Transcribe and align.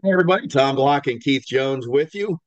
Hey 0.00 0.12
everybody, 0.12 0.46
Tom 0.46 0.76
Block 0.76 1.08
and 1.08 1.20
Keith 1.20 1.44
Jones 1.44 1.88
with 1.88 2.14
you. 2.14 2.38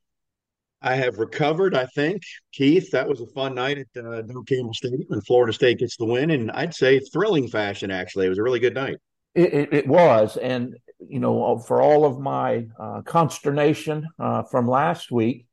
I 0.82 0.96
have 0.96 1.18
recovered, 1.18 1.76
I 1.76 1.86
think. 1.86 2.22
Keith, 2.54 2.90
that 2.92 3.10
was 3.10 3.20
a 3.20 3.28
fun 3.28 3.56
night 3.56 3.78
at 3.78 4.06
uh, 4.06 4.24
Cable 4.48 4.74
Stadium, 4.74 5.08
and 5.10 5.26
Florida 5.26 5.52
State 5.52 5.80
gets 5.80 5.98
the 5.98 6.06
win, 6.06 6.32
and 6.32 6.50
I'd 6.52 6.74
say 6.74 7.00
thrilling 7.00 7.50
fashion. 7.50 7.92
Actually, 7.92 8.28
it 8.28 8.30
was 8.30 8.38
a 8.38 8.44
really 8.44 8.62
good 8.62 8.74
night. 8.74 8.96
It, 9.36 9.54
it, 9.54 9.74
it 9.74 9.88
was, 9.88 10.38
and 10.38 10.78
you 11.06 11.20
know, 11.20 11.60
for 11.60 11.82
all 11.82 12.06
of 12.06 12.22
my 12.22 12.68
uh, 12.80 13.02
consternation 13.02 14.08
uh, 14.18 14.44
from 14.44 14.66
last 14.66 15.12
week, 15.12 15.46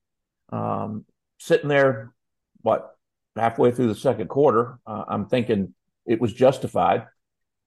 um, 0.50 1.04
sitting 1.38 1.68
there, 1.68 2.12
what 2.60 2.94
halfway 3.34 3.72
through 3.72 3.88
the 3.88 3.96
second 3.96 4.28
quarter, 4.28 4.78
uh, 4.86 5.02
I'm 5.08 5.26
thinking 5.26 5.74
it 6.06 6.20
was 6.20 6.32
justified. 6.32 7.06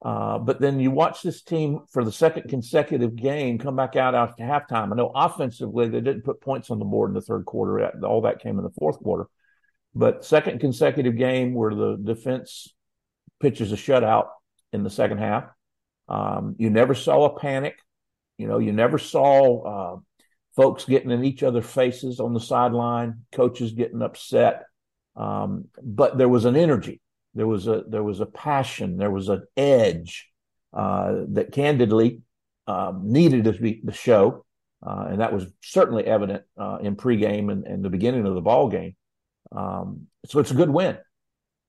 Uh, 0.04 0.40
but 0.40 0.60
then 0.60 0.80
you 0.80 0.90
watch 0.90 1.22
this 1.22 1.44
team 1.44 1.80
for 1.91 2.04
the 2.04 2.12
second 2.12 2.50
consecutive 2.50 3.16
game 3.16 3.59
come 3.59 3.76
back 3.76 3.96
out 3.96 4.16
after 4.16 4.44
halftime. 4.44 4.92
I 4.92 4.96
know 4.96 5.12
offensively 5.14 5.90
they 5.90 6.02
didn't 6.02 6.23
put 6.23 6.42
points 6.42 6.72
on 6.72 6.80
the 6.80 6.86
board 6.86 7.12
in 7.12 7.14
the 7.14 7.22
third 7.22 7.46
quarter. 7.46 8.04
All 8.04 8.22
that 8.22 8.42
came 8.42 8.58
in 8.58 8.64
the 8.64 8.72
fourth 8.72 8.98
quarter. 8.98 9.28
But 9.94 10.26
second 10.26 10.59
consecutive 10.59 11.18
game 11.18 11.54
where 11.54 11.76
the 11.76 11.98
defense 11.98 12.73
pitches 13.40 13.72
a 13.72 13.76
shutout 13.76 14.30
in 14.73 14.84
the 14.84 14.90
second 14.90 15.20
half. 15.20 15.45
Um, 16.08 16.56
you 16.58 16.72
never 16.72 16.95
saw 16.95 17.26
a 17.26 17.40
panic. 17.40 17.78
You 18.38 18.48
know, 18.48 18.58
you 18.58 18.72
never 18.72 18.98
saw 18.98 19.95
uh, 19.95 20.00
folks 20.56 20.86
getting 20.86 21.12
in 21.12 21.23
each 21.23 21.44
other's 21.44 21.66
faces 21.66 22.20
on 22.20 22.34
the 22.34 22.40
sideline, 22.40 23.26
coaches 23.31 23.73
getting 23.73 24.02
upset. 24.02 24.64
Um, 25.16 25.66
but 25.84 26.18
there 26.18 26.30
was 26.30 26.45
an 26.45 26.56
energy 26.56 27.02
there 27.34 27.48
was 27.48 27.67
a 27.67 27.84
there 27.88 28.03
was 28.03 28.20
a 28.20 28.26
passion. 28.26 28.98
There 28.98 29.12
was 29.12 29.30
an 29.30 29.44
edge 29.55 30.30
uh, 30.73 31.23
that 31.30 31.52
candidly 31.52 32.22
um, 32.67 33.11
needed 33.11 33.45
to 33.45 33.53
be 33.53 33.81
the 33.83 33.94
show, 33.94 34.45
uh, 34.86 35.08
and 35.09 35.22
that 35.22 35.33
was 35.33 35.47
certainly 35.61 36.06
evident 36.06 36.44
uh, 36.58 36.80
in 36.81 36.95
pregame 36.95 37.52
and, 37.52 37.66
and 37.66 37.83
the 37.83 37.89
beginning 37.89 38.25
of 38.25 38.36
the 38.36 38.41
ball 38.41 38.69
game. 38.69 38.95
Um, 39.52 40.08
so 40.25 40.39
it's 40.39 40.52
a 40.52 40.56
good 40.56 40.69
win. 40.69 40.97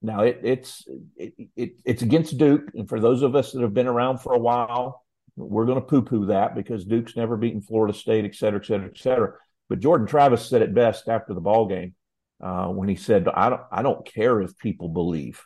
Now 0.02 0.22
it, 0.22 0.40
it's 0.42 0.84
it, 1.16 1.34
it, 1.56 1.72
it's 1.84 2.02
against 2.02 2.38
Duke, 2.38 2.70
and 2.74 2.88
for 2.88 2.98
those 2.98 3.22
of 3.22 3.36
us 3.36 3.52
that 3.52 3.62
have 3.62 3.74
been 3.74 3.86
around 3.86 4.18
for 4.18 4.32
a 4.34 4.38
while, 4.38 5.04
we're 5.36 5.66
going 5.66 5.80
to 5.80 5.86
poo-poo 5.86 6.26
that 6.26 6.54
because 6.54 6.84
Duke's 6.84 7.16
never 7.16 7.36
beaten 7.36 7.60
Florida 7.60 7.96
State, 7.96 8.24
et 8.24 8.34
cetera, 8.34 8.60
et 8.60 8.66
cetera, 8.66 8.86
et 8.88 8.98
cetera. 8.98 9.34
But 9.68 9.80
Jordan 9.80 10.06
Travis 10.06 10.46
said 10.46 10.60
it 10.60 10.74
best 10.74 11.08
after 11.08 11.34
the 11.34 11.40
ball 11.40 11.66
game 11.66 11.94
uh, 12.42 12.66
when 12.66 12.88
he 12.88 12.96
said, 12.96 13.28
"I 13.28 13.48
don't 13.48 13.62
I 13.70 13.82
don't 13.82 14.04
care 14.04 14.42
if 14.42 14.58
people 14.58 14.88
believe 14.88 15.40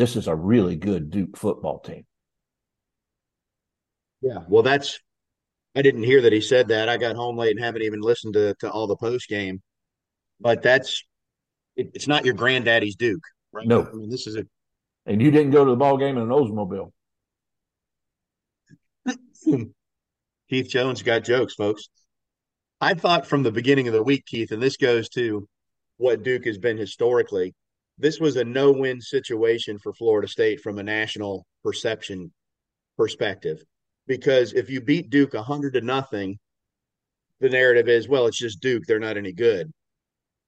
this 0.00 0.16
is 0.16 0.26
a 0.26 0.34
really 0.34 0.76
good 0.76 1.10
Duke 1.10 1.36
football 1.36 1.78
team. 1.78 2.06
Yeah, 4.22 4.38
well, 4.48 4.62
that's 4.62 4.98
I 5.76 5.82
didn't 5.82 6.02
hear 6.02 6.22
that 6.22 6.32
he 6.32 6.40
said 6.40 6.68
that. 6.68 6.88
I 6.88 6.96
got 6.96 7.16
home 7.16 7.36
late 7.36 7.56
and 7.56 7.64
haven't 7.64 7.82
even 7.82 8.00
listened 8.00 8.34
to 8.34 8.54
to 8.60 8.70
all 8.70 8.86
the 8.86 8.96
post 8.96 9.28
game. 9.28 9.62
But 10.40 10.62
that's 10.62 11.04
it, 11.76 11.90
it's 11.94 12.08
not 12.08 12.24
your 12.24 12.34
granddaddy's 12.34 12.96
Duke, 12.96 13.22
right? 13.52 13.66
No, 13.66 13.86
I 13.86 13.92
mean 13.92 14.10
this 14.10 14.26
is 14.26 14.36
a 14.36 14.44
and 15.06 15.20
you 15.20 15.30
didn't 15.30 15.50
go 15.52 15.64
to 15.64 15.70
the 15.70 15.76
ball 15.76 15.96
game 15.96 16.16
in 16.16 16.22
an 16.22 16.28
Oldsmobile. 16.28 16.92
Keith 20.50 20.68
Jones 20.68 21.02
got 21.02 21.24
jokes, 21.24 21.54
folks. 21.54 21.88
I 22.80 22.94
thought 22.94 23.26
from 23.26 23.42
the 23.42 23.52
beginning 23.52 23.86
of 23.88 23.94
the 23.94 24.02
week, 24.02 24.24
Keith, 24.26 24.52
and 24.52 24.62
this 24.62 24.76
goes 24.76 25.08
to 25.10 25.46
what 25.98 26.22
Duke 26.22 26.46
has 26.46 26.58
been 26.58 26.78
historically 26.78 27.54
this 28.00 28.18
was 28.18 28.36
a 28.36 28.44
no-win 28.44 29.00
situation 29.00 29.78
for 29.78 29.92
Florida 29.92 30.26
State 30.26 30.60
from 30.60 30.78
a 30.78 30.82
national 30.82 31.46
perception 31.62 32.32
perspective. 32.96 33.62
Because 34.06 34.52
if 34.54 34.70
you 34.70 34.80
beat 34.80 35.10
Duke 35.10 35.34
100 35.34 35.74
to 35.74 35.80
nothing, 35.80 36.38
the 37.40 37.48
narrative 37.48 37.88
is, 37.88 38.08
well, 38.08 38.26
it's 38.26 38.38
just 38.38 38.60
Duke. 38.60 38.84
They're 38.86 38.98
not 38.98 39.16
any 39.16 39.32
good. 39.32 39.70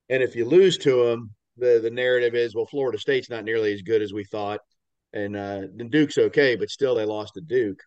And 0.08 0.22
if 0.22 0.34
you 0.34 0.44
lose 0.44 0.78
to 0.78 1.04
them, 1.06 1.30
the, 1.56 1.80
the 1.82 1.90
narrative 1.90 2.34
is, 2.34 2.54
well, 2.54 2.66
Florida 2.66 2.98
State's 2.98 3.30
not 3.30 3.44
nearly 3.44 3.72
as 3.72 3.82
good 3.82 4.02
as 4.02 4.12
we 4.12 4.24
thought. 4.24 4.60
And 5.12 5.36
uh, 5.36 5.66
Duke's 5.90 6.18
okay, 6.18 6.56
but 6.56 6.70
still 6.70 6.94
they 6.94 7.04
lost 7.04 7.34
to 7.34 7.40
Duke. 7.40 7.80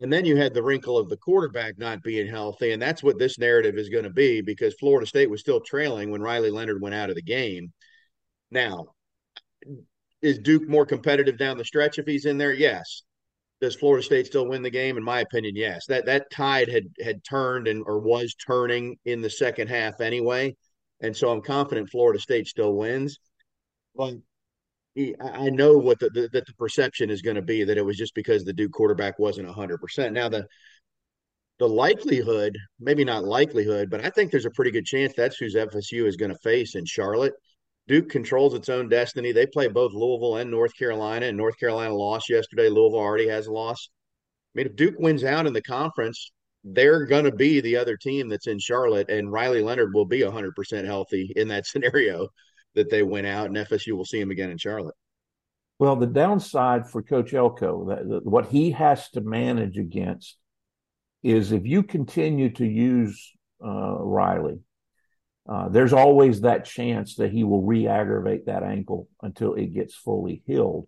And 0.00 0.12
then 0.12 0.24
you 0.24 0.36
had 0.36 0.54
the 0.54 0.62
wrinkle 0.62 0.96
of 0.96 1.08
the 1.08 1.16
quarterback 1.16 1.76
not 1.76 2.04
being 2.04 2.28
healthy. 2.28 2.72
And 2.72 2.80
that's 2.80 3.02
what 3.02 3.18
this 3.18 3.38
narrative 3.38 3.76
is 3.76 3.88
going 3.88 4.04
to 4.04 4.10
be 4.10 4.40
because 4.40 4.74
Florida 4.74 5.06
State 5.06 5.28
was 5.28 5.40
still 5.40 5.60
trailing 5.60 6.10
when 6.10 6.22
Riley 6.22 6.50
Leonard 6.50 6.80
went 6.80 6.94
out 6.94 7.10
of 7.10 7.16
the 7.16 7.22
game. 7.22 7.72
Now, 8.50 8.86
is 10.22 10.38
Duke 10.38 10.68
more 10.68 10.86
competitive 10.86 11.38
down 11.38 11.58
the 11.58 11.64
stretch 11.64 11.98
if 11.98 12.06
he's 12.06 12.24
in 12.24 12.38
there? 12.38 12.52
Yes. 12.52 13.02
Does 13.60 13.74
Florida 13.74 14.04
State 14.04 14.26
still 14.26 14.48
win 14.48 14.62
the 14.62 14.70
game? 14.70 14.96
In 14.96 15.02
my 15.02 15.20
opinion, 15.20 15.56
yes. 15.56 15.86
That 15.86 16.06
that 16.06 16.30
tide 16.30 16.68
had 16.68 16.84
had 17.02 17.24
turned 17.24 17.66
and 17.66 17.82
or 17.86 17.98
was 17.98 18.34
turning 18.34 18.96
in 19.04 19.20
the 19.20 19.30
second 19.30 19.68
half 19.68 20.00
anyway, 20.00 20.56
and 21.00 21.16
so 21.16 21.30
I'm 21.30 21.42
confident 21.42 21.90
Florida 21.90 22.20
State 22.20 22.46
still 22.46 22.74
wins. 22.74 23.18
But 23.96 24.14
I 24.96 25.50
know 25.50 25.76
what 25.76 25.98
the, 25.98 26.10
the 26.10 26.28
that 26.32 26.46
the 26.46 26.54
perception 26.54 27.10
is 27.10 27.22
going 27.22 27.36
to 27.36 27.42
be 27.42 27.64
that 27.64 27.78
it 27.78 27.84
was 27.84 27.96
just 27.96 28.14
because 28.14 28.44
the 28.44 28.52
Duke 28.52 28.72
quarterback 28.72 29.18
wasn't 29.18 29.48
100. 29.48 29.78
percent 29.78 30.12
Now 30.12 30.28
the 30.28 30.46
the 31.58 31.68
likelihood, 31.68 32.56
maybe 32.78 33.04
not 33.04 33.24
likelihood, 33.24 33.90
but 33.90 34.04
I 34.04 34.10
think 34.10 34.30
there's 34.30 34.46
a 34.46 34.50
pretty 34.50 34.70
good 34.70 34.84
chance 34.84 35.12
that's 35.16 35.36
who's 35.36 35.56
FSU 35.56 36.06
is 36.06 36.16
going 36.16 36.30
to 36.30 36.38
face 36.38 36.76
in 36.76 36.84
Charlotte. 36.84 37.34
Duke 37.88 38.10
controls 38.10 38.52
its 38.52 38.68
own 38.68 38.88
destiny. 38.90 39.32
They 39.32 39.46
play 39.46 39.66
both 39.66 39.94
Louisville 39.94 40.36
and 40.36 40.50
North 40.50 40.76
Carolina, 40.76 41.26
and 41.26 41.36
North 41.36 41.58
Carolina 41.58 41.94
lost 41.94 42.28
yesterday. 42.28 42.68
Louisville 42.68 43.00
already 43.00 43.28
has 43.28 43.46
a 43.46 43.52
loss. 43.52 43.88
I 44.54 44.58
mean, 44.58 44.66
if 44.66 44.76
Duke 44.76 44.96
wins 44.98 45.24
out 45.24 45.46
in 45.46 45.54
the 45.54 45.62
conference, 45.62 46.30
they're 46.62 47.06
going 47.06 47.24
to 47.24 47.32
be 47.32 47.60
the 47.60 47.76
other 47.76 47.96
team 47.96 48.28
that's 48.28 48.46
in 48.46 48.58
Charlotte, 48.58 49.08
and 49.08 49.32
Riley 49.32 49.62
Leonard 49.62 49.94
will 49.94 50.04
be 50.04 50.20
100% 50.20 50.84
healthy 50.84 51.32
in 51.34 51.48
that 51.48 51.66
scenario 51.66 52.28
that 52.74 52.90
they 52.90 53.02
win 53.02 53.24
out, 53.24 53.46
and 53.46 53.56
FSU 53.56 53.92
will 53.92 54.04
see 54.04 54.20
him 54.20 54.30
again 54.30 54.50
in 54.50 54.58
Charlotte. 54.58 54.94
Well, 55.78 55.96
the 55.96 56.06
downside 56.06 56.90
for 56.90 57.02
Coach 57.02 57.32
Elko, 57.32 57.86
that, 57.86 58.24
what 58.24 58.48
he 58.48 58.72
has 58.72 59.08
to 59.10 59.22
manage 59.22 59.78
against 59.78 60.36
is 61.22 61.52
if 61.52 61.64
you 61.64 61.82
continue 61.82 62.50
to 62.50 62.66
use 62.66 63.32
uh, 63.64 63.96
Riley 63.98 64.60
uh, 65.48 65.68
there's 65.68 65.94
always 65.94 66.42
that 66.42 66.66
chance 66.66 67.16
that 67.16 67.32
he 67.32 67.42
will 67.42 67.62
re-aggravate 67.62 68.46
that 68.46 68.62
ankle 68.62 69.08
until 69.22 69.54
it 69.54 69.72
gets 69.72 69.94
fully 69.94 70.42
healed. 70.46 70.86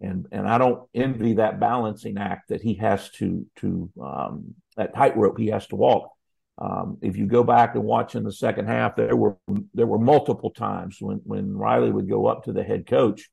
And 0.00 0.26
and 0.32 0.48
I 0.48 0.58
don't 0.58 0.88
envy 0.94 1.34
that 1.34 1.60
balancing 1.60 2.18
act 2.18 2.48
that 2.48 2.62
he 2.62 2.74
has 2.74 3.10
to 3.12 3.46
to 3.56 3.90
um, 4.02 4.54
that 4.76 4.94
tightrope 4.94 5.38
he 5.38 5.48
has 5.48 5.66
to 5.68 5.76
walk. 5.76 6.10
Um, 6.58 6.98
if 7.02 7.16
you 7.16 7.26
go 7.26 7.44
back 7.44 7.74
and 7.74 7.84
watch 7.84 8.14
in 8.14 8.24
the 8.24 8.32
second 8.32 8.66
half, 8.66 8.96
there 8.96 9.14
were 9.14 9.36
there 9.74 9.86
were 9.86 9.98
multiple 9.98 10.50
times 10.50 10.96
when 11.00 11.18
when 11.24 11.54
Riley 11.54 11.92
would 11.92 12.08
go 12.08 12.26
up 12.26 12.44
to 12.44 12.52
the 12.52 12.64
head 12.64 12.86
coach 12.86 13.30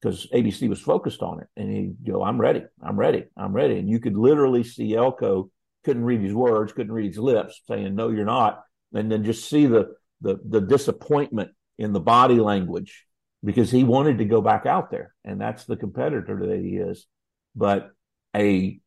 because 0.00 0.26
ABC 0.34 0.68
was 0.68 0.80
focused 0.80 1.22
on 1.22 1.40
it, 1.40 1.48
and 1.56 1.70
he'd 1.70 1.96
go, 2.06 2.22
"I'm 2.22 2.38
ready, 2.38 2.62
I'm 2.82 2.98
ready, 2.98 3.24
I'm 3.36 3.54
ready," 3.54 3.78
and 3.78 3.88
you 3.88 3.98
could 3.98 4.16
literally 4.16 4.64
see 4.64 4.94
Elko 4.94 5.50
couldn't 5.84 6.04
read 6.04 6.20
his 6.20 6.34
words, 6.34 6.74
couldn't 6.74 6.92
read 6.92 7.08
his 7.08 7.18
lips, 7.18 7.60
saying, 7.66 7.94
"No, 7.94 8.10
you're 8.10 8.26
not," 8.26 8.62
and 8.92 9.10
then 9.10 9.24
just 9.24 9.48
see 9.48 9.64
the 9.64 9.94
the 10.22 10.38
the 10.48 10.60
disappointment 10.60 11.50
in 11.78 11.92
the 11.92 12.00
body 12.00 12.38
language 12.38 13.04
because 13.44 13.70
he 13.70 13.84
wanted 13.84 14.18
to 14.18 14.24
go 14.24 14.40
back 14.40 14.66
out 14.66 14.90
there, 14.90 15.14
and 15.24 15.40
that's 15.40 15.64
the 15.64 15.76
competitor 15.76 16.46
that 16.46 16.60
he 16.60 16.76
is. 16.76 17.06
But 17.54 17.90
a 18.34 18.80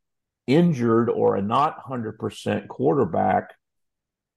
injured 0.47 1.09
or 1.09 1.35
a 1.35 1.41
not 1.41 1.77
hundred 1.79 2.17
percent 2.17 2.67
quarterback 2.67 3.53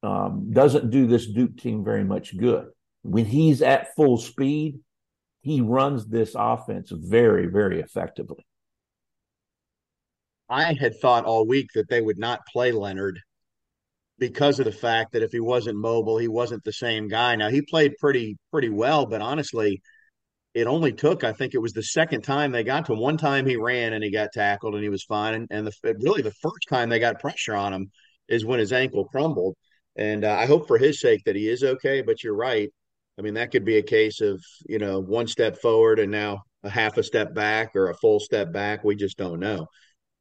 um, 0.03 0.51
doesn't 0.53 0.91
do 0.91 1.07
this 1.07 1.27
Duke 1.27 1.57
team 1.57 1.85
very 1.85 2.05
much 2.05 2.37
good. 2.37 2.67
When 3.03 3.25
he's 3.25 3.63
at 3.63 3.95
full 3.95 4.19
speed, 4.19 4.81
he 5.43 5.61
runs 5.61 6.07
this 6.07 6.35
offense 6.37 6.91
very, 6.93 7.47
very 7.47 7.81
effectively. 7.81 8.45
I 10.49 10.73
had 10.75 10.99
thought 10.99 11.25
all 11.25 11.47
week 11.47 11.71
that 11.75 11.89
they 11.89 12.01
would 12.01 12.19
not 12.19 12.47
play 12.47 12.73
Leonard 12.73 13.21
because 14.19 14.59
of 14.59 14.65
the 14.65 14.73
fact 14.73 15.13
that 15.13 15.23
if 15.23 15.33
he 15.33 15.41
wasn't 15.41 15.79
mobile, 15.79 16.19
he 16.19 16.29
wasn't 16.29 16.65
the 16.65 16.73
same 16.73 17.09
guy. 17.09 17.37
Now 17.37 17.51
he 17.51 17.63
played 17.63 17.95
pretty 17.99 18.37
pretty 18.51 18.69
well, 18.69 19.07
but 19.07 19.23
honestly, 19.23 19.81
it 20.55 20.67
only 20.67 20.93
took 20.93 21.25
I 21.25 21.33
think 21.33 21.55
it 21.55 21.63
was 21.63 21.73
the 21.73 21.83
second 21.83 22.23
time 22.23 22.53
they 22.53 22.65
got 22.65 22.87
to 22.87 22.93
him. 22.95 23.01
One 23.01 23.17
time 23.17 23.47
he 23.47 23.57
ran 23.57 23.93
and 23.93 24.03
he 24.05 24.11
got 24.11 24.33
tackled 24.33 24.75
and 24.75 24.83
he 24.83 24.91
was 24.91 25.05
fine, 25.05 25.35
and, 25.35 25.47
and 25.51 25.67
the, 25.67 25.97
really 26.01 26.23
the 26.23 26.33
first 26.43 26.69
time 26.69 26.89
they 26.89 26.99
got 26.99 27.21
pressure 27.21 27.55
on 27.55 27.73
him 27.73 27.91
is 28.29 28.45
when 28.45 28.59
his 28.59 28.73
ankle 28.73 29.07
crumbled. 29.07 29.57
And 29.97 30.25
uh, 30.25 30.33
I 30.33 30.47
hope 30.47 30.69
for 30.69 30.79
his 30.79 31.01
sake 31.01 31.23
that 31.25 31.37
he 31.37 31.49
is 31.49 31.65
okay. 31.65 32.03
But 32.03 32.23
you're 32.25 32.35
right. 32.37 32.71
I 33.19 33.23
mean, 33.23 33.35
that 33.35 33.51
could 33.51 33.65
be 33.65 33.79
a 33.79 33.83
case 33.83 34.21
of 34.21 34.43
you 34.69 34.79
know 34.79 35.01
one 35.01 35.27
step 35.27 35.59
forward 35.59 35.99
and 35.99 36.13
now 36.13 36.43
a 36.65 36.71
half 36.71 36.99
a 36.99 37.03
step 37.03 37.35
back 37.35 37.77
or 37.77 37.91
a 37.91 37.97
full 37.97 38.21
step 38.21 38.53
back. 38.53 38.85
We 38.85 38.97
just 38.97 39.19
don't 39.19 39.41
know. 39.41 39.67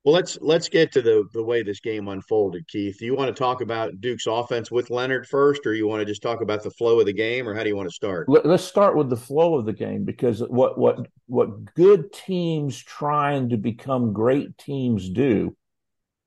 Well, 0.08 0.14
let's 0.14 0.38
let's 0.40 0.70
get 0.70 0.94
to 0.94 1.02
the 1.02 1.28
the 1.34 1.44
way 1.44 1.64
this 1.64 1.82
game 1.82 2.08
unfolded, 2.08 2.66
Keith. 2.70 2.98
Do 2.98 3.04
you 3.06 3.14
want 3.14 3.28
to 3.28 3.38
talk 3.38 3.60
about 3.60 4.00
Duke's 4.00 4.26
offense 4.26 4.72
with 4.72 4.90
Leonard 4.90 5.28
first, 5.28 5.66
or 5.66 5.74
you 5.74 5.86
want 5.86 6.00
to 6.00 6.06
just 6.06 6.22
talk 6.22 6.40
about 6.40 6.64
the 6.64 6.72
flow 6.72 7.02
of 7.02 7.06
the 7.06 7.12
game, 7.12 7.46
or 7.46 7.54
how 7.54 7.62
do 7.62 7.68
you 7.68 7.76
want 7.76 7.90
to 7.90 7.94
start? 7.94 8.30
Let's 8.30 8.64
start 8.64 8.96
with 8.96 9.10
the 9.10 9.18
flow 9.18 9.56
of 9.56 9.66
the 9.66 9.74
game 9.74 10.06
because 10.06 10.40
what 10.40 10.78
what 10.78 11.10
what 11.26 11.74
good 11.76 12.14
teams 12.14 12.82
trying 12.82 13.50
to 13.50 13.58
become 13.58 14.14
great 14.14 14.58
teams 14.58 15.10
do 15.10 15.58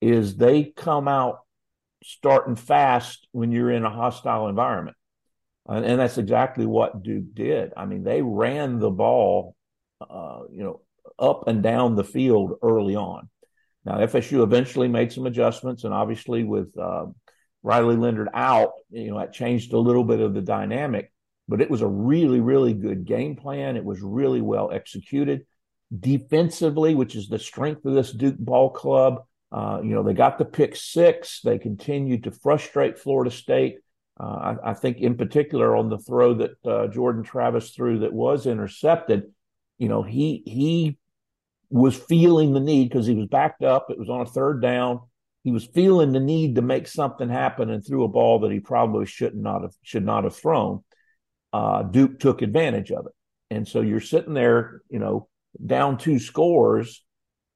is 0.03 0.37
they 0.37 0.65
come 0.65 1.09
out 1.09 1.38
starting 2.05 2.56
fast 2.56 3.29
when 3.33 3.50
you're 3.50 3.71
in 3.71 3.87
a 3.87 3.91
hostile 3.91 4.49
environment. 4.49 4.99
And, 5.67 5.87
and 5.87 6.00
that's 6.00 6.19
exactly 6.19 6.67
what 6.67 7.03
Duke 7.03 7.33
did. 7.33 7.73
I 7.79 7.87
mean, 7.87 8.05
they 8.05 8.21
ran 8.21 8.79
the 8.79 8.91
ball, 8.91 9.56
uh, 10.03 10.41
you 10.53 10.65
know, 10.65 10.83
up 11.19 11.49
and 11.49 11.62
down 11.62 11.94
the 11.94 12.05
field 12.05 12.59
early 12.62 12.94
on. 12.94 13.31
Now, 13.85 13.99
FSU 13.99 14.43
eventually 14.43 14.88
made 14.88 15.12
some 15.12 15.27
adjustments, 15.27 15.85
and 15.85 15.94
obviously 15.94 16.44
with 16.44 16.77
uh, 16.79 17.06
Riley 17.62 17.97
Leonard 17.97 18.29
out, 18.35 18.73
you 18.91 19.11
know, 19.11 19.19
that 19.19 19.32
changed 19.32 19.73
a 19.73 19.79
little 19.79 20.05
bit 20.05 20.21
of 20.21 20.35
the 20.35 20.43
dynamic. 20.43 21.12
But 21.49 21.61
it 21.61 21.71
was 21.71 21.82
a 21.82 21.88
really, 21.88 22.41
really 22.41 22.75
good 22.75 23.05
game 23.05 23.37
plan. 23.37 23.77
It 23.77 23.85
was 23.85 24.00
really 24.00 24.41
well 24.41 24.71
executed 24.71 25.47
defensively, 25.99 26.94
which 26.94 27.17
is 27.17 27.29
the 27.29 27.38
strength 27.38 27.85
of 27.85 27.94
this 27.94 28.12
Duke 28.12 28.38
ball 28.38 28.71
club. 28.71 29.25
Uh, 29.50 29.81
you 29.83 29.91
know, 29.91 30.03
they 30.03 30.15
got 30.15 30.38
the 30.38 30.44
pick 30.44 30.76
six. 30.76 31.41
They 31.43 31.59
continued 31.59 32.25
to 32.25 32.31
frustrate 32.31 32.99
Florida 32.99 33.31
State. 33.31 33.79
Uh, 34.19 34.55
I, 34.62 34.71
I, 34.71 34.75
think, 34.75 34.99
in 34.99 35.17
particular, 35.17 35.75
on 35.75 35.88
the 35.88 35.99
throw 35.99 36.35
that 36.35 36.50
uh, 36.65 36.87
Jordan 36.88 37.25
Travis 37.25 37.71
threw 37.71 38.00
that 38.00 38.12
was 38.12 38.47
intercepted, 38.47 39.25
you 39.79 39.88
know, 39.88 40.03
he 40.03 40.43
he 40.47 40.99
was 41.70 41.96
feeling 41.96 42.52
the 42.52 42.61
need 42.61 42.88
because 42.88 43.06
he 43.06 43.14
was 43.14 43.26
backed 43.26 43.62
up. 43.62 43.87
It 43.90 43.99
was 43.99 44.08
on 44.08 44.20
a 44.20 44.26
third 44.26 44.61
down. 44.61 45.00
He 45.44 45.52
was 45.52 45.64
feeling 45.64 46.12
the 46.12 46.20
need 46.20 46.56
to 46.56 46.62
make 46.62 46.87
something 46.87 47.28
happen 47.28 47.70
and 47.70 47.84
threw 47.84 48.05
a 48.05 48.08
ball 48.08 48.40
that 48.40 48.52
he 48.52 48.61
probably 48.61 49.06
should 49.06 49.34
not 49.34 49.62
have 49.62 49.72
should 49.82 50.05
not 50.05 50.25
have 50.25 50.37
thrown. 50.37 50.84
Uh, 51.52 51.82
Duke 51.82 52.20
took 52.20 52.43
advantage 52.43 52.90
of 52.90 53.06
it, 53.06 53.12
and 53.50 53.67
so 53.67 53.81
you're 53.81 54.00
sitting 54.00 54.34
there, 54.34 54.82
you 54.90 54.99
know, 54.99 55.28
down 55.64 55.96
two 55.96 56.19
scores, 56.19 57.05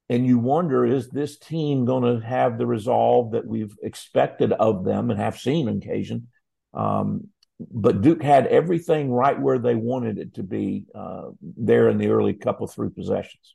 and 0.09 0.27
you 0.27 0.39
wonder 0.39 0.85
is 0.85 1.09
this 1.09 1.39
team 1.39 1.85
going 1.85 2.21
to 2.21 2.27
have 2.27 2.59
the 2.59 2.67
resolve 2.67 3.33
that 3.33 3.47
we've 3.47 3.77
expected 3.83 4.53
of 4.53 4.85
them 4.85 5.11
and 5.11 5.21
have 5.21 5.39
seen 5.39 5.69
on 5.69 5.77
occasion 5.77 6.29
um, 6.75 7.29
but 7.61 8.03
Duke 8.03 8.23
had 8.23 8.47
everything 8.49 9.11
right 9.11 9.41
where 9.41 9.59
they 9.59 9.75
wanted 9.75 10.19
it 10.19 10.35
to 10.35 10.43
be 10.43 10.85
uh, 10.95 11.31
there 11.41 11.89
in 11.89 11.99
the 11.99 12.09
early 12.09 12.35
couple 12.35 12.67
three 12.67 12.91
possessions. 12.91 13.55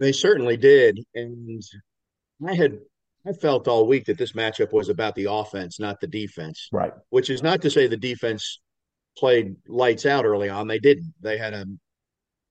They 0.00 0.12
certainly 0.12 0.56
did, 0.56 1.00
and 1.14 1.62
I 2.46 2.54
had 2.54 2.78
I 3.26 3.32
felt 3.32 3.68
all 3.68 3.86
week 3.86 4.06
that 4.06 4.18
this 4.18 4.32
matchup 4.32 4.72
was 4.72 4.88
about 4.88 5.14
the 5.14 5.30
offense, 5.30 5.80
not 5.80 6.00
the 6.00 6.06
defense. 6.06 6.68
Right. 6.72 6.92
Which 7.08 7.30
is 7.30 7.42
not 7.42 7.62
to 7.62 7.70
say 7.70 7.86
the 7.86 7.96
defense 7.96 8.60
played 9.16 9.56
lights 9.66 10.04
out 10.04 10.24
early 10.24 10.48
on. 10.48 10.68
They 10.68 10.78
didn't. 10.78 11.14
They 11.20 11.38
had 11.38 11.54
a 11.54 11.64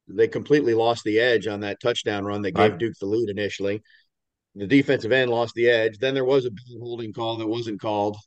they 0.08 0.28
completely 0.28 0.74
lost 0.74 1.04
the 1.04 1.20
edge 1.20 1.48
on 1.48 1.62
that 1.62 1.80
touchdown 1.80 2.26
run 2.26 2.42
that 2.42 2.52
gave 2.52 2.72
right. 2.72 2.80
Duke 2.80 2.96
the 3.00 3.06
lead 3.06 3.30
initially. 3.30 3.82
The 4.56 4.68
defensive 4.68 5.12
end 5.12 5.32
lost 5.32 5.54
the 5.56 5.70
edge. 5.70 5.98
Then 5.98 6.14
there 6.14 6.26
was 6.26 6.46
a 6.46 6.52
holding 6.80 7.14
call 7.14 7.38
that 7.38 7.48
wasn't 7.48 7.82
called 7.82 8.18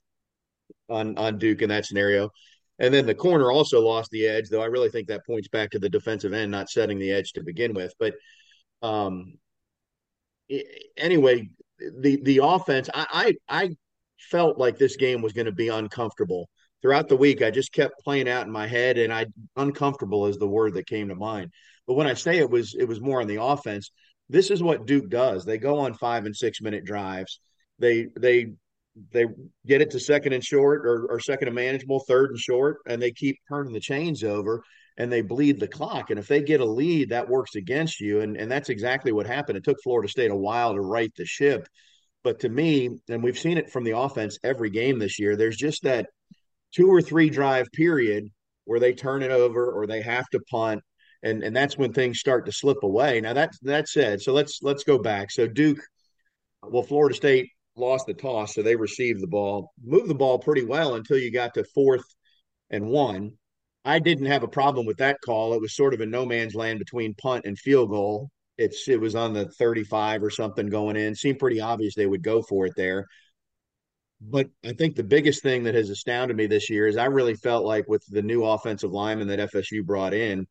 on 0.88 1.18
on 1.18 1.38
Duke 1.38 1.62
in 1.62 1.68
that 1.70 1.86
scenario. 1.86 2.30
And 2.78 2.92
then 2.92 3.06
the 3.06 3.14
corner 3.14 3.50
also 3.50 3.80
lost 3.80 4.10
the 4.10 4.26
edge, 4.26 4.48
though 4.50 4.62
I 4.62 4.66
really 4.66 4.90
think 4.90 5.08
that 5.08 5.26
points 5.26 5.48
back 5.48 5.70
to 5.70 5.78
the 5.78 5.88
defensive 5.88 6.34
end 6.34 6.50
not 6.50 6.68
setting 6.68 6.98
the 6.98 7.10
edge 7.10 7.32
to 7.32 7.42
begin 7.42 7.72
with. 7.72 7.94
But 7.98 8.14
um, 8.82 9.34
anyway, 10.96 11.48
the 11.78 12.20
the 12.22 12.40
offense, 12.42 12.88
I, 12.92 13.34
I, 13.48 13.64
I 13.64 13.70
felt 14.18 14.58
like 14.58 14.78
this 14.78 14.96
game 14.96 15.22
was 15.22 15.32
going 15.32 15.46
to 15.46 15.52
be 15.52 15.68
uncomfortable 15.68 16.48
throughout 16.82 17.08
the 17.08 17.16
week. 17.16 17.42
I 17.42 17.50
just 17.50 17.72
kept 17.72 18.02
playing 18.04 18.28
out 18.28 18.46
in 18.46 18.52
my 18.52 18.66
head, 18.66 18.98
and 18.98 19.12
I 19.12 19.26
uncomfortable 19.56 20.26
is 20.26 20.38
the 20.38 20.48
word 20.48 20.74
that 20.74 20.86
came 20.86 21.08
to 21.08 21.14
mind. 21.14 21.50
But 21.86 21.94
when 21.94 22.06
I 22.06 22.14
say 22.14 22.38
it 22.38 22.50
was, 22.50 22.74
it 22.78 22.86
was 22.86 23.00
more 23.00 23.20
on 23.20 23.26
the 23.26 23.42
offense. 23.42 23.90
This 24.28 24.50
is 24.50 24.62
what 24.62 24.86
Duke 24.86 25.08
does. 25.08 25.44
They 25.44 25.58
go 25.58 25.78
on 25.78 25.94
five 25.94 26.26
and 26.26 26.34
six 26.34 26.60
minute 26.60 26.84
drives. 26.84 27.40
They 27.78 28.08
they 28.18 28.52
they 29.12 29.26
get 29.66 29.82
it 29.82 29.90
to 29.90 30.00
second 30.00 30.32
and 30.32 30.42
short 30.42 30.86
or, 30.86 31.06
or 31.10 31.20
second 31.20 31.48
and 31.48 31.54
manageable, 31.54 32.00
third 32.00 32.30
and 32.30 32.38
short, 32.38 32.78
and 32.86 33.00
they 33.00 33.12
keep 33.12 33.36
turning 33.48 33.72
the 33.72 33.80
chains 33.80 34.24
over 34.24 34.62
and 34.96 35.12
they 35.12 35.20
bleed 35.20 35.60
the 35.60 35.68
clock. 35.68 36.10
And 36.10 36.18
if 36.18 36.26
they 36.26 36.42
get 36.42 36.60
a 36.60 36.64
lead, 36.64 37.10
that 37.10 37.28
works 37.28 37.54
against 37.54 38.00
you. 38.00 38.20
And, 38.20 38.36
and 38.36 38.50
that's 38.50 38.70
exactly 38.70 39.12
what 39.12 39.26
happened. 39.26 39.58
It 39.58 39.64
took 39.64 39.82
Florida 39.82 40.08
State 40.08 40.30
a 40.30 40.36
while 40.36 40.74
to 40.74 40.80
right 40.80 41.12
the 41.16 41.26
ship. 41.26 41.68
But 42.24 42.40
to 42.40 42.48
me, 42.48 42.98
and 43.08 43.22
we've 43.22 43.38
seen 43.38 43.58
it 43.58 43.70
from 43.70 43.84
the 43.84 43.96
offense 43.96 44.38
every 44.42 44.70
game 44.70 44.98
this 44.98 45.18
year, 45.18 45.36
there's 45.36 45.56
just 45.56 45.82
that 45.82 46.06
two 46.74 46.88
or 46.88 47.00
three 47.02 47.30
drive 47.30 47.70
period 47.72 48.28
where 48.64 48.80
they 48.80 48.94
turn 48.94 49.22
it 49.22 49.30
over 49.30 49.70
or 49.70 49.86
they 49.86 50.02
have 50.02 50.28
to 50.30 50.40
punt. 50.50 50.82
And, 51.22 51.42
and 51.42 51.54
that's 51.54 51.78
when 51.78 51.92
things 51.92 52.18
start 52.18 52.46
to 52.46 52.52
slip 52.52 52.82
away. 52.82 53.20
Now 53.20 53.32
that 53.32 53.50
that 53.62 53.88
said, 53.88 54.20
so 54.20 54.32
let's 54.32 54.60
let's 54.62 54.84
go 54.84 54.98
back. 54.98 55.30
So 55.30 55.46
Duke, 55.46 55.80
well, 56.62 56.82
Florida 56.82 57.14
State 57.14 57.48
lost 57.74 58.06
the 58.06 58.14
toss, 58.14 58.54
so 58.54 58.62
they 58.62 58.76
received 58.76 59.22
the 59.22 59.26
ball, 59.26 59.72
moved 59.82 60.08
the 60.08 60.14
ball 60.14 60.38
pretty 60.38 60.64
well 60.64 60.94
until 60.94 61.18
you 61.18 61.30
got 61.32 61.54
to 61.54 61.64
fourth 61.74 62.04
and 62.70 62.86
one. 62.86 63.32
I 63.86 64.00
didn't 64.00 64.26
have 64.26 64.42
a 64.42 64.48
problem 64.48 64.84
with 64.84 64.96
that 64.98 65.20
call. 65.24 65.54
It 65.54 65.60
was 65.60 65.76
sort 65.76 65.94
of 65.94 66.00
a 66.00 66.06
no 66.06 66.26
man's 66.26 66.56
land 66.56 66.80
between 66.80 67.14
punt 67.14 67.44
and 67.46 67.56
field 67.56 67.88
goal. 67.90 68.30
It's 68.58 68.88
it 68.88 69.00
was 69.00 69.14
on 69.14 69.32
the 69.32 69.48
35 69.48 70.24
or 70.24 70.30
something 70.30 70.66
going 70.66 70.96
in. 70.96 71.14
Seemed 71.14 71.38
pretty 71.38 71.60
obvious 71.60 71.94
they 71.94 72.06
would 72.06 72.22
go 72.22 72.42
for 72.42 72.66
it 72.66 72.72
there. 72.76 73.06
But 74.20 74.48
I 74.64 74.72
think 74.72 74.96
the 74.96 75.04
biggest 75.04 75.40
thing 75.42 75.62
that 75.64 75.76
has 75.76 75.88
astounded 75.88 76.36
me 76.36 76.46
this 76.46 76.68
year 76.68 76.88
is 76.88 76.96
I 76.96 77.04
really 77.04 77.34
felt 77.34 77.64
like 77.64 77.86
with 77.86 78.04
the 78.08 78.22
new 78.22 78.44
offensive 78.44 78.90
lineman 78.90 79.28
that 79.28 79.52
FSU 79.52 79.84
brought 79.84 80.14
in, 80.14 80.48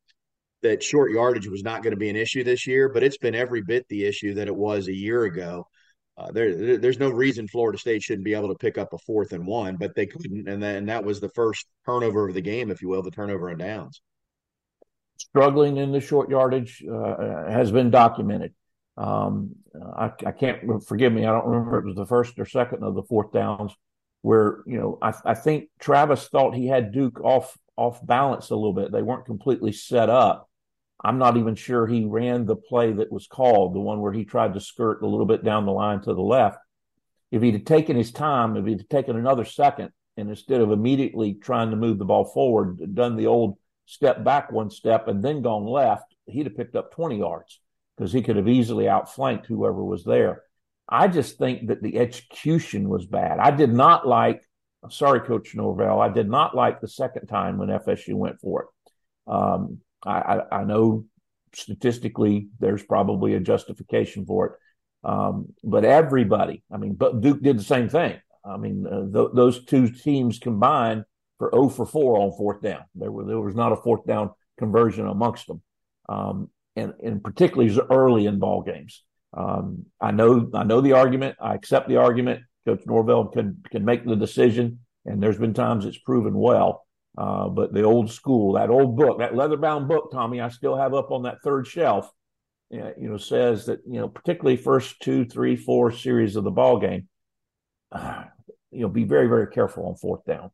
that 0.62 0.82
short 0.82 1.12
yardage 1.12 1.48
was 1.48 1.64
not 1.64 1.84
going 1.84 1.92
to 1.92 1.98
be 1.98 2.10
an 2.10 2.16
issue 2.16 2.44
this 2.44 2.66
year, 2.66 2.88
but 2.88 3.04
it's 3.04 3.18
been 3.18 3.36
every 3.36 3.62
bit 3.62 3.86
the 3.90 4.06
issue 4.06 4.36
that 4.36 4.48
it 4.48 4.56
was 4.56 4.88
a 4.88 4.96
year 4.96 5.26
ago 5.26 5.68
uh, 6.18 6.32
there, 6.32 6.78
there's 6.78 7.00
no 7.00 7.10
reason 7.10 7.48
Florida 7.48 7.78
State 7.78 8.02
shouldn't 8.02 8.24
be 8.24 8.34
able 8.34 8.48
to 8.48 8.56
pick 8.56 8.78
up 8.78 8.94
a 8.94 8.98
fourth 9.00 9.34
and 9.34 9.46
one, 9.46 9.76
but 9.76 9.96
they 9.96 10.06
couldn't, 10.06 10.48
and 10.48 10.64
then 10.64 10.86
that 10.86 11.04
was 11.04 11.20
the 11.20 11.30
first 11.30 11.66
turnover 11.86 12.28
of 12.28 12.34
the 12.34 12.42
game, 12.42 12.72
if 12.72 12.82
you 12.82 12.88
will, 12.88 13.04
the 13.04 13.12
turnover 13.12 13.50
on 13.50 13.58
downs. 13.58 14.02
Struggling 15.18 15.78
in 15.78 15.92
the 15.92 16.00
short 16.00 16.30
yardage 16.30 16.84
uh, 16.90 17.50
has 17.50 17.72
been 17.72 17.90
documented. 17.90 18.54
Um, 18.98 19.56
I, 19.98 20.12
I, 20.26 20.32
can't 20.32 20.82
forgive 20.86 21.12
me. 21.12 21.26
I 21.26 21.32
don't 21.32 21.48
remember 21.48 21.80
it 21.80 21.86
was 21.86 21.96
the 21.96 22.06
first 22.06 22.40
or 22.40 22.46
second 22.46 22.84
of 22.84 22.96
the 22.96 23.04
fourth 23.04 23.34
downs 23.34 23.76
where 24.22 24.64
you 24.66 24.80
know 24.80 24.98
I, 25.02 25.14
I 25.26 25.34
think 25.34 25.70
Travis 25.80 26.30
thought 26.30 26.56
he 26.56 26.66
had 26.66 26.94
Duke 26.94 27.20
off 27.22 27.58
off 27.76 28.06
balance 28.06 28.50
a 28.50 28.56
little 28.56 28.74
bit. 28.74 28.92
They 28.92 29.02
weren't 29.02 29.26
completely 29.26 29.74
set 29.74 30.10
up, 30.10 30.50
I'm 31.06 31.20
not 31.20 31.38
even 31.38 31.54
sure 31.54 31.86
he 31.86 32.04
ran 32.04 32.46
the 32.46 32.56
play 32.56 32.92
that 32.94 33.12
was 33.12 33.28
called, 33.28 33.76
the 33.76 33.80
one 33.80 34.02
where 34.02 34.12
he 34.12 34.26
tried 34.26 34.56
to 34.56 34.60
skirt 34.60 35.04
a 35.04 35.08
little 35.08 35.28
bit 35.28 35.44
down 35.44 35.68
the 35.68 35.72
line 35.72 36.02
to 36.02 36.16
the 36.16 36.22
left. 36.22 36.58
If 37.32 37.44
he'd 37.44 37.54
have 37.54 37.66
taken 37.66 37.96
his 37.96 38.12
time, 38.12 38.58
if 38.58 38.66
he'd 38.66 38.90
taken 38.90 39.16
another 39.16 39.46
second, 39.46 39.92
and 40.18 40.30
instead 40.30 40.62
of 40.62 40.72
immediately 40.72 41.36
trying 41.36 41.70
to 41.70 41.76
move 41.76 42.00
the 42.00 42.06
ball 42.06 42.26
forward, 42.26 42.96
done 42.96 43.18
the 43.18 43.28
old 43.28 43.60
step 43.86 44.24
back 44.24 44.52
one 44.52 44.72
step 44.72 45.08
and 45.08 45.24
then 45.24 45.44
gone 45.44 45.68
left, 45.68 46.16
he'd 46.26 46.48
have 46.48 46.58
picked 46.58 46.76
up 46.76 46.92
20 46.92 47.20
yards 47.20 47.60
because 47.96 48.12
he 48.12 48.24
could 48.24 48.38
have 48.38 48.48
easily 48.48 48.90
outflanked 48.90 49.46
whoever 49.46 49.84
was 49.84 50.04
there. 50.06 50.42
I 50.90 51.08
just 51.08 51.38
think 51.38 51.68
that 51.68 51.84
the 51.84 52.00
execution 52.00 52.90
was 52.90 53.06
bad. 53.06 53.38
I 53.38 53.52
did 53.52 53.72
not 53.72 54.08
like, 54.08 54.42
sorry, 54.90 55.20
Coach 55.20 55.54
Norvell, 55.54 56.02
I 56.02 56.10
did 56.10 56.28
not 56.28 56.56
like 56.56 56.82
the 56.82 56.88
second 56.88 57.28
time 57.28 57.60
when 57.60 57.70
FSU 57.70 58.16
went 58.16 58.40
for 58.40 58.64
it. 58.64 58.68
Um, 59.32 59.82
I, 60.04 60.20
I, 60.20 60.58
I 60.60 60.64
know 60.64 61.06
statistically 61.54 62.50
there's 62.60 62.84
probably 62.84 63.34
a 63.36 63.40
justification 63.40 64.26
for 64.26 64.46
it. 64.48 64.54
Um, 65.08 65.54
but 65.64 65.86
everybody, 65.86 66.64
I 66.72 66.78
mean, 66.78 66.96
but 66.96 67.22
Duke 67.22 67.42
did 67.42 67.60
the 67.60 67.64
same 67.64 67.90
thing. 67.90 68.20
I 68.44 68.58
mean, 68.58 68.86
uh, 68.88 69.06
th- 69.12 69.34
those 69.34 69.64
two 69.66 69.90
teams 69.90 70.40
combined 70.40 71.06
for 71.38 71.52
0 71.54 71.70
for 71.70 71.86
4 71.86 72.20
on 72.20 72.32
fourth 72.38 72.62
down. 72.62 72.84
There, 72.96 73.12
were, 73.12 73.26
there 73.26 73.40
was 73.40 73.56
not 73.56 73.72
a 73.72 73.76
fourth 73.76 74.06
down 74.06 74.32
conversion 74.58 75.08
amongst 75.08 75.48
them, 75.48 75.62
um, 76.10 76.50
and, 76.76 76.94
and 77.04 77.24
particularly 77.24 77.76
early 77.92 78.26
in 78.26 78.40
ball 78.40 78.62
games. 78.62 79.04
Um, 79.36 79.86
I 80.00 80.12
know 80.12 80.50
I 80.54 80.64
know 80.64 80.82
the 80.82 80.94
argument. 80.94 81.36
I 81.42 81.56
accept 81.56 81.90
the 81.90 81.98
argument. 81.98 82.44
Coach 82.66 82.84
Norvell 82.86 83.26
can 83.28 83.62
can 83.70 83.84
make 83.84 84.06
the 84.06 84.16
decision, 84.16 84.80
and 85.06 85.22
there's 85.22 85.38
been 85.38 85.54
times 85.54 85.86
it's 85.86 85.98
proven 85.98 86.34
well. 86.34 86.85
Uh, 87.18 87.48
but 87.48 87.74
the 87.74 87.84
old 87.84 88.12
school, 88.12 88.54
that 88.54 88.70
old 88.70 88.98
book, 88.98 89.20
that 89.20 89.36
leather 89.36 89.58
bound 89.58 89.88
book, 89.88 90.12
Tommy, 90.12 90.42
I 90.42 90.50
still 90.50 90.76
have 90.76 90.94
up 90.94 91.12
on 91.12 91.24
that 91.24 91.42
third 91.44 91.66
shelf. 91.66 92.10
You 92.70 92.94
know, 92.98 93.18
says 93.18 93.68
that 93.68 93.82
you 93.86 94.00
know, 94.00 94.10
particularly 94.10 94.58
first 94.58 95.00
two, 95.00 95.24
three, 95.24 95.56
four 95.56 95.92
series 95.92 96.36
of 96.36 96.44
the 96.44 96.52
ball 96.52 96.80
game, 96.80 97.08
uh, 97.92 98.26
you 98.72 98.82
know, 98.82 98.90
be 98.90 99.04
very, 99.04 99.28
very 99.28 99.48
careful 99.48 99.88
on 99.88 99.96
fourth 99.96 100.26
down. 100.26 100.52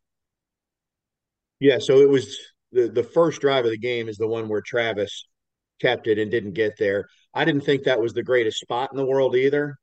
Yeah, 1.59 1.79
so 1.79 1.99
it 1.99 2.09
was 2.09 2.37
the 2.71 2.89
the 2.89 3.03
first 3.03 3.41
drive 3.41 3.65
of 3.65 3.71
the 3.71 3.77
game 3.77 4.07
is 4.07 4.17
the 4.17 4.27
one 4.27 4.49
where 4.49 4.61
Travis 4.61 5.25
kept 5.81 6.07
it 6.07 6.19
and 6.19 6.29
didn't 6.29 6.53
get 6.53 6.77
there. 6.77 7.07
I 7.33 7.45
didn't 7.45 7.61
think 7.61 7.83
that 7.83 8.01
was 8.01 8.13
the 8.13 8.23
greatest 8.23 8.59
spot 8.59 8.91
in 8.91 8.97
the 8.97 9.05
world 9.05 9.35
either, 9.35 9.77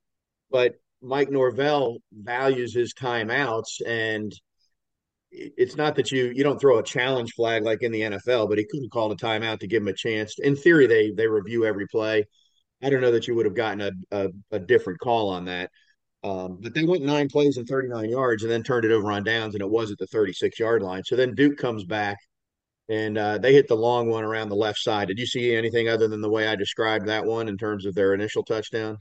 but 0.50 0.74
Mike 1.02 1.30
Norvell 1.30 1.98
values 2.12 2.74
his 2.74 2.94
timeouts 2.94 3.80
and 3.86 4.32
it's 5.30 5.76
not 5.76 5.94
that 5.96 6.10
you 6.10 6.32
you 6.34 6.42
don't 6.42 6.60
throw 6.60 6.78
a 6.78 6.82
challenge 6.82 7.32
flag 7.32 7.64
like 7.64 7.82
in 7.82 7.92
the 7.92 8.02
NFL, 8.02 8.48
but 8.48 8.58
he 8.58 8.66
couldn't 8.70 8.90
call 8.90 9.12
a 9.12 9.16
timeout 9.16 9.60
to 9.60 9.66
give 9.66 9.82
him 9.82 9.88
a 9.88 9.92
chance. 9.92 10.38
In 10.38 10.56
theory, 10.56 10.86
they 10.86 11.10
they 11.10 11.26
review 11.26 11.64
every 11.64 11.86
play. 11.88 12.24
I 12.82 12.90
don't 12.90 13.00
know 13.00 13.10
that 13.10 13.26
you 13.26 13.34
would 13.34 13.46
have 13.46 13.56
gotten 13.56 13.80
a, 13.80 13.90
a, 14.12 14.28
a 14.52 14.58
different 14.58 15.00
call 15.00 15.30
on 15.30 15.46
that. 15.46 15.70
Um, 16.24 16.58
but 16.60 16.74
they 16.74 16.84
went 16.84 17.04
nine 17.04 17.28
plays 17.28 17.56
and 17.56 17.66
39 17.66 18.10
yards 18.10 18.42
and 18.42 18.50
then 18.50 18.62
turned 18.62 18.84
it 18.84 18.92
over 18.92 19.10
on 19.10 19.24
downs, 19.24 19.54
and 19.54 19.62
it 19.62 19.70
was 19.70 19.90
at 19.90 19.98
the 19.98 20.06
36 20.06 20.58
yard 20.58 20.82
line. 20.82 21.04
So 21.04 21.16
then 21.16 21.34
Duke 21.34 21.58
comes 21.58 21.84
back 21.84 22.18
and 22.88 23.18
uh, 23.18 23.38
they 23.38 23.52
hit 23.52 23.68
the 23.68 23.76
long 23.76 24.08
one 24.08 24.24
around 24.24 24.48
the 24.48 24.56
left 24.56 24.78
side. 24.78 25.08
Did 25.08 25.18
you 25.18 25.26
see 25.26 25.54
anything 25.54 25.88
other 25.88 26.08
than 26.08 26.20
the 26.20 26.30
way 26.30 26.48
I 26.48 26.56
described 26.56 27.06
that 27.06 27.24
one 27.24 27.48
in 27.48 27.56
terms 27.56 27.86
of 27.86 27.94
their 27.94 28.14
initial 28.14 28.42
touchdown? 28.42 28.98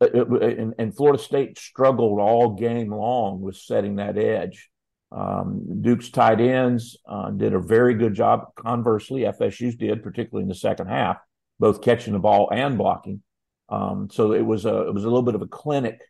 and, 0.00 0.74
and, 0.78 0.94
Florida 0.94 1.22
State 1.22 1.58
struggled 1.58 2.20
all 2.20 2.54
game 2.54 2.92
long 2.92 3.40
with 3.40 3.56
setting 3.56 3.96
that 3.96 4.18
edge. 4.18 4.68
Um, 5.12 5.82
Duke's 5.82 6.10
tight 6.10 6.40
ends 6.40 6.96
uh, 7.08 7.30
did 7.30 7.54
a 7.54 7.60
very 7.60 7.94
good 7.94 8.14
job. 8.14 8.54
Conversely, 8.56 9.22
FSU's 9.22 9.76
did, 9.76 10.02
particularly 10.02 10.42
in 10.42 10.48
the 10.48 10.54
second 10.54 10.88
half, 10.88 11.18
both 11.58 11.82
catching 11.82 12.12
the 12.12 12.18
ball 12.18 12.50
and 12.52 12.76
blocking. 12.76 13.22
Um, 13.68 14.08
so 14.12 14.32
it 14.32 14.42
was 14.44 14.64
a 14.64 14.86
it 14.86 14.94
was 14.94 15.04
a 15.04 15.08
little 15.08 15.22
bit 15.22 15.34
of 15.34 15.42
a 15.42 15.46
clinic. 15.46 16.00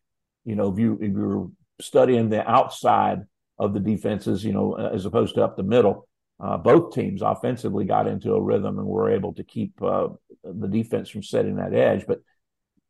You 0.45 0.57
know, 0.57 0.73
if 0.73 0.79
you 0.79 0.99
if 1.01 1.13
you're 1.13 1.51
studying 1.81 2.31
the 2.31 2.49
outside 2.49 3.21
of 3.59 3.75
the 3.75 3.81
defenses, 3.81 4.45
you 4.45 4.53
know, 4.53 4.75
as 4.75 5.07
opposed 5.07 5.35
to 5.35 5.45
up 5.45 5.57
the 5.57 5.63
middle, 5.63 6.09
uh, 6.41 6.57
both 6.57 6.95
teams 6.95 7.23
offensively 7.23 7.85
got 7.85 8.07
into 8.07 8.33
a 8.35 8.43
rhythm 8.43 8.79
and 8.79 8.87
were 8.87 9.11
able 9.11 9.33
to 9.35 9.45
keep 9.45 9.81
uh, 9.83 10.09
the 10.45 10.69
defense 10.69 11.09
from 11.09 11.23
setting 11.23 11.57
that 11.57 11.75
edge. 11.75 12.05
But 12.07 12.21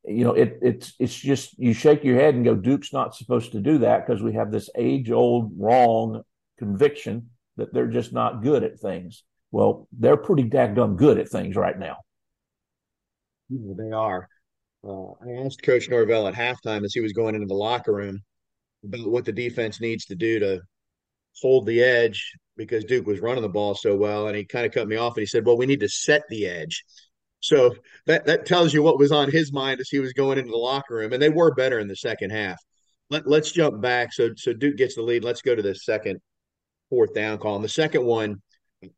you 0.07 0.25
know, 0.25 0.33
it, 0.33 0.59
it's 0.63 0.95
it's 0.99 1.15
just 1.15 1.59
you 1.59 1.73
shake 1.73 2.05
your 2.05 2.17
head 2.17 2.35
and 2.35 2.45
go, 2.45 2.55
Duke's 2.55 2.93
not 2.93 3.15
supposed 3.15 3.53
to 3.53 3.61
do 3.61 3.79
that 3.79 4.07
because 4.07 4.23
we 4.23 4.35
have 4.35 4.53
this 4.53 4.71
age 4.77 5.11
old 5.11 5.53
wrong 5.59 6.23
conviction 6.59 7.31
that 7.57 7.73
they're 7.73 7.89
just 7.89 8.13
not 8.13 8.43
good 8.43 8.63
at 8.63 8.79
things. 8.79 9.25
Well, 9.51 9.89
they're 9.93 10.17
pretty 10.17 10.45
daggum 10.45 10.97
good 10.97 11.19
at 11.19 11.29
things 11.29 11.57
right 11.57 11.79
now. 11.79 11.97
They 13.51 13.91
are. 13.91 14.29
Uh, 14.87 15.13
I 15.25 15.45
asked 15.45 15.63
Coach 15.63 15.89
Norvell 15.89 16.29
at 16.29 16.35
halftime 16.35 16.85
as 16.85 16.95
he 16.95 17.01
was 17.01 17.13
going 17.13 17.35
into 17.35 17.47
the 17.47 17.55
locker 17.55 17.93
room 17.93 18.21
about 18.85 19.09
what 19.09 19.25
the 19.25 19.33
defense 19.33 19.81
needs 19.81 20.05
to 20.07 20.15
do 20.15 20.39
to 20.39 20.61
hold 21.41 21.67
the 21.67 21.83
edge 21.83 22.33
because 22.57 22.85
Duke 22.85 23.07
was 23.07 23.21
running 23.21 23.43
the 23.43 23.49
ball 23.49 23.75
so 23.75 23.97
well. 23.97 24.29
And 24.29 24.37
he 24.37 24.45
kind 24.45 24.67
of 24.67 24.73
cut 24.73 24.89
me 24.89 24.97
off 24.97 25.17
and 25.17 25.23
he 25.23 25.27
said, 25.27 25.45
Well, 25.45 25.57
we 25.57 25.67
need 25.67 25.81
to 25.81 25.89
set 25.89 26.23
the 26.29 26.47
edge. 26.47 26.85
So 27.41 27.75
that 28.07 28.27
that 28.27 28.47
tells 28.47 28.73
you 28.73 28.83
what 28.83 28.99
was 28.99 29.13
on 29.13 29.31
his 29.31 29.53
mind 29.53 29.81
as 29.81 29.89
he 29.89 29.99
was 29.99 30.13
going 30.13 30.39
into 30.39 30.51
the 30.51 30.57
locker 30.57 30.97
room, 30.97 31.13
and 31.13 31.23
they 31.23 31.29
were 31.29 31.55
better 31.55 31.79
in 31.79 31.89
the 31.89 31.97
second 31.97 32.31
half. 32.31 32.59
Let, 33.11 33.27
let's 33.27 33.53
jump 33.53 33.81
back. 33.81 34.13
So 34.13 34.31
so 34.37 34.53
Duke 34.53 34.77
gets 34.77 34.97
the 34.97 35.03
lead. 35.03 35.25
Let's 35.25 35.43
go 35.43 35.55
to 35.55 35.63
the 35.63 35.75
second 35.75 36.21
fourth 36.91 37.15
down 37.15 37.39
call. 37.39 37.57
And 37.57 37.65
the 37.65 37.69
second 37.69 38.05
one, 38.05 38.37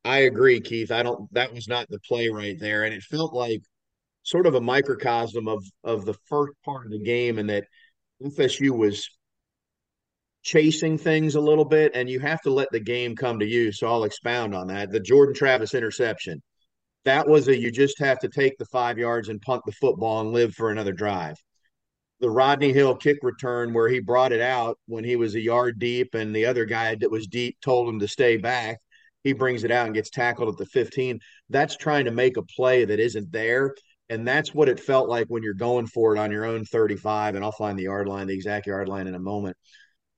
I 0.04 0.18
agree, 0.20 0.60
Keith. 0.60 0.92
I 0.92 1.02
don't. 1.02 1.32
That 1.34 1.52
was 1.52 1.68
not 1.68 1.88
the 1.88 2.00
play 2.00 2.28
right 2.28 2.58
there, 2.58 2.84
and 2.84 2.94
it 2.94 3.02
felt 3.02 3.34
like 3.34 3.62
sort 4.22 4.46
of 4.46 4.54
a 4.54 4.60
microcosm 4.60 5.48
of 5.48 5.64
of 5.84 6.04
the 6.04 6.14
first 6.28 6.54
part 6.64 6.86
of 6.86 6.92
the 6.92 7.02
game, 7.02 7.38
and 7.38 7.50
that 7.50 7.64
FSU 8.22 8.70
was 8.70 9.08
chasing 10.42 10.96
things 10.96 11.34
a 11.34 11.40
little 11.40 11.64
bit, 11.64 11.92
and 11.94 12.08
you 12.08 12.20
have 12.20 12.40
to 12.42 12.50
let 12.50 12.68
the 12.72 12.80
game 12.80 13.16
come 13.16 13.38
to 13.40 13.46
you. 13.46 13.72
So 13.72 13.86
I'll 13.86 14.04
expound 14.04 14.54
on 14.54 14.68
that. 14.68 14.90
The 14.90 15.00
Jordan 15.00 15.34
Travis 15.34 15.74
interception 15.74 16.40
that 17.04 17.28
was 17.28 17.48
a 17.48 17.56
you 17.58 17.70
just 17.70 17.98
have 17.98 18.18
to 18.20 18.28
take 18.28 18.58
the 18.58 18.66
five 18.66 18.98
yards 18.98 19.28
and 19.28 19.40
punt 19.40 19.62
the 19.64 19.72
football 19.72 20.20
and 20.20 20.32
live 20.32 20.54
for 20.54 20.70
another 20.70 20.92
drive. 20.92 21.36
The 22.20 22.30
Rodney 22.30 22.72
Hill 22.72 22.96
kick 22.96 23.18
return, 23.22 23.72
where 23.72 23.88
he 23.88 24.00
brought 24.00 24.32
it 24.32 24.40
out 24.40 24.78
when 24.86 25.04
he 25.04 25.16
was 25.16 25.34
a 25.34 25.40
yard 25.40 25.78
deep 25.78 26.14
and 26.14 26.34
the 26.34 26.46
other 26.46 26.64
guy 26.64 26.96
that 26.96 27.10
was 27.10 27.28
deep 27.28 27.56
told 27.60 27.88
him 27.88 28.00
to 28.00 28.08
stay 28.08 28.36
back. 28.36 28.78
He 29.24 29.32
brings 29.32 29.64
it 29.64 29.70
out 29.70 29.86
and 29.86 29.94
gets 29.94 30.10
tackled 30.10 30.48
at 30.48 30.56
the 30.56 30.66
15. 30.66 31.20
That's 31.50 31.76
trying 31.76 32.06
to 32.06 32.10
make 32.10 32.36
a 32.36 32.42
play 32.42 32.84
that 32.84 33.00
isn't 33.00 33.30
there. 33.30 33.74
And 34.10 34.26
that's 34.26 34.54
what 34.54 34.68
it 34.68 34.80
felt 34.80 35.08
like 35.08 35.26
when 35.28 35.42
you're 35.42 35.54
going 35.54 35.86
for 35.86 36.16
it 36.16 36.18
on 36.18 36.30
your 36.32 36.44
own 36.44 36.64
35. 36.64 37.34
And 37.34 37.44
I'll 37.44 37.52
find 37.52 37.78
the 37.78 37.84
yard 37.84 38.08
line, 38.08 38.26
the 38.26 38.34
exact 38.34 38.66
yard 38.66 38.88
line 38.88 39.06
in 39.06 39.14
a 39.14 39.20
moment. 39.20 39.56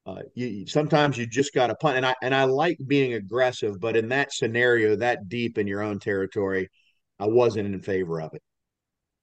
Uh, 0.06 0.22
you 0.34 0.66
sometimes 0.66 1.18
you 1.18 1.26
just 1.26 1.52
got 1.52 1.66
to 1.66 1.74
punt, 1.74 1.96
and 1.96 2.06
I 2.06 2.14
and 2.22 2.34
I 2.34 2.44
like 2.44 2.78
being 2.86 3.14
aggressive, 3.14 3.78
but 3.80 3.96
in 3.96 4.08
that 4.08 4.32
scenario, 4.32 4.96
that 4.96 5.28
deep 5.28 5.58
in 5.58 5.66
your 5.66 5.82
own 5.82 5.98
territory, 5.98 6.70
I 7.18 7.26
wasn't 7.26 7.72
in 7.72 7.80
favor 7.82 8.20
of 8.20 8.32
it. 8.34 8.42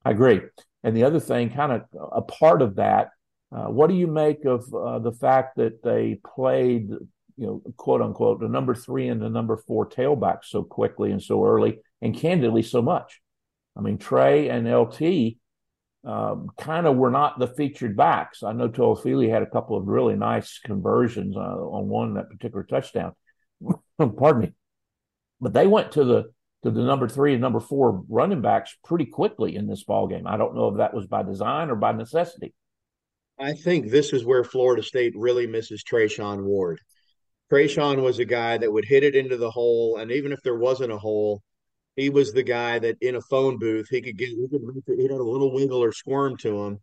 I 0.05 0.11
agree. 0.11 0.41
And 0.83 0.95
the 0.95 1.03
other 1.03 1.19
thing, 1.19 1.49
kind 1.49 1.71
of 1.71 1.81
a 2.13 2.21
part 2.21 2.61
of 2.61 2.75
that, 2.75 3.09
uh, 3.51 3.65
what 3.65 3.89
do 3.89 3.95
you 3.95 4.07
make 4.07 4.45
of 4.45 4.71
uh, 4.73 4.99
the 4.99 5.11
fact 5.11 5.57
that 5.57 5.81
they 5.81 6.19
played, 6.35 6.89
you 6.89 7.45
know, 7.45 7.61
quote 7.75 8.01
unquote, 8.01 8.39
the 8.39 8.47
number 8.47 8.75
three 8.75 9.07
and 9.07 9.21
the 9.21 9.29
number 9.29 9.57
four 9.57 9.89
tailbacks 9.89 10.45
so 10.45 10.63
quickly 10.63 11.11
and 11.11 11.21
so 11.21 11.43
early, 11.43 11.79
and 12.01 12.15
candidly 12.15 12.61
so 12.61 12.81
much? 12.81 13.19
I 13.75 13.81
mean, 13.81 13.97
Trey 13.97 14.49
and 14.49 14.71
LT 14.71 15.37
um, 16.07 16.49
kind 16.57 16.87
of 16.87 16.95
were 16.95 17.11
not 17.11 17.37
the 17.37 17.47
featured 17.47 17.97
backs. 17.97 18.41
I 18.41 18.53
know 18.53 18.69
Toafili 18.69 19.29
had 19.29 19.43
a 19.43 19.49
couple 19.49 19.75
of 19.75 19.87
really 19.87 20.15
nice 20.15 20.59
conversions 20.59 21.35
uh, 21.35 21.39
on 21.39 21.89
one 21.89 22.13
that 22.13 22.29
particular 22.29 22.63
touchdown. 22.63 23.11
Pardon 23.97 24.41
me, 24.41 24.53
but 25.41 25.51
they 25.51 25.67
went 25.67 25.91
to 25.93 26.05
the 26.05 26.31
to 26.63 26.71
the 26.71 26.81
number 26.81 27.09
three 27.09 27.33
and 27.33 27.41
number 27.41 27.59
four 27.59 28.03
running 28.07 28.41
backs 28.41 28.75
pretty 28.85 29.05
quickly 29.05 29.55
in 29.55 29.67
this 29.67 29.83
ball 29.83 30.07
game. 30.07 30.25
I 30.25 30.37
don't 30.37 30.55
know 30.55 30.69
if 30.69 30.77
that 30.77 30.93
was 30.93 31.07
by 31.07 31.23
design 31.23 31.69
or 31.69 31.75
by 31.75 31.91
necessity. 31.91 32.53
I 33.37 33.53
think 33.53 33.91
this 33.91 34.13
is 34.13 34.25
where 34.25 34.43
Florida 34.43 34.81
State 34.81 35.13
really 35.15 35.45
misses 35.45 35.83
Treshaun 35.83 36.43
Ward. 36.43 36.79
Treshaun 37.51 38.01
was 38.01 38.19
a 38.19 38.25
guy 38.25 38.57
that 38.57 38.71
would 38.71 38.85
hit 38.85 39.03
it 39.03 39.15
into 39.15 39.37
the 39.37 39.51
hole, 39.51 39.97
and 39.97 40.11
even 40.11 40.31
if 40.31 40.41
there 40.41 40.57
wasn't 40.57 40.91
a 40.91 40.97
hole, 40.97 41.43
he 41.97 42.09
was 42.09 42.31
the 42.31 42.43
guy 42.43 42.79
that 42.79 42.95
in 43.01 43.15
a 43.15 43.21
phone 43.21 43.59
booth 43.59 43.87
he 43.89 44.01
could 44.01 44.17
get 44.17 44.29
he 44.29 44.47
could 44.49 44.63
make 44.63 44.83
he 44.97 45.03
had 45.03 45.11
a 45.11 45.21
little 45.21 45.53
wiggle 45.53 45.83
or 45.83 45.91
squirm 45.91 46.37
to 46.37 46.63
him, 46.63 46.79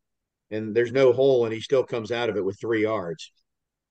and 0.50 0.74
there's 0.74 0.92
no 0.92 1.14
hole, 1.14 1.46
and 1.46 1.54
he 1.54 1.60
still 1.60 1.84
comes 1.84 2.12
out 2.12 2.28
of 2.28 2.36
it 2.36 2.44
with 2.44 2.60
three 2.60 2.82
yards. 2.82 3.32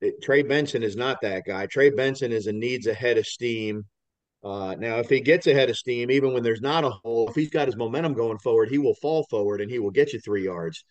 It, 0.01 0.21
Trey 0.21 0.43
Benson 0.43 0.83
is 0.83 0.95
not 0.95 1.21
that 1.21 1.45
guy. 1.47 1.65
Trey 1.65 1.89
Benson 1.89 2.31
is 2.31 2.45
a 2.45 2.53
needs 2.53 2.85
ahead 2.85 3.17
of 3.17 3.25
steam 3.25 3.85
uh, 4.43 4.75
now, 4.77 4.97
if 4.97 5.09
he 5.09 5.21
gets 5.21 5.47
ahead 5.47 5.69
of 5.69 5.77
steam, 5.77 6.11
even 6.11 6.33
when 6.33 6.43
there's 6.43 6.61
not 6.61 6.83
a 6.83 6.89
hole, 6.89 7.29
if 7.29 7.35
he's 7.35 7.49
got 7.49 7.67
his 7.67 7.77
momentum 7.77 8.13
going 8.13 8.37
forward, 8.39 8.69
he 8.69 8.77
will 8.77 8.95
fall 8.95 9.25
forward 9.29 9.61
and 9.61 9.71
he 9.71 9.79
will 9.79 9.91
get 9.91 10.11
you 10.11 10.19
three 10.19 10.43
yards. 10.43 10.83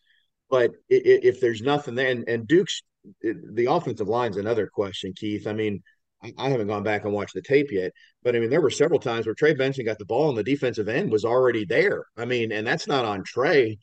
But 0.48 0.70
if, 0.88 1.36
if 1.36 1.40
there's 1.40 1.60
nothing 1.60 1.94
there, 1.94 2.08
and, 2.08 2.26
and 2.28 2.48
Duke's 2.48 2.82
the 3.20 3.66
offensive 3.68 4.08
line's 4.08 4.38
another 4.38 4.68
question, 4.68 5.12
Keith. 5.14 5.46
I 5.46 5.52
mean, 5.52 5.82
I, 6.22 6.48
haven't 6.50 6.68
gone 6.68 6.82
back 6.82 7.04
and 7.04 7.12
watched 7.12 7.34
the 7.34 7.42
tape 7.42 7.72
yet, 7.72 7.92
but 8.22 8.36
I 8.36 8.38
mean, 8.38 8.50
there 8.50 8.60
were 8.60 8.70
several 8.70 9.00
times 9.00 9.26
where 9.26 9.34
Trey 9.34 9.54
Benson 9.54 9.84
got 9.84 9.98
the 9.98 10.04
ball 10.04 10.28
and 10.28 10.38
the 10.38 10.44
defensive 10.44 10.88
end 10.88 11.10
was 11.10 11.24
already 11.24 11.64
there. 11.64 12.04
I 12.16 12.24
mean, 12.24 12.52
and 12.52 12.66
that's 12.66 12.86
not 12.86 13.04
on 13.04 13.24
Trey. 13.24 13.78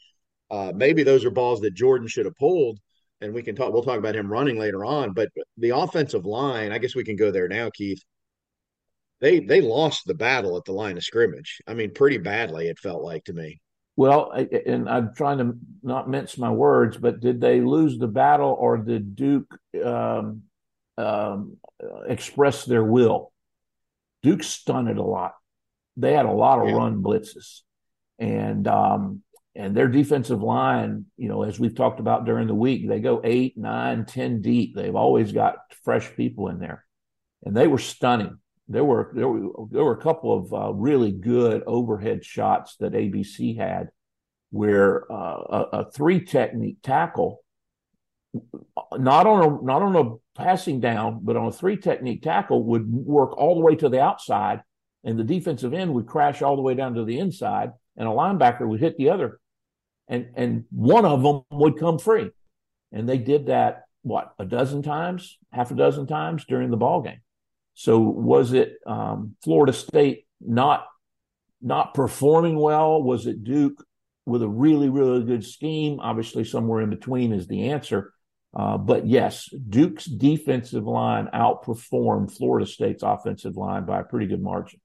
Uh, 0.50 0.72
maybe 0.74 1.04
those 1.04 1.26
are 1.26 1.32
balls 1.32 1.60
that 1.62 1.74
Jordan 1.74 2.08
should 2.08 2.26
have 2.26 2.36
pulled, 2.38 2.80
and 3.22 3.34
we 3.34 3.44
can 3.44 3.56
talk. 3.56 3.74
We'll 3.74 3.84
talk 3.84 4.00
about 4.00 4.16
him 4.16 4.32
running 4.32 4.58
later 4.58 4.86
on. 4.86 5.14
But 5.14 5.30
the 5.58 5.72
offensive 5.72 6.26
line, 6.26 6.72
I 6.72 6.78
guess 6.78 6.96
we 6.96 7.04
can 7.04 7.16
go 7.16 7.30
there 7.30 7.48
now, 7.48 7.70
Keith 7.70 8.02
they 9.22 9.40
they 9.40 9.62
lost 9.62 10.06
the 10.06 10.14
battle 10.14 10.58
at 10.58 10.66
the 10.66 10.72
line 10.72 10.98
of 10.98 11.04
scrimmage. 11.04 11.62
I 11.68 11.74
mean, 11.74 11.94
pretty 11.94 12.18
badly. 12.18 12.68
It 12.68 12.80
felt 12.80 13.04
like 13.04 13.26
to 13.26 13.34
me. 13.34 13.60
Well, 13.96 14.32
and 14.32 14.88
I'm 14.90 15.14
trying 15.14 15.40
to 15.40 15.58
not 15.84 16.10
mince 16.10 16.38
my 16.38 16.52
words, 16.52 16.98
but 16.98 17.20
did 17.20 17.42
they 17.42 17.60
lose 17.60 17.98
the 17.98 18.08
battle, 18.08 18.56
or 18.58 18.78
did 18.78 19.16
Duke 19.16 19.54
um, 19.84 20.44
um, 21.00 21.58
express 22.08 22.66
their 22.66 22.84
will? 22.84 23.32
Duke 24.22 24.44
stunted 24.44 24.98
a 24.98 25.04
lot. 25.04 25.34
They 25.98 26.14
had 26.14 26.26
a 26.26 26.32
lot 26.32 26.60
of 26.60 26.70
yeah. 26.70 26.76
run 26.76 27.02
blitzes, 27.02 27.62
and 28.18 28.68
um, 28.68 29.22
and 29.56 29.76
their 29.76 29.88
defensive 29.88 30.42
line, 30.42 31.06
you 31.18 31.30
know, 31.30 31.44
as 31.44 31.60
we've 31.60 31.76
talked 31.76 32.00
about 32.00 32.26
during 32.26 32.48
the 32.48 32.56
week, 32.56 32.88
they 32.88 33.00
go 33.00 33.22
eight, 33.24 33.58
nine, 33.58 34.06
ten 34.06 34.42
deep. 34.42 34.76
They've 34.76 34.96
always 34.96 35.32
got 35.32 35.56
fresh 35.84 36.16
people 36.16 36.50
in 36.50 36.60
there, 36.60 36.86
and 37.44 37.56
they 37.56 37.68
were 37.68 37.80
stunning 37.80 38.40
there 38.70 38.86
were 38.86 39.12
there 39.14 39.28
were 39.28 39.66
there 39.72 39.84
were 39.84 39.98
a 39.98 40.02
couple 40.02 40.38
of 40.38 40.54
uh, 40.54 40.74
really 40.74 41.12
good 41.12 41.64
overhead 41.66 42.24
shots 42.24 42.78
that 42.78 42.94
ABC 42.94 43.58
had, 43.58 43.90
where 44.52 45.12
uh, 45.12 45.16
a, 45.16 45.66
a, 45.74 45.92
three 45.92 46.24
technique 46.24 46.78
tackle, 46.84 47.44
not 48.98 49.28
on 49.28 49.44
a 49.44 49.64
not 49.64 49.82
on 49.82 49.96
a 49.96 50.40
passing 50.42 50.80
down, 50.80 51.20
but 51.24 51.36
on 51.36 51.48
a 51.48 51.52
three 51.52 51.78
technique 51.78 52.22
tackle 52.22 52.64
would 52.66 52.92
work 52.92 53.38
all 53.38 53.56
the 53.56 53.62
way 53.62 53.76
to 53.76 53.90
the 53.90 54.02
outside, 54.02 54.62
and 55.04 55.18
the 55.18 55.24
defensive 55.24 55.74
end 55.74 55.94
would 55.94 56.08
crash 56.08 56.42
all 56.42 56.56
the 56.56 56.62
way 56.62 56.74
down 56.74 56.94
to 56.96 57.06
the 57.06 57.20
inside, 57.20 57.72
and 57.98 58.08
a 58.08 58.12
linebacker 58.12 58.68
would 58.68 58.80
hit 58.80 58.98
the 58.98 59.10
other, 59.10 59.40
and 60.08 60.30
and 60.36 60.66
one 60.72 61.06
of 61.06 61.24
them 61.24 61.42
would 61.52 61.80
come 61.80 62.00
free, 62.00 62.30
and 62.92 63.08
they 63.08 63.18
did 63.18 63.48
that 63.48 63.84
what 64.02 64.34
a 64.40 64.46
dozen 64.46 64.82
times, 64.82 65.38
half 65.52 65.72
a 65.72 65.76
dozen 65.76 66.08
times 66.08 66.46
during 66.46 66.72
the 66.72 66.78
ball 66.78 67.02
game. 67.02 67.22
So 67.74 68.00
was 68.00 68.54
it 68.54 68.76
um, 68.86 69.36
Florida 69.44 69.74
State 69.74 70.26
not 70.42 70.86
not 71.62 71.94
performing 71.94 72.58
well? 72.58 73.02
Was 73.02 73.26
it 73.28 73.44
Duke 73.44 73.84
with 74.26 74.44
a 74.44 74.48
really 74.48 74.90
really 74.90 75.24
good 75.24 75.46
scheme? 75.46 76.00
Obviously, 76.00 76.44
somewhere 76.44 76.82
in 76.82 76.90
between 76.90 77.34
is 77.34 77.48
the 77.48 77.70
answer. 77.70 78.14
Uh, 78.54 78.78
but 78.78 79.06
yes, 79.06 79.48
Duke's 79.70 80.06
defensive 80.06 80.86
line 80.86 81.28
outperformed 81.34 82.36
Florida 82.36 82.66
State's 82.66 83.04
offensive 83.04 83.56
line 83.56 83.86
by 83.86 84.00
a 84.00 84.04
pretty 84.04 84.26
good 84.26 84.42
margin. 84.42 84.80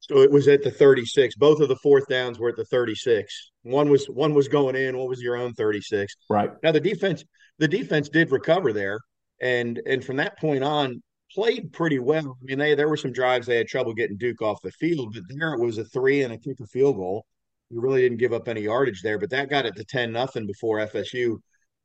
So 0.00 0.20
it 0.20 0.30
was 0.30 0.48
at 0.48 0.62
the 0.62 0.70
36. 0.70 1.36
Both 1.36 1.60
of 1.60 1.68
the 1.68 1.76
fourth 1.76 2.08
downs 2.08 2.38
were 2.38 2.48
at 2.48 2.56
the 2.56 2.64
36. 2.64 3.50
One 3.62 3.90
was 3.90 4.06
one 4.06 4.32
was 4.32 4.48
going 4.48 4.74
in, 4.74 4.96
one 4.96 5.08
was 5.08 5.20
your 5.20 5.36
own 5.36 5.52
36. 5.52 6.14
Right. 6.30 6.50
Now 6.62 6.72
the 6.72 6.80
defense 6.80 7.24
the 7.58 7.68
defense 7.68 8.08
did 8.08 8.30
recover 8.30 8.72
there 8.72 9.00
and 9.42 9.80
and 9.86 10.02
from 10.02 10.16
that 10.16 10.38
point 10.38 10.64
on 10.64 11.02
played 11.34 11.72
pretty 11.72 11.98
well. 11.98 12.38
I 12.40 12.44
mean, 12.44 12.58
they 12.58 12.74
there 12.74 12.88
were 12.88 12.96
some 12.96 13.12
drives 13.12 13.46
they 13.46 13.56
had 13.56 13.68
trouble 13.68 13.92
getting 13.92 14.16
Duke 14.16 14.40
off 14.40 14.62
the 14.62 14.72
field, 14.72 15.12
but 15.14 15.24
there 15.28 15.52
it 15.52 15.60
was 15.60 15.76
a 15.76 15.84
3 15.84 16.22
and 16.22 16.32
a 16.32 16.38
kick 16.38 16.60
a 16.60 16.66
field 16.66 16.96
goal. 16.96 17.26
You 17.70 17.80
really 17.80 18.02
didn't 18.02 18.18
give 18.18 18.32
up 18.32 18.48
any 18.48 18.62
yardage 18.62 19.02
there, 19.02 19.18
but 19.18 19.30
that 19.30 19.50
got 19.50 19.66
it 19.66 19.76
to 19.76 19.84
10 19.84 20.12
nothing 20.12 20.46
before 20.46 20.78
FSU 20.78 21.38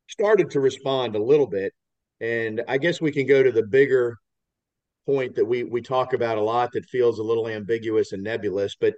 started 0.07 0.49
to 0.51 0.59
respond 0.59 1.15
a 1.15 1.23
little 1.23 1.47
bit. 1.47 1.73
And 2.21 2.61
I 2.67 2.77
guess 2.77 3.01
we 3.01 3.11
can 3.11 3.27
go 3.27 3.43
to 3.43 3.51
the 3.51 3.65
bigger 3.65 4.17
point 5.05 5.35
that 5.35 5.45
we 5.45 5.63
we 5.63 5.81
talk 5.81 6.13
about 6.13 6.37
a 6.37 6.41
lot 6.41 6.71
that 6.73 6.85
feels 6.85 7.19
a 7.19 7.23
little 7.23 7.47
ambiguous 7.47 8.13
and 8.13 8.23
nebulous, 8.23 8.75
but 8.79 8.93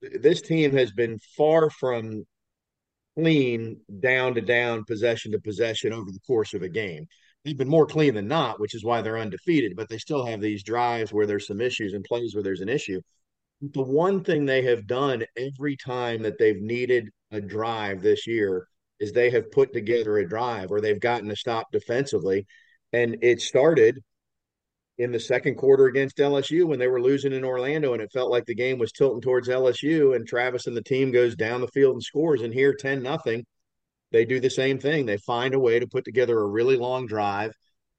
this 0.00 0.42
team 0.42 0.72
has 0.72 0.90
been 0.92 1.18
far 1.36 1.70
from 1.70 2.24
clean 3.16 3.80
down 4.00 4.34
to 4.34 4.40
down, 4.40 4.84
possession 4.84 5.32
to 5.32 5.38
possession 5.40 5.92
over 5.92 6.10
the 6.10 6.20
course 6.26 6.54
of 6.54 6.62
a 6.62 6.68
game. 6.68 7.06
They've 7.44 7.56
been 7.56 7.68
more 7.68 7.86
clean 7.86 8.14
than 8.14 8.28
not, 8.28 8.60
which 8.60 8.74
is 8.74 8.84
why 8.84 9.02
they're 9.02 9.18
undefeated, 9.18 9.74
but 9.76 9.88
they 9.88 9.98
still 9.98 10.24
have 10.26 10.40
these 10.40 10.62
drives 10.62 11.12
where 11.12 11.26
there's 11.26 11.46
some 11.46 11.60
issues 11.60 11.92
and 11.92 12.04
plays 12.04 12.34
where 12.34 12.42
there's 12.42 12.60
an 12.60 12.68
issue. 12.68 13.00
The 13.62 13.82
one 13.82 14.24
thing 14.24 14.44
they 14.44 14.62
have 14.62 14.86
done 14.88 15.24
every 15.36 15.76
time 15.76 16.22
that 16.22 16.36
they've 16.36 16.60
needed 16.60 17.10
a 17.30 17.40
drive 17.40 18.02
this 18.02 18.26
year 18.26 18.66
is 18.98 19.12
they 19.12 19.30
have 19.30 19.52
put 19.52 19.72
together 19.72 20.18
a 20.18 20.28
drive 20.28 20.72
or 20.72 20.80
they've 20.80 21.00
gotten 21.00 21.30
a 21.30 21.36
stop 21.36 21.70
defensively. 21.70 22.46
And 22.92 23.18
it 23.22 23.40
started 23.40 24.00
in 24.98 25.12
the 25.12 25.20
second 25.20 25.56
quarter 25.56 25.86
against 25.86 26.18
LSU 26.18 26.66
when 26.66 26.78
they 26.78 26.88
were 26.88 27.00
losing 27.00 27.32
in 27.32 27.44
Orlando, 27.44 27.92
and 27.92 28.02
it 28.02 28.12
felt 28.12 28.30
like 28.30 28.46
the 28.46 28.54
game 28.54 28.78
was 28.78 28.92
tilting 28.92 29.20
towards 29.20 29.48
LSU. 29.48 30.14
And 30.14 30.26
Travis 30.26 30.66
and 30.66 30.76
the 30.76 30.82
team 30.82 31.10
goes 31.10 31.34
down 31.36 31.60
the 31.60 31.68
field 31.68 31.94
and 31.94 32.02
scores. 32.02 32.42
And 32.42 32.52
here, 32.52 32.74
ten 32.74 33.02
nothing, 33.02 33.44
they 34.10 34.24
do 34.24 34.40
the 34.40 34.50
same 34.50 34.78
thing. 34.78 35.06
They 35.06 35.16
find 35.18 35.54
a 35.54 35.58
way 35.58 35.78
to 35.78 35.86
put 35.86 36.04
together 36.04 36.38
a 36.38 36.46
really 36.46 36.76
long 36.76 37.06
drive, 37.06 37.52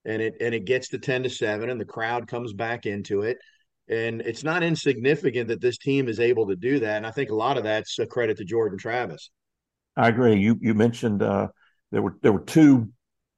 and 0.05 0.21
it 0.21 0.35
and 0.39 0.53
it 0.53 0.65
gets 0.65 0.89
to 0.89 0.99
ten 0.99 1.23
to 1.23 1.29
seven, 1.29 1.69
and 1.69 1.81
the 1.81 1.85
crowd 1.85 2.27
comes 2.27 2.53
back 2.53 2.85
into 2.85 3.21
it. 3.21 3.37
And 3.93 4.21
it's 4.21 4.43
not 4.43 4.63
insignificant 4.63 5.47
that 5.49 5.61
this 5.61 5.77
team 5.77 6.07
is 6.07 6.19
able 6.19 6.47
to 6.47 6.55
do 6.55 6.79
that. 6.79 6.97
And 6.97 7.07
I 7.07 7.11
think 7.11 7.29
a 7.29 7.35
lot 7.35 7.57
of 7.57 7.63
that's 7.63 7.99
a 7.99 8.05
credit 8.05 8.37
to 8.37 8.45
Jordan 8.45 8.77
Travis. 8.77 9.29
I 9.95 10.07
agree. 10.07 10.35
You 10.35 10.57
you 10.59 10.73
mentioned 10.73 11.21
uh, 11.21 11.49
there 11.91 12.01
were 12.01 12.17
there 12.21 12.33
were 12.33 12.43
two 12.43 12.89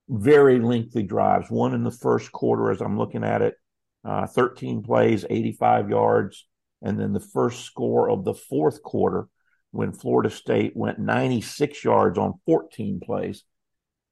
very 0.07 0.59
lengthy 0.59 1.03
drives. 1.03 1.50
One 1.50 1.74
in 1.74 1.83
the 1.83 1.91
first 1.91 2.31
quarter, 2.31 2.71
as 2.71 2.81
I'm 2.81 2.97
looking 2.97 3.24
at 3.24 3.41
it, 3.41 3.55
uh, 4.05 4.27
13 4.27 4.83
plays, 4.83 5.25
85 5.29 5.89
yards, 5.89 6.47
and 6.81 7.00
then 7.00 7.12
the 7.12 7.19
first 7.19 7.65
score 7.65 8.09
of 8.09 8.24
the 8.24 8.33
fourth 8.33 8.81
quarter 8.83 9.27
when 9.71 9.91
Florida 9.91 10.29
State 10.29 10.74
went 10.75 11.00
96 11.00 11.83
yards 11.83 12.17
on 12.17 12.39
14 12.45 13.01
plays. 13.03 13.43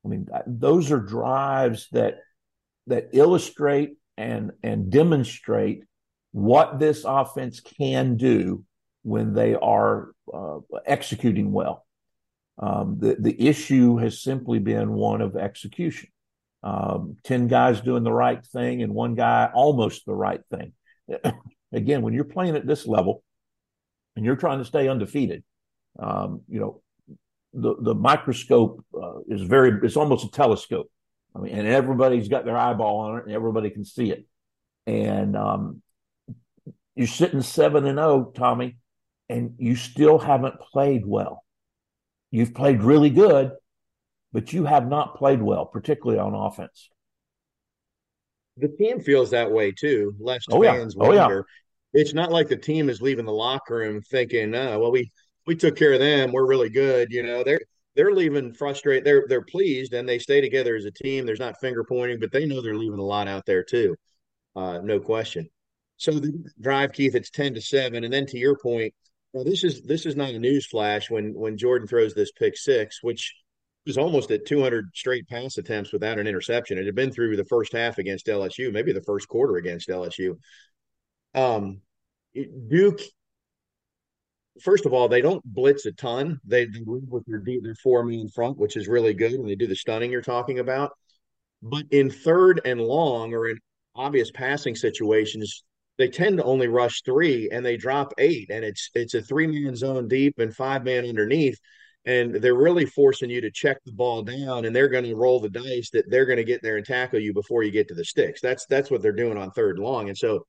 I 0.04 0.10
mean, 0.10 0.28
those 0.46 0.92
are 0.92 1.00
drives 1.00 1.88
that 1.94 2.16
that 2.88 3.10
illustrate 3.14 3.92
and 4.18 4.52
and 4.62 4.92
demonstrate 4.92 5.84
what 6.34 6.80
this 6.80 7.06
offense 7.06 7.62
can 7.62 8.18
do 8.18 8.66
when 9.04 9.34
they 9.34 9.54
are 9.56 10.10
uh, 10.34 10.58
executing 10.86 11.54
well. 11.54 11.86
Um, 12.58 12.98
the 13.00 13.16
the 13.20 13.48
issue 13.48 13.98
has 13.98 14.22
simply 14.22 14.60
been 14.60 14.92
one 14.92 15.22
of 15.22 15.36
execution. 15.36 16.10
Um, 16.64 17.18
Ten 17.24 17.48
guys 17.48 17.82
doing 17.82 18.04
the 18.04 18.12
right 18.12 18.44
thing 18.46 18.82
and 18.82 18.94
one 18.94 19.16
guy 19.16 19.50
almost 19.54 20.06
the 20.06 20.14
right 20.16 20.42
thing. 20.52 20.74
Again, 21.72 22.02
when 22.02 22.14
you're 22.14 22.24
playing 22.24 22.56
at 22.56 22.68
this 22.68 22.86
level 22.88 23.24
and 24.16 24.26
you're 24.26 24.36
trying 24.36 24.60
to 24.60 24.66
stay 24.66 24.88
undefeated, 24.88 25.44
um, 26.00 26.42
you 26.50 26.60
know 26.60 26.82
the 27.54 27.76
the 27.80 27.96
microscope 27.96 28.84
uh, 29.00 29.20
is 29.28 29.42
very 29.42 29.80
it's 29.84 29.98
almost 29.98 30.26
a 30.26 30.32
telescope. 30.32 30.90
I 31.36 31.40
mean, 31.40 31.54
and 31.54 31.68
everybody's 31.68 32.28
got 32.28 32.46
their 32.46 32.58
eyeball 32.58 32.98
on 33.00 33.20
it, 33.20 33.26
and 33.26 33.34
everybody 33.34 33.70
can 33.70 33.86
see 33.86 34.12
it. 34.12 34.26
And 34.86 35.36
um, 35.36 35.83
you're 36.96 37.08
sitting 37.08 37.42
seven 37.42 37.86
and 37.86 37.98
zero, 37.98 38.28
oh, 38.28 38.32
Tommy, 38.36 38.78
and 39.30 39.56
you 39.58 39.76
still 39.76 40.20
haven't 40.20 40.60
played 40.60 41.06
well. 41.06 41.44
You've 42.32 42.54
played 42.54 42.82
really 42.82 43.10
good, 43.10 43.52
but 44.32 44.54
you 44.54 44.66
have 44.66 44.88
not 44.88 45.18
played 45.18 45.42
well, 45.42 45.66
particularly 45.66 46.20
on 46.20 46.34
offense. 46.34 46.90
The 48.58 48.68
team 48.68 49.00
feels 49.00 49.32
that 49.32 49.52
way 49.52 49.72
too. 49.72 50.16
Lest 50.20 50.48
oh, 50.52 50.62
fans 50.62 50.96
yeah. 50.98 51.08
wonder. 51.08 51.40
Oh, 51.40 51.46
yeah. 51.94 52.02
It's 52.02 52.14
not 52.14 52.32
like 52.32 52.48
the 52.48 52.58
team 52.58 52.90
is 52.90 53.02
leaving 53.02 53.26
the 53.26 53.32
locker 53.32 53.76
room 53.76 54.02
thinking, 54.02 54.54
oh, 54.56 54.80
well, 54.80 54.92
we 54.92 55.12
we 55.46 55.56
took 55.56 55.76
care 55.76 55.94
of 55.94 56.00
them. 56.00 56.32
We're 56.32 56.48
really 56.48 56.70
good. 56.70 57.12
You 57.12 57.24
know, 57.24 57.44
they're 57.44 57.62
they're 57.96 58.14
leaving 58.14 58.54
frustrated. 58.54 59.04
They're 59.04 59.26
they're 59.28 59.44
pleased 59.44 59.94
and 59.94 60.08
they 60.08 60.20
stay 60.20 60.42
together 60.42 60.76
as 60.76 60.86
a 60.86 60.92
team. 60.92 61.26
There's 61.26 61.40
not 61.40 61.60
finger 61.60 61.84
pointing, 61.84 62.20
but 62.20 62.32
they 62.32 62.46
know 62.46 62.62
they're 62.62 62.76
leaving 62.76 63.00
a 63.00 63.04
lot 63.04 63.28
out 63.28 63.46
there 63.46 63.64
too. 63.64 63.96
Uh, 64.56 64.80
no 64.80 65.00
question. 65.00 65.50
So 66.04 66.12
the 66.12 66.34
drive, 66.60 66.92
Keith, 66.92 67.16
it's 67.16 67.30
ten 67.30 67.54
to 67.54 67.62
seven, 67.62 68.04
and 68.04 68.12
then 68.12 68.26
to 68.26 68.38
your 68.38 68.58
point, 68.58 68.94
well, 69.32 69.46
this 69.46 69.64
is 69.64 69.84
this 69.84 70.06
is 70.06 70.18
not 70.18 70.32
a 70.32 70.40
news 70.40 70.68
flash 70.68 71.10
when 71.10 71.34
when 71.34 71.58
Jordan 71.58 71.88
throws 71.88 72.14
this 72.14 72.34
pick 72.34 72.58
six, 72.58 73.02
which 73.02 73.34
was 73.86 73.98
almost 73.98 74.30
at 74.30 74.46
200 74.46 74.90
straight 74.94 75.30
pass 75.30 75.58
attempts 75.58 75.94
without 75.94 76.20
an 76.20 76.28
interception. 76.28 76.78
It 76.78 76.86
had 76.86 76.96
been 76.96 77.12
through 77.12 77.38
the 77.38 77.46
first 77.46 77.72
half 77.72 78.00
against 78.00 78.28
LSU, 78.28 78.72
maybe 78.74 78.92
the 78.92 79.02
first 79.02 79.30
quarter 79.30 79.56
against 79.56 79.88
LSU. 79.88 80.38
Um, 81.34 81.80
Duke, 82.34 83.00
first 84.62 84.86
of 84.86 84.92
all, 84.92 85.08
they 85.08 85.22
don't 85.22 85.44
blitz 85.46 85.86
a 85.86 85.94
ton. 85.94 86.38
They, 86.44 86.66
they 86.66 86.82
move 86.82 87.04
with 87.08 87.24
their 87.28 87.42
their 87.46 87.76
four 87.76 88.04
man 88.04 88.28
front, 88.28 88.58
which 88.58 88.76
is 88.76 88.90
really 88.90 89.14
good, 89.14 89.32
and 89.32 89.48
they 89.48 89.56
do 89.56 89.68
the 89.68 89.76
stunning 89.76 90.12
you're 90.12 90.22
talking 90.22 90.60
about. 90.60 90.92
But 91.62 91.86
in 91.92 92.10
third 92.10 92.60
and 92.66 92.82
long, 92.82 93.34
or 93.34 93.48
in 93.48 93.60
obvious 93.96 94.32
passing 94.32 94.76
situations, 94.76 95.64
they 95.98 96.08
tend 96.08 96.38
to 96.38 96.44
only 96.44 96.68
rush 96.68 97.02
three 97.04 97.50
and 97.52 97.66
they 97.66 97.78
drop 97.78 98.14
eight 98.18 98.50
and 98.50 98.64
it's 98.66 98.90
it's 98.96 99.14
a 99.14 99.22
three 99.22 99.48
man 99.48 99.76
zone 99.76 100.08
deep 100.08 100.40
and 100.40 100.56
five 100.56 100.84
man 100.84 101.06
underneath 101.06 101.60
and 102.06 102.36
they're 102.36 102.56
really 102.56 102.86
forcing 102.86 103.30
you 103.30 103.40
to 103.42 103.52
check 103.52 103.78
the 103.86 103.92
ball 103.92 104.24
down 104.24 104.66
and 104.66 104.76
they're 104.76 104.90
going 104.90 105.06
to 105.06 105.16
roll 105.16 105.40
the 105.40 105.50
dice 105.50 105.90
that 105.92 106.10
they're 106.10 106.26
going 106.26 106.38
to 106.38 106.44
get 106.44 106.62
there 106.62 106.78
and 106.78 106.86
tackle 106.86 107.20
you 107.20 107.34
before 107.34 107.64
you 107.64 107.72
get 107.72 107.88
to 107.88 107.94
the 107.94 108.04
sticks. 108.04 108.42
That's 108.42 108.66
that's 108.66 108.92
what 108.92 109.02
they're 109.02 109.12
doing 109.12 109.38
on 109.38 109.52
third 109.52 109.80
long 109.80 110.10
and 110.10 110.18
so 110.18 110.46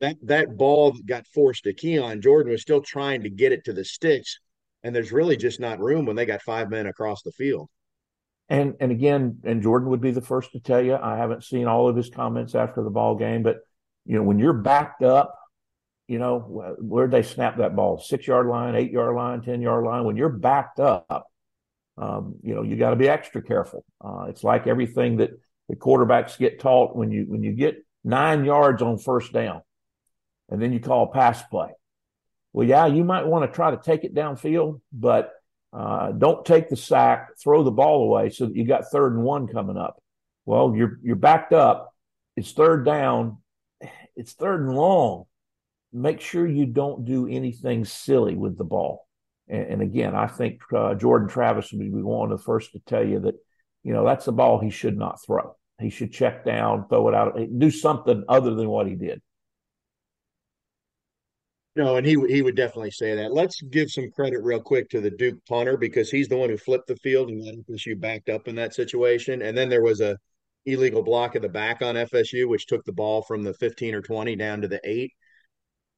that 0.00 0.16
that 0.22 0.56
ball 0.56 0.96
got 1.04 1.26
forced 1.26 1.64
to 1.64 1.74
Keon 1.74 2.20
Jordan 2.20 2.52
was 2.52 2.62
still 2.62 2.80
trying 2.80 3.22
to 3.22 3.30
get 3.30 3.52
it 3.52 3.64
to 3.64 3.72
the 3.72 3.84
sticks 3.84 4.38
and 4.82 4.94
there's 4.94 5.12
really 5.12 5.36
just 5.36 5.60
not 5.60 5.80
room 5.80 6.06
when 6.06 6.16
they 6.16 6.26
got 6.26 6.42
five 6.42 6.70
men 6.70 6.86
across 6.86 7.22
the 7.22 7.32
field. 7.32 7.68
And 8.48 8.74
and 8.80 8.92
again 8.92 9.38
and 9.44 9.62
Jordan 9.62 9.90
would 9.90 10.00
be 10.00 10.10
the 10.10 10.20
first 10.20 10.52
to 10.52 10.60
tell 10.60 10.82
you 10.82 10.94
I 10.94 11.16
haven't 11.16 11.44
seen 11.44 11.66
all 11.66 11.88
of 11.88 11.96
his 11.96 12.10
comments 12.10 12.54
after 12.54 12.82
the 12.82 12.90
ball 12.90 13.16
game 13.16 13.42
but 13.42 13.58
you 14.06 14.16
know, 14.16 14.22
when 14.22 14.38
you're 14.38 14.52
backed 14.52 15.02
up, 15.02 15.38
you 16.06 16.18
know, 16.18 16.38
where'd 16.78 17.10
they 17.10 17.22
snap 17.22 17.58
that 17.58 17.74
ball? 17.74 17.98
Six 17.98 18.26
yard 18.26 18.46
line, 18.46 18.74
eight 18.74 18.90
yard 18.90 19.16
line, 19.16 19.40
10 19.40 19.62
yard 19.62 19.84
line. 19.84 20.04
When 20.04 20.16
you're 20.16 20.28
backed 20.28 20.78
up, 20.78 21.30
um, 21.96 22.36
you 22.42 22.54
know, 22.54 22.62
you 22.62 22.76
got 22.76 22.90
to 22.90 22.96
be 22.96 23.08
extra 23.08 23.42
careful. 23.42 23.84
Uh, 24.04 24.26
it's 24.28 24.44
like 24.44 24.66
everything 24.66 25.18
that 25.18 25.30
the 25.68 25.76
quarterbacks 25.76 26.36
get 26.36 26.60
taught 26.60 26.94
when 26.94 27.10
you, 27.10 27.24
when 27.26 27.42
you 27.42 27.52
get 27.52 27.76
nine 28.02 28.44
yards 28.44 28.82
on 28.82 28.98
first 28.98 29.32
down 29.32 29.62
and 30.50 30.60
then 30.60 30.72
you 30.72 30.80
call 30.80 31.06
pass 31.06 31.42
play. 31.44 31.70
Well, 32.52 32.68
yeah, 32.68 32.86
you 32.86 33.02
might 33.02 33.26
want 33.26 33.50
to 33.50 33.54
try 33.54 33.70
to 33.70 33.78
take 33.78 34.04
it 34.04 34.14
downfield, 34.14 34.80
but 34.92 35.32
uh, 35.72 36.12
don't 36.12 36.44
take 36.44 36.68
the 36.68 36.76
sack, 36.76 37.30
throw 37.42 37.62
the 37.62 37.70
ball 37.70 38.02
away 38.04 38.28
so 38.28 38.46
that 38.46 38.54
you 38.54 38.66
got 38.66 38.90
third 38.92 39.14
and 39.14 39.24
one 39.24 39.48
coming 39.48 39.78
up. 39.78 40.00
Well, 40.44 40.74
you're, 40.76 40.98
you're 41.02 41.16
backed 41.16 41.54
up. 41.54 41.94
It's 42.36 42.52
third 42.52 42.84
down 42.84 43.38
it's 44.16 44.32
third 44.32 44.66
and 44.66 44.74
long. 44.74 45.24
Make 45.92 46.20
sure 46.20 46.46
you 46.46 46.66
don't 46.66 47.04
do 47.04 47.28
anything 47.28 47.84
silly 47.84 48.34
with 48.34 48.58
the 48.58 48.64
ball. 48.64 49.06
And, 49.48 49.64
and 49.64 49.82
again, 49.82 50.14
I 50.14 50.26
think 50.26 50.60
uh, 50.74 50.94
Jordan 50.94 51.28
Travis 51.28 51.72
would 51.72 51.80
be 51.80 51.90
one 51.90 52.32
of 52.32 52.38
the 52.38 52.44
first 52.44 52.72
to 52.72 52.80
tell 52.80 53.06
you 53.06 53.20
that, 53.20 53.34
you 53.82 53.92
know, 53.92 54.04
that's 54.04 54.24
the 54.24 54.32
ball 54.32 54.58
he 54.58 54.70
should 54.70 54.96
not 54.96 55.22
throw. 55.24 55.56
He 55.80 55.90
should 55.90 56.12
check 56.12 56.44
down, 56.44 56.88
throw 56.88 57.08
it 57.08 57.14
out, 57.14 57.38
do 57.58 57.70
something 57.70 58.24
other 58.28 58.54
than 58.54 58.68
what 58.68 58.86
he 58.86 58.94
did. 58.94 59.20
No, 61.76 61.96
and 61.96 62.06
he 62.06 62.16
he 62.28 62.40
would 62.40 62.54
definitely 62.54 62.92
say 62.92 63.16
that. 63.16 63.32
Let's 63.32 63.60
give 63.60 63.90
some 63.90 64.10
credit 64.12 64.42
real 64.44 64.60
quick 64.60 64.88
to 64.90 65.00
the 65.00 65.10
Duke 65.10 65.44
punter 65.48 65.76
because 65.76 66.08
he's 66.08 66.28
the 66.28 66.36
one 66.36 66.48
who 66.48 66.56
flipped 66.56 66.86
the 66.86 66.96
field 66.96 67.30
and 67.30 67.44
got 67.44 67.74
FSU 67.74 67.98
backed 67.98 68.28
up 68.28 68.46
in 68.46 68.54
that 68.54 68.74
situation. 68.74 69.42
And 69.42 69.58
then 69.58 69.68
there 69.68 69.82
was 69.82 70.00
a 70.00 70.16
illegal 70.66 71.02
block 71.02 71.36
at 71.36 71.42
the 71.42 71.48
back 71.48 71.82
on 71.82 71.94
FSU, 71.94 72.48
which 72.48 72.66
took 72.66 72.84
the 72.84 72.92
ball 72.92 73.22
from 73.22 73.42
the 73.42 73.54
15 73.54 73.94
or 73.94 74.02
20 74.02 74.36
down 74.36 74.62
to 74.62 74.68
the 74.68 74.80
eight. 74.84 75.12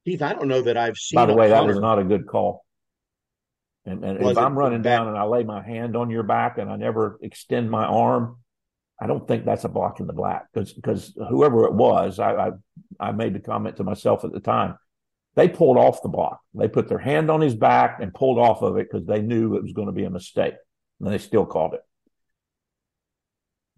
Keith, 0.05 0.21
I 0.21 0.33
don't 0.33 0.47
know 0.47 0.61
that 0.61 0.77
I've 0.77 0.97
seen. 0.97 1.15
By 1.15 1.25
the 1.25 1.33
way, 1.33 1.49
that 1.49 1.65
was 1.65 1.79
not 1.79 1.99
a 1.99 2.03
good 2.03 2.27
call. 2.27 2.65
And, 3.85 4.03
and 4.03 4.21
if 4.21 4.37
I'm 4.37 4.57
running 4.57 4.81
down 4.81 5.07
and 5.07 5.17
I 5.17 5.23
lay 5.23 5.43
my 5.43 5.61
hand 5.61 5.95
on 5.95 6.09
your 6.09 6.23
back 6.23 6.57
and 6.57 6.69
I 6.69 6.75
never 6.75 7.17
extend 7.21 7.71
my 7.71 7.85
arm, 7.85 8.37
I 8.99 9.07
don't 9.07 9.25
think 9.27 9.45
that's 9.45 9.63
a 9.63 9.69
block 9.69 9.99
in 9.99 10.07
the 10.07 10.13
black 10.13 10.47
because 10.53 10.73
because 10.73 11.17
whoever 11.29 11.65
it 11.65 11.73
was, 11.73 12.19
I, 12.19 12.33
I 12.33 12.51
I 12.99 13.11
made 13.11 13.33
the 13.33 13.39
comment 13.39 13.77
to 13.77 13.83
myself 13.83 14.25
at 14.25 14.33
the 14.33 14.39
time. 14.39 14.77
They 15.35 15.47
pulled 15.47 15.77
off 15.77 16.01
the 16.01 16.09
block. 16.09 16.41
They 16.55 16.67
put 16.67 16.89
their 16.89 16.97
hand 16.97 17.29
on 17.29 17.41
his 17.41 17.55
back 17.55 17.99
and 18.01 18.13
pulled 18.13 18.39
off 18.39 18.63
of 18.63 18.77
it 18.77 18.87
because 18.91 19.05
they 19.05 19.21
knew 19.21 19.55
it 19.55 19.63
was 19.63 19.73
going 19.73 19.85
to 19.85 19.93
be 19.93 20.05
a 20.05 20.09
mistake. 20.09 20.55
And 20.99 21.11
they 21.11 21.19
still 21.19 21.45
called 21.45 21.75
it. 21.75 21.81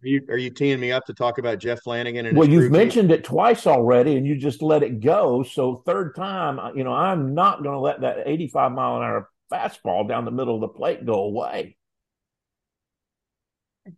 Are 0.01 0.07
you, 0.07 0.21
are 0.29 0.37
you 0.37 0.49
teeing 0.49 0.79
me 0.79 0.93
up 0.93 1.05
to 1.07 1.13
talk 1.13 1.39
about 1.39 1.59
Jeff 1.59 1.81
Flanagan? 1.81 2.25
And 2.25 2.37
well, 2.37 2.47
you've 2.47 2.71
mentioned 2.71 3.11
it 3.11 3.25
twice 3.25 3.67
already, 3.67 4.15
and 4.15 4.25
you 4.25 4.37
just 4.37 4.61
let 4.61 4.81
it 4.81 5.01
go. 5.01 5.43
So 5.43 5.83
third 5.85 6.15
time, 6.15 6.75
you 6.77 6.85
know, 6.85 6.93
I'm 6.93 7.33
not 7.33 7.63
going 7.63 7.75
to 7.75 7.79
let 7.79 8.01
that 8.01 8.19
85 8.25 8.71
mile 8.71 8.97
an 8.97 9.03
hour 9.03 9.29
fastball 9.51 10.07
down 10.07 10.23
the 10.23 10.31
middle 10.31 10.55
of 10.55 10.61
the 10.61 10.69
plate 10.69 11.05
go 11.05 11.23
away. 11.23 11.75
If 13.85 13.95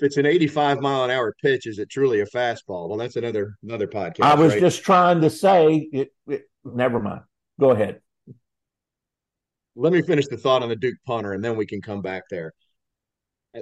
it's 0.00 0.16
an 0.16 0.26
85 0.26 0.80
mile 0.80 1.04
an 1.04 1.10
hour 1.10 1.32
pitch, 1.40 1.68
is 1.68 1.78
it 1.78 1.88
truly 1.88 2.20
a 2.20 2.26
fastball? 2.26 2.88
Well, 2.88 2.98
that's 2.98 3.14
another 3.14 3.56
another 3.62 3.86
podcast. 3.86 4.22
I 4.22 4.34
was 4.34 4.54
right? 4.54 4.60
just 4.60 4.82
trying 4.82 5.20
to 5.20 5.30
say 5.30 5.76
it, 5.92 6.12
it. 6.26 6.50
Never 6.64 6.98
mind. 6.98 7.22
Go 7.60 7.70
ahead. 7.70 8.00
Let 9.76 9.92
me 9.92 10.02
finish 10.02 10.26
the 10.26 10.36
thought 10.36 10.62
on 10.62 10.70
the 10.70 10.76
Duke 10.76 10.96
punter, 11.06 11.34
and 11.34 11.44
then 11.44 11.56
we 11.56 11.66
can 11.66 11.80
come 11.80 12.02
back 12.02 12.24
there 12.30 12.52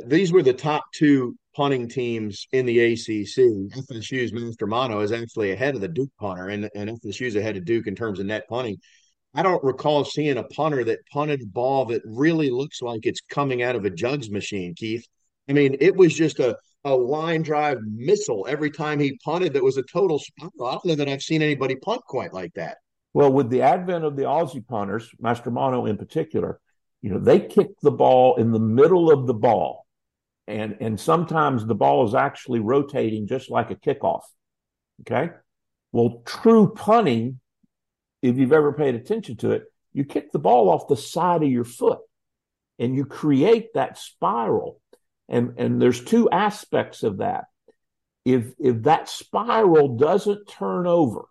these 0.07 0.33
were 0.33 0.43
the 0.43 0.53
top 0.53 0.85
two 0.95 1.37
punting 1.55 1.89
teams 1.89 2.47
in 2.53 2.67
the 2.67 2.79
ACC. 2.79 3.73
FSU's 3.75 4.33
Mastromanno 4.33 5.03
is 5.03 5.13
actually 5.13 5.53
ahead 5.53 5.75
of 5.75 5.81
the 5.81 5.89
Duke 5.89 6.11
punter, 6.19 6.49
and, 6.49 6.71
and 6.75 6.91
FSU's 7.01 7.37
ahead 7.37 7.57
of 7.57 7.65
Duke 7.65 7.87
in 7.87 7.97
terms 7.97 8.21
of 8.21 8.27
net 8.27 8.49
punting. 8.49 8.79
I 9.35 9.43
don't 9.43 9.63
recall 9.63 10.05
seeing 10.05 10.39
a 10.39 10.45
punter 10.45 10.85
that 10.85 11.07
punted 11.13 11.43
a 11.43 11.47
ball 11.47 11.85
that 11.87 12.03
really 12.05 12.51
looks 12.51 12.83
like 12.83 13.07
it's 13.07 13.21
coming 13.29 13.63
out 13.63 13.77
of 13.77 13.85
a 13.85 13.91
jugs 13.91 14.31
machine, 14.31 14.75
Keith. 14.75 15.07
I 15.49 15.53
mean, 15.53 15.77
it 15.81 15.97
was 15.97 16.15
just 16.15 16.41
a, 16.41 16.57
a 16.85 16.95
line 16.95 17.43
drive 17.43 17.79
missile 17.83 18.47
every 18.49 18.71
time 18.71 18.99
he 18.99 19.19
punted 19.25 19.53
that 19.53 19.63
was 19.63 19.77
a 19.77 19.83
total 19.83 20.19
spiral. 20.19 20.67
I 20.67 20.73
don't 20.73 20.87
know 20.87 20.95
that 20.97 21.09
I've 21.09 21.23
seen 21.23 21.43
anybody 21.43 21.77
punt 21.77 22.03
quite 22.07 22.33
like 22.33 22.55
that. 22.55 22.79
Well, 23.13 23.33
with 23.33 23.51
the 23.51 23.63
advent 23.63 24.05
of 24.05 24.17
the 24.17 24.23
Aussie 24.23 24.67
punters, 24.67 25.11
Mastromanno 25.21 25.89
in 25.89 25.97
particular, 25.97 26.61
you 27.03 27.11
know, 27.11 27.19
they 27.19 27.41
kick 27.41 27.69
the 27.83 27.91
ball 27.91 28.37
in 28.37 28.53
the 28.53 28.61
middle 28.61 29.11
of 29.11 29.27
the 29.27 29.35
ball. 29.35 29.80
And, 30.51 30.77
and 30.81 30.99
sometimes 30.99 31.65
the 31.65 31.77
ball 31.77 32.07
is 32.09 32.15
actually 32.15 32.59
rotating 32.59 33.29
just 33.29 33.51
like 33.51 33.71
a 33.71 33.77
kickoff. 33.77 34.23
Okay. 35.03 35.31
Well, 35.93 36.23
true 36.27 36.75
punting, 36.75 37.39
if 38.21 38.37
you've 38.37 38.53
ever 38.53 38.73
paid 38.73 38.97
attention 38.97 39.37
to 39.39 39.53
it, 39.53 39.65
you 39.93 40.05
kick 40.05 40.33
the 40.33 40.39
ball 40.41 40.69
off 40.69 40.89
the 40.89 40.97
side 40.97 41.43
of 41.43 41.49
your 41.49 41.65
foot 41.65 42.01
and 42.79 42.97
you 42.97 43.05
create 43.05 43.75
that 43.75 43.97
spiral. 43.97 44.81
And, 45.29 45.55
and 45.57 45.81
there's 45.81 46.03
two 46.03 46.29
aspects 46.31 47.05
of 47.05 47.19
that. 47.19 47.45
If, 48.25 48.53
if 48.59 48.83
that 48.83 49.09
spiral 49.09 49.97
doesn't 49.97 50.49
turn 50.49 50.87
over, 50.87 51.27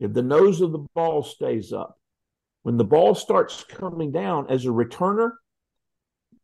if 0.00 0.12
the 0.12 0.22
nose 0.22 0.60
of 0.60 0.72
the 0.72 0.86
ball 0.94 1.22
stays 1.22 1.72
up, 1.72 1.96
when 2.62 2.76
the 2.76 2.84
ball 2.84 3.14
starts 3.14 3.64
coming 3.64 4.10
down 4.10 4.50
as 4.50 4.66
a 4.66 4.70
returner, 4.70 5.30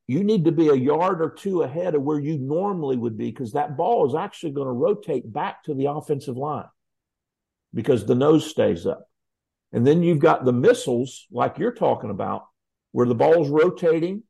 you 0.09 0.23
need 0.23 0.45
to 0.45 0.53
be 0.53 0.69
a 0.69 0.75
yard 0.75 1.21
or 1.21 1.31
two 1.31 1.62
ahead 1.62 1.95
of 1.95 2.03
where 2.03 2.19
you 2.19 2.38
normally 2.38 2.97
would 2.97 3.16
be 3.16 3.31
because 3.31 3.53
that 3.53 3.77
ball 3.77 4.07
is 4.07 4.14
actually 4.14 4.53
going 4.53 4.69
to 4.69 4.73
rotate 4.73 5.31
back 5.31 5.64
to 5.64 5.75
the 5.75 5.87
offensive 5.87 6.37
line 6.37 6.66
because 7.75 8.07
the 8.07 8.14
nose 8.14 8.49
stays 8.49 8.87
up. 8.87 9.09
And 9.73 9.87
then 9.87 10.03
you've 10.03 10.21
got 10.21 10.45
the 10.45 10.53
missiles, 10.53 11.27
like 11.31 11.59
you're 11.59 11.73
talking 11.73 12.11
about, 12.11 12.47
where 12.92 13.07
the 13.07 13.14
ball's 13.14 13.49
rotating 13.49 14.23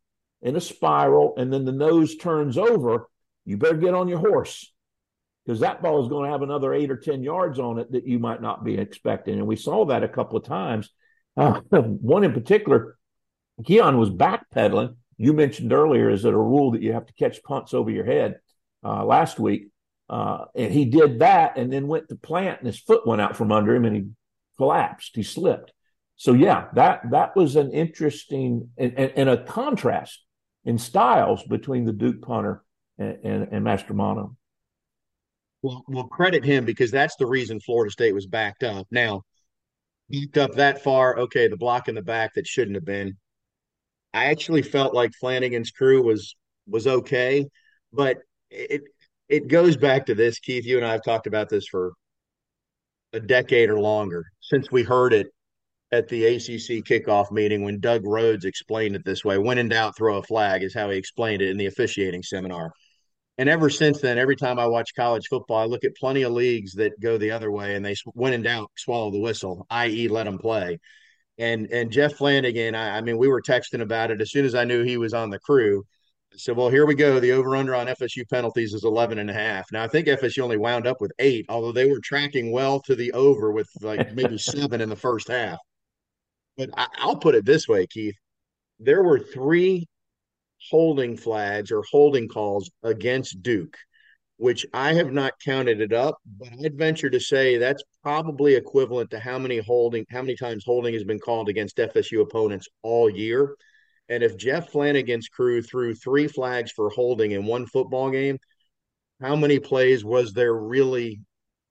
in 0.42 0.56
a 0.56 0.60
spiral 0.60 1.34
and 1.36 1.52
then 1.52 1.64
the 1.64 1.72
nose 1.72 2.16
turns 2.16 2.56
over. 2.56 3.08
You 3.44 3.56
better 3.58 3.76
get 3.76 3.94
on 3.94 4.08
your 4.08 4.18
horse 4.18 4.72
because 5.44 5.60
that 5.60 5.82
ball 5.82 6.02
is 6.02 6.08
going 6.08 6.24
to 6.24 6.32
have 6.32 6.42
another 6.42 6.72
eight 6.72 6.90
or 6.90 6.96
10 6.96 7.22
yards 7.22 7.58
on 7.58 7.78
it 7.78 7.92
that 7.92 8.06
you 8.06 8.18
might 8.18 8.42
not 8.42 8.64
be 8.64 8.78
expecting. 8.78 9.38
And 9.38 9.46
we 9.46 9.56
saw 9.56 9.84
that 9.86 10.02
a 10.02 10.08
couple 10.08 10.38
of 10.38 10.44
times 10.44 10.90
uh, 11.36 11.60
one 11.70 12.24
in 12.24 12.32
particular, 12.32 12.96
Keon 13.64 13.98
was 13.98 14.10
backpedaling. 14.10 14.96
You 15.18 15.32
mentioned 15.32 15.72
earlier, 15.72 16.10
is 16.10 16.24
it 16.24 16.34
a 16.34 16.38
rule 16.38 16.72
that 16.72 16.82
you 16.82 16.92
have 16.92 17.06
to 17.06 17.12
catch 17.14 17.42
punts 17.42 17.72
over 17.72 17.90
your 17.90 18.04
head 18.04 18.36
uh, 18.84 19.04
last 19.04 19.38
week? 19.38 19.68
Uh, 20.08 20.44
and 20.54 20.72
he 20.72 20.84
did 20.84 21.18
that 21.20 21.56
and 21.56 21.72
then 21.72 21.88
went 21.88 22.08
to 22.08 22.16
plant 22.16 22.60
and 22.60 22.66
his 22.66 22.78
foot 22.78 23.06
went 23.06 23.20
out 23.20 23.36
from 23.36 23.50
under 23.50 23.74
him 23.74 23.84
and 23.84 23.96
he 23.96 24.06
collapsed. 24.56 25.16
He 25.16 25.22
slipped. 25.22 25.72
So 26.16 26.32
yeah, 26.32 26.68
that 26.74 27.10
that 27.10 27.36
was 27.36 27.56
an 27.56 27.72
interesting 27.72 28.70
and, 28.78 28.94
and, 28.96 29.12
and 29.16 29.28
a 29.28 29.44
contrast 29.44 30.24
in 30.64 30.78
styles 30.78 31.42
between 31.44 31.84
the 31.84 31.92
Duke 31.92 32.22
punter 32.22 32.62
and, 32.98 33.18
and, 33.22 33.48
and 33.52 33.66
Mastromanno. 33.66 34.34
Well, 35.62 35.84
we'll 35.88 36.04
credit 36.04 36.44
him 36.44 36.64
because 36.64 36.90
that's 36.90 37.16
the 37.16 37.26
reason 37.26 37.60
Florida 37.60 37.90
State 37.90 38.14
was 38.14 38.26
backed 38.26 38.62
up. 38.62 38.86
Now, 38.90 39.22
backed 40.08 40.38
up 40.38 40.52
that 40.54 40.82
far. 40.82 41.18
Okay, 41.18 41.48
the 41.48 41.56
block 41.56 41.88
in 41.88 41.94
the 41.94 42.02
back 42.02 42.34
that 42.34 42.46
shouldn't 42.46 42.76
have 42.76 42.84
been. 42.84 43.16
I 44.16 44.26
actually 44.26 44.62
felt 44.62 44.94
like 44.94 45.12
Flanagan's 45.12 45.70
crew 45.70 46.02
was 46.02 46.34
was 46.66 46.86
okay, 46.86 47.46
but 47.92 48.16
it 48.50 48.82
it 49.28 49.48
goes 49.48 49.76
back 49.76 50.06
to 50.06 50.14
this, 50.14 50.38
Keith. 50.38 50.64
You 50.64 50.78
and 50.78 50.86
I 50.86 50.92
have 50.92 51.04
talked 51.04 51.26
about 51.26 51.50
this 51.50 51.68
for 51.68 51.92
a 53.12 53.20
decade 53.20 53.68
or 53.68 53.78
longer 53.78 54.24
since 54.40 54.72
we 54.72 54.82
heard 54.82 55.12
it 55.12 55.26
at 55.92 56.08
the 56.08 56.24
ACC 56.24 56.82
kickoff 56.84 57.30
meeting 57.30 57.62
when 57.62 57.78
Doug 57.78 58.04
Rhoads 58.04 58.46
explained 58.46 58.96
it 58.96 59.04
this 59.04 59.22
way. 59.22 59.36
When 59.36 59.58
in 59.58 59.68
doubt, 59.68 59.96
throw 59.98 60.16
a 60.16 60.22
flag 60.22 60.62
is 60.62 60.74
how 60.74 60.88
he 60.88 60.96
explained 60.96 61.42
it 61.42 61.50
in 61.50 61.58
the 61.58 61.66
officiating 61.66 62.22
seminar. 62.22 62.72
And 63.36 63.50
ever 63.50 63.68
since 63.68 64.00
then, 64.00 64.16
every 64.16 64.36
time 64.36 64.58
I 64.58 64.66
watch 64.66 64.94
college 64.96 65.26
football, 65.28 65.58
I 65.58 65.66
look 65.66 65.84
at 65.84 65.94
plenty 65.94 66.22
of 66.22 66.32
leagues 66.32 66.72
that 66.74 66.98
go 67.00 67.18
the 67.18 67.32
other 67.32 67.50
way 67.50 67.74
and 67.74 67.84
they, 67.84 67.94
when 68.14 68.32
in 68.32 68.42
doubt, 68.42 68.70
swallow 68.76 69.10
the 69.10 69.20
whistle, 69.20 69.66
i.e., 69.68 70.08
let 70.08 70.24
them 70.24 70.38
play. 70.38 70.78
And 71.38 71.70
and 71.70 71.90
Jeff 71.90 72.14
Flanagan, 72.14 72.74
I, 72.74 72.98
I 72.98 73.00
mean, 73.00 73.18
we 73.18 73.28
were 73.28 73.42
texting 73.42 73.82
about 73.82 74.10
it 74.10 74.20
as 74.20 74.30
soon 74.30 74.44
as 74.44 74.54
I 74.54 74.64
knew 74.64 74.82
he 74.82 74.96
was 74.96 75.12
on 75.14 75.30
the 75.30 75.38
crew. 75.38 75.84
I 76.32 76.36
said, 76.38 76.56
well, 76.56 76.70
here 76.70 76.86
we 76.86 76.94
go. 76.94 77.20
The 77.20 77.32
over 77.32 77.56
under 77.56 77.74
on 77.74 77.86
FSU 77.86 78.28
penalties 78.28 78.74
is 78.74 78.84
11 78.84 79.18
and 79.18 79.30
a 79.30 79.34
half. 79.34 79.70
Now, 79.72 79.84
I 79.84 79.88
think 79.88 80.06
FSU 80.06 80.42
only 80.42 80.56
wound 80.56 80.86
up 80.86 81.00
with 81.00 81.12
eight, 81.18 81.46
although 81.48 81.72
they 81.72 81.90
were 81.90 82.00
tracking 82.02 82.52
well 82.52 82.80
to 82.82 82.94
the 82.94 83.12
over 83.12 83.52
with 83.52 83.68
like 83.80 84.14
maybe 84.14 84.38
seven 84.38 84.80
in 84.80 84.88
the 84.88 84.96
first 84.96 85.28
half. 85.28 85.58
But 86.56 86.70
I, 86.76 86.86
I'll 86.98 87.16
put 87.16 87.34
it 87.34 87.44
this 87.44 87.68
way, 87.68 87.86
Keith. 87.86 88.16
There 88.80 89.02
were 89.02 89.18
three 89.18 89.86
holding 90.70 91.16
flags 91.16 91.70
or 91.70 91.82
holding 91.90 92.28
calls 92.28 92.70
against 92.82 93.42
Duke, 93.42 93.76
which 94.38 94.66
I 94.74 94.92
have 94.94 95.12
not 95.12 95.40
counted 95.42 95.80
it 95.80 95.92
up, 95.92 96.18
but 96.38 96.48
I'd 96.62 96.76
venture 96.76 97.08
to 97.08 97.20
say 97.20 97.56
that's 97.56 97.82
probably 98.02 98.54
equivalent 98.54 99.10
to 99.10 99.18
how 99.18 99.38
many 99.38 99.58
holding, 99.58 100.04
how 100.10 100.20
many 100.20 100.36
times 100.36 100.64
holding 100.64 100.92
has 100.94 101.04
been 101.04 101.18
called 101.18 101.48
against 101.48 101.78
FSU 101.78 102.20
opponents 102.20 102.68
all 102.82 103.08
year. 103.08 103.56
And 104.08 104.22
if 104.22 104.36
Jeff 104.36 104.70
Flanagan's 104.70 105.28
crew 105.28 105.62
threw 105.62 105.94
three 105.94 106.28
flags 106.28 106.70
for 106.70 106.90
holding 106.90 107.32
in 107.32 107.46
one 107.46 107.66
football 107.66 108.10
game, 108.10 108.38
how 109.20 109.36
many 109.36 109.58
plays 109.58 110.04
was 110.04 110.34
there 110.34 110.54
really 110.54 111.20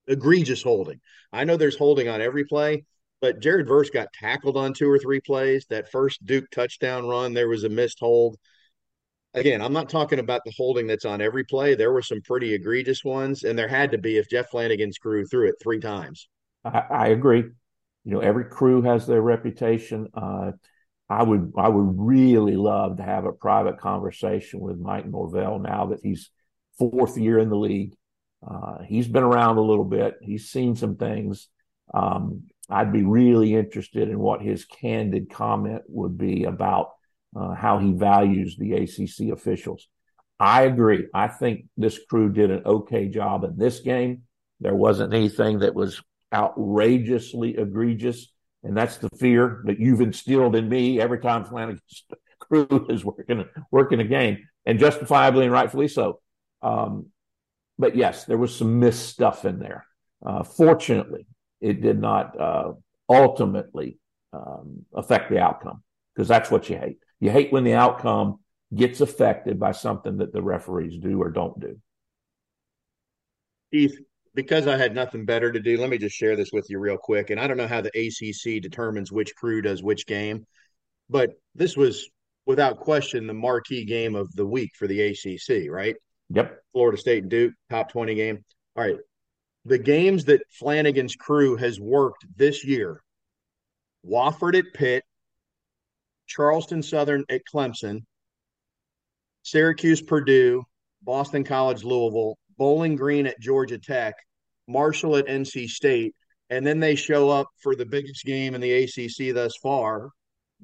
egregious 0.07 0.63
holding? 0.63 0.99
I 1.31 1.43
know 1.43 1.57
there's 1.57 1.77
holding 1.77 2.07
on 2.07 2.19
every 2.19 2.45
play, 2.45 2.83
but 3.21 3.39
Jared 3.39 3.67
Verse 3.67 3.91
got 3.91 4.11
tackled 4.11 4.57
on 4.57 4.73
two 4.73 4.89
or 4.89 4.97
three 4.97 5.21
plays. 5.21 5.67
That 5.69 5.91
first 5.91 6.25
Duke 6.25 6.49
touchdown 6.49 7.07
run, 7.07 7.33
there 7.33 7.47
was 7.47 7.63
a 7.63 7.69
missed 7.69 7.99
hold 7.99 8.37
again, 9.35 9.61
I'm 9.61 9.73
not 9.73 9.89
talking 9.89 10.19
about 10.19 10.41
the 10.45 10.53
holding 10.55 10.87
that's 10.87 11.05
on 11.05 11.21
every 11.21 11.43
play. 11.43 11.75
There 11.75 11.91
were 11.91 12.01
some 12.01 12.21
pretty 12.21 12.53
egregious 12.53 13.03
ones, 13.03 13.43
and 13.43 13.57
there 13.57 13.67
had 13.67 13.91
to 13.91 13.97
be 13.97 14.17
if 14.17 14.29
Jeff 14.29 14.49
Flanagan's 14.49 14.97
crew 14.97 15.25
threw 15.25 15.47
it 15.47 15.55
three 15.61 15.79
times. 15.79 16.27
I, 16.63 16.83
I 16.89 17.07
agree. 17.07 17.43
You 18.03 18.11
know, 18.11 18.19
every 18.19 18.45
crew 18.45 18.81
has 18.83 19.05
their 19.05 19.21
reputation. 19.21 20.07
Uh, 20.13 20.51
I 21.09 21.23
would 21.23 21.53
I 21.57 21.69
would 21.69 21.95
really 21.97 22.55
love 22.55 22.97
to 22.97 23.03
have 23.03 23.25
a 23.25 23.31
private 23.31 23.79
conversation 23.79 24.59
with 24.59 24.79
Mike 24.79 25.07
Norvell 25.07 25.59
now 25.59 25.87
that 25.87 25.99
he's 26.01 26.31
fourth 26.77 27.17
year 27.17 27.39
in 27.39 27.49
the 27.49 27.57
league. 27.57 27.93
Uh, 28.45 28.79
he's 28.87 29.07
been 29.07 29.23
around 29.23 29.57
a 29.57 29.61
little 29.61 29.85
bit. 29.85 30.15
He's 30.21 30.49
seen 30.49 30.75
some 30.75 30.95
things. 30.95 31.47
Um, 31.93 32.43
I'd 32.69 32.91
be 32.91 33.03
really 33.03 33.53
interested 33.53 34.09
in 34.09 34.19
what 34.19 34.41
his 34.41 34.65
candid 34.65 35.29
comment 35.29 35.83
would 35.87 36.17
be 36.17 36.45
about 36.45 36.89
uh, 37.35 37.53
how 37.53 37.79
he 37.79 37.91
values 37.91 38.57
the 38.57 38.73
ACC 38.73 39.33
officials. 39.33 39.87
I 40.39 40.63
agree. 40.63 41.07
I 41.13 41.27
think 41.27 41.65
this 41.77 41.99
crew 42.09 42.31
did 42.31 42.51
an 42.51 42.63
okay 42.65 43.07
job 43.07 43.43
in 43.43 43.57
this 43.57 43.79
game. 43.79 44.23
There 44.59 44.75
wasn't 44.75 45.13
anything 45.13 45.59
that 45.59 45.75
was 45.75 46.01
outrageously 46.33 47.57
egregious. 47.57 48.27
And 48.63 48.75
that's 48.75 48.97
the 48.97 49.09
fear 49.09 49.61
that 49.65 49.79
you've 49.79 50.01
instilled 50.01 50.55
in 50.55 50.67
me 50.67 50.99
every 50.99 51.19
time 51.19 51.45
Flanagan's 51.45 52.03
crew 52.39 52.87
is 52.89 53.05
working, 53.05 53.45
working 53.71 53.99
a 53.99 54.05
game, 54.05 54.47
and 54.65 54.79
justifiably 54.79 55.43
and 55.43 55.53
rightfully 55.53 55.87
so. 55.87 56.19
Um, 56.61 57.07
but 57.77 57.95
yes, 57.95 58.25
there 58.25 58.37
was 58.37 58.55
some 58.55 58.79
missed 58.79 59.07
stuff 59.09 59.45
in 59.45 59.59
there. 59.59 59.85
Uh, 60.25 60.43
fortunately, 60.43 61.27
it 61.61 61.81
did 61.81 61.99
not 61.99 62.39
uh, 62.39 62.73
ultimately 63.09 63.99
um, 64.33 64.85
affect 64.93 65.29
the 65.29 65.39
outcome 65.39 65.83
because 66.13 66.27
that's 66.27 66.49
what 66.49 66.69
you 66.69 66.77
hate. 66.77 66.97
You 67.19 67.31
hate 67.31 67.51
when 67.51 67.63
the 67.63 67.73
outcome 67.73 68.39
gets 68.73 69.01
affected 69.01 69.59
by 69.59 69.71
something 69.71 70.17
that 70.17 70.33
the 70.33 70.41
referees 70.41 70.97
do 70.97 71.21
or 71.21 71.29
don't 71.29 71.59
do. 71.59 71.79
Keith, 73.71 73.97
because 74.33 74.67
I 74.67 74.77
had 74.77 74.93
nothing 74.93 75.25
better 75.25 75.51
to 75.51 75.59
do, 75.59 75.77
let 75.77 75.89
me 75.89 75.97
just 75.97 76.15
share 76.15 76.35
this 76.35 76.51
with 76.51 76.69
you 76.69 76.79
real 76.79 76.97
quick. 76.97 77.29
And 77.29 77.39
I 77.39 77.47
don't 77.47 77.57
know 77.57 77.67
how 77.67 77.81
the 77.81 77.89
ACC 77.89 78.61
determines 78.61 79.11
which 79.11 79.35
crew 79.35 79.61
does 79.61 79.81
which 79.81 80.05
game, 80.05 80.45
but 81.09 81.31
this 81.55 81.77
was 81.77 82.09
without 82.45 82.79
question 82.79 83.27
the 83.27 83.33
marquee 83.33 83.85
game 83.85 84.15
of 84.15 84.31
the 84.35 84.45
week 84.45 84.71
for 84.77 84.87
the 84.87 85.01
ACC, 85.01 85.69
right? 85.69 85.95
Yep. 86.29 86.59
Florida 86.73 86.97
State 86.97 87.23
and 87.23 87.31
Duke, 87.31 87.53
top 87.69 87.91
20 87.91 88.15
game. 88.15 88.43
All 88.75 88.83
right. 88.83 88.97
The 89.65 89.77
games 89.77 90.25
that 90.25 90.41
Flanagan's 90.51 91.15
crew 91.15 91.55
has 91.55 91.79
worked 91.79 92.25
this 92.35 92.63
year 92.63 93.01
Wofford 94.07 94.57
at 94.57 94.65
Pitt, 94.73 95.03
Charleston 96.27 96.81
Southern 96.81 97.23
at 97.29 97.41
Clemson, 97.51 98.01
Syracuse, 99.43 100.01
Purdue, 100.01 100.63
Boston 101.03 101.43
College, 101.43 101.83
Louisville, 101.83 102.37
Bowling 102.57 102.95
Green 102.95 103.27
at 103.27 103.39
Georgia 103.39 103.77
Tech, 103.77 104.15
Marshall 104.67 105.17
at 105.17 105.27
NC 105.27 105.69
State, 105.69 106.15
and 106.49 106.65
then 106.65 106.79
they 106.79 106.95
show 106.95 107.29
up 107.29 107.47
for 107.61 107.75
the 107.75 107.85
biggest 107.85 108.25
game 108.25 108.55
in 108.55 108.61
the 108.61 108.83
ACC 108.83 109.33
thus 109.33 109.55
far, 109.61 110.09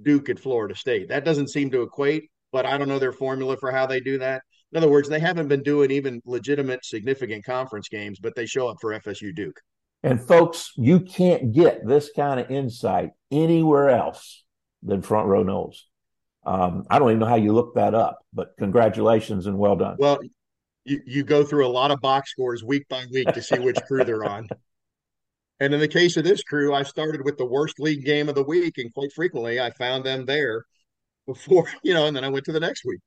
Duke 0.02 0.30
at 0.30 0.39
Florida 0.39 0.76
State. 0.76 1.10
That 1.10 1.26
doesn't 1.26 1.50
seem 1.50 1.69
to 1.71 1.82
equate, 1.82 2.30
but 2.52 2.65
I 2.65 2.78
don't 2.78 2.88
know 2.88 3.00
their 3.00 3.12
formula 3.12 3.58
for 3.58 3.71
how 3.71 3.86
they 3.86 4.00
do 4.00 4.17
that. 4.19 4.41
In 4.71 4.78
other 4.78 4.89
words, 4.89 5.10
they 5.10 5.19
haven't 5.19 5.47
been 5.47 5.63
doing 5.63 5.91
even 5.91 6.21
legitimate, 6.26 6.86
significant 6.86 7.43
conference 7.43 7.89
games, 7.89 8.19
but 8.19 8.36
they 8.36 8.45
show 8.45 8.67
up 8.67 8.78
for 8.80 8.97
FSU 8.97 9.36
Duke. 9.36 9.60
And 10.04 10.26
folks, 10.26 10.71
you 10.78 11.02
can't 11.02 11.52
get 11.52 11.86
this 11.86 12.10
kind 12.15 12.39
of 12.39 12.50
insight 12.50 13.12
anywhere 13.30 13.89
else 13.89 14.43
than 14.84 15.02
Front 15.02 15.28
Row 15.28 15.44
Noles. 15.44 15.84
Um, 16.46 16.86
I 16.89 17.00
don't 17.00 17.10
even 17.10 17.20
know 17.20 17.28
how 17.28 17.36
you 17.36 17.54
look 17.54 17.76
that 17.76 17.94
up, 17.94 18.20
but 18.34 18.54
congratulations 18.58 19.46
and 19.46 19.58
well 19.58 19.76
done. 19.76 19.96
Well, 20.00 20.20
you, 20.86 21.02
you 21.06 21.24
go 21.24 21.44
through 21.44 21.67
a 21.67 21.70
lot 21.70 21.91
of 21.91 22.02
box 22.02 22.32
scores 22.32 22.63
week 22.63 22.88
by 22.89 23.06
week 23.12 23.32
to 23.34 23.41
see 23.41 23.60
which 23.60 23.78
crew 23.88 24.04
they're 24.04 24.26
on. 24.26 24.48
And 25.60 25.76
in 25.76 25.80
the 25.80 25.88
case 25.88 26.17
of 26.17 26.24
this 26.24 26.41
crew, 26.41 26.74
I 26.74 26.82
started 26.82 27.24
with 27.24 27.38
the 27.38 27.46
worst 27.46 27.80
league 27.80 28.04
game 28.04 28.30
of 28.30 28.34
the 28.34 28.41
week, 28.41 28.80
and 28.80 28.91
quite 28.91 29.13
frequently 29.13 29.60
I 29.60 29.70
found 29.70 30.04
them 30.04 30.26
there 30.26 30.65
before, 31.28 31.67
you 31.84 31.94
know, 31.94 32.08
and 32.08 32.17
then 32.17 32.24
I 32.24 32.30
went 32.30 32.46
to 32.46 32.52
the 32.52 32.60
next 32.60 32.84
week. 32.84 33.00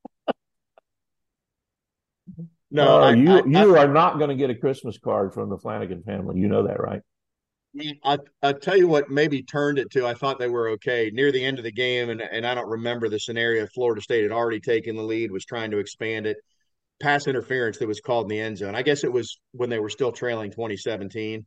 No, 2.71 3.01
uh, 3.01 3.07
I, 3.07 3.13
you 3.13 3.31
I, 3.31 3.45
you 3.45 3.75
I, 3.75 3.83
are 3.83 3.93
not 3.93 4.19
going 4.19 4.29
to 4.29 4.37
get 4.37 4.49
a 4.49 4.55
Christmas 4.55 4.97
card 4.97 5.33
from 5.33 5.49
the 5.49 5.57
Flanagan 5.57 6.01
family. 6.03 6.39
You 6.39 6.47
know 6.47 6.65
that, 6.65 6.79
right? 6.79 7.01
I 8.03 8.19
I 8.41 8.53
tell 8.53 8.77
you 8.77 8.87
what 8.87 9.09
maybe 9.09 9.43
turned 9.43 9.79
it 9.79 9.91
to 9.91 10.05
I 10.05 10.13
thought 10.13 10.39
they 10.39 10.47
were 10.47 10.69
okay 10.71 11.09
near 11.13 11.31
the 11.31 11.43
end 11.43 11.57
of 11.57 11.63
the 11.63 11.71
game 11.71 12.09
and 12.09 12.21
and 12.21 12.45
I 12.45 12.55
don't 12.55 12.69
remember 12.69 13.09
the 13.09 13.19
scenario 13.19 13.67
Florida 13.67 14.01
State 14.01 14.23
had 14.23 14.31
already 14.31 14.59
taken 14.59 14.95
the 14.95 15.03
lead 15.03 15.31
was 15.31 15.45
trying 15.45 15.71
to 15.71 15.79
expand 15.79 16.25
it. 16.25 16.37
Pass 17.01 17.27
interference 17.27 17.77
that 17.79 17.87
was 17.87 17.99
called 17.99 18.25
in 18.25 18.29
the 18.29 18.39
end 18.39 18.57
zone. 18.57 18.75
I 18.75 18.81
guess 18.81 19.03
it 19.03 19.11
was 19.11 19.39
when 19.51 19.69
they 19.69 19.79
were 19.79 19.89
still 19.89 20.11
trailing 20.11 20.51
2017 20.51 21.45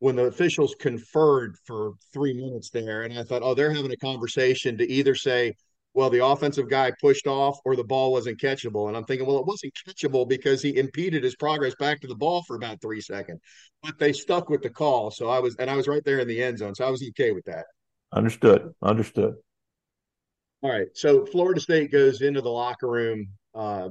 when 0.00 0.16
the 0.16 0.24
officials 0.24 0.74
conferred 0.78 1.56
for 1.64 1.92
3 2.12 2.34
minutes 2.34 2.70
there 2.70 3.02
and 3.02 3.18
I 3.18 3.22
thought 3.22 3.42
oh 3.42 3.54
they're 3.54 3.72
having 3.72 3.92
a 3.92 3.96
conversation 3.96 4.78
to 4.78 4.90
either 4.90 5.14
say 5.14 5.54
well, 5.94 6.10
the 6.10 6.24
offensive 6.24 6.70
guy 6.70 6.92
pushed 7.00 7.26
off 7.26 7.58
or 7.64 7.76
the 7.76 7.84
ball 7.84 8.12
wasn't 8.12 8.40
catchable. 8.40 8.88
And 8.88 8.96
I'm 8.96 9.04
thinking, 9.04 9.26
well, 9.26 9.38
it 9.38 9.46
wasn't 9.46 9.74
catchable 9.86 10.26
because 10.26 10.62
he 10.62 10.76
impeded 10.76 11.22
his 11.22 11.36
progress 11.36 11.74
back 11.74 12.00
to 12.00 12.06
the 12.06 12.14
ball 12.14 12.42
for 12.42 12.56
about 12.56 12.80
three 12.80 13.00
seconds. 13.00 13.40
But 13.82 13.98
they 13.98 14.12
stuck 14.12 14.48
with 14.48 14.62
the 14.62 14.70
call. 14.70 15.10
So 15.10 15.28
I 15.28 15.38
was, 15.38 15.56
and 15.56 15.68
I 15.68 15.76
was 15.76 15.88
right 15.88 16.04
there 16.04 16.20
in 16.20 16.28
the 16.28 16.42
end 16.42 16.58
zone. 16.58 16.74
So 16.74 16.86
I 16.86 16.90
was 16.90 17.06
okay 17.10 17.32
with 17.32 17.44
that. 17.44 17.66
Understood. 18.12 18.72
Understood. 18.82 19.34
All 20.62 20.70
right. 20.70 20.88
So 20.94 21.26
Florida 21.26 21.60
State 21.60 21.92
goes 21.92 22.22
into 22.22 22.40
the 22.40 22.50
locker 22.50 22.88
room 22.88 23.28
uh, 23.54 23.88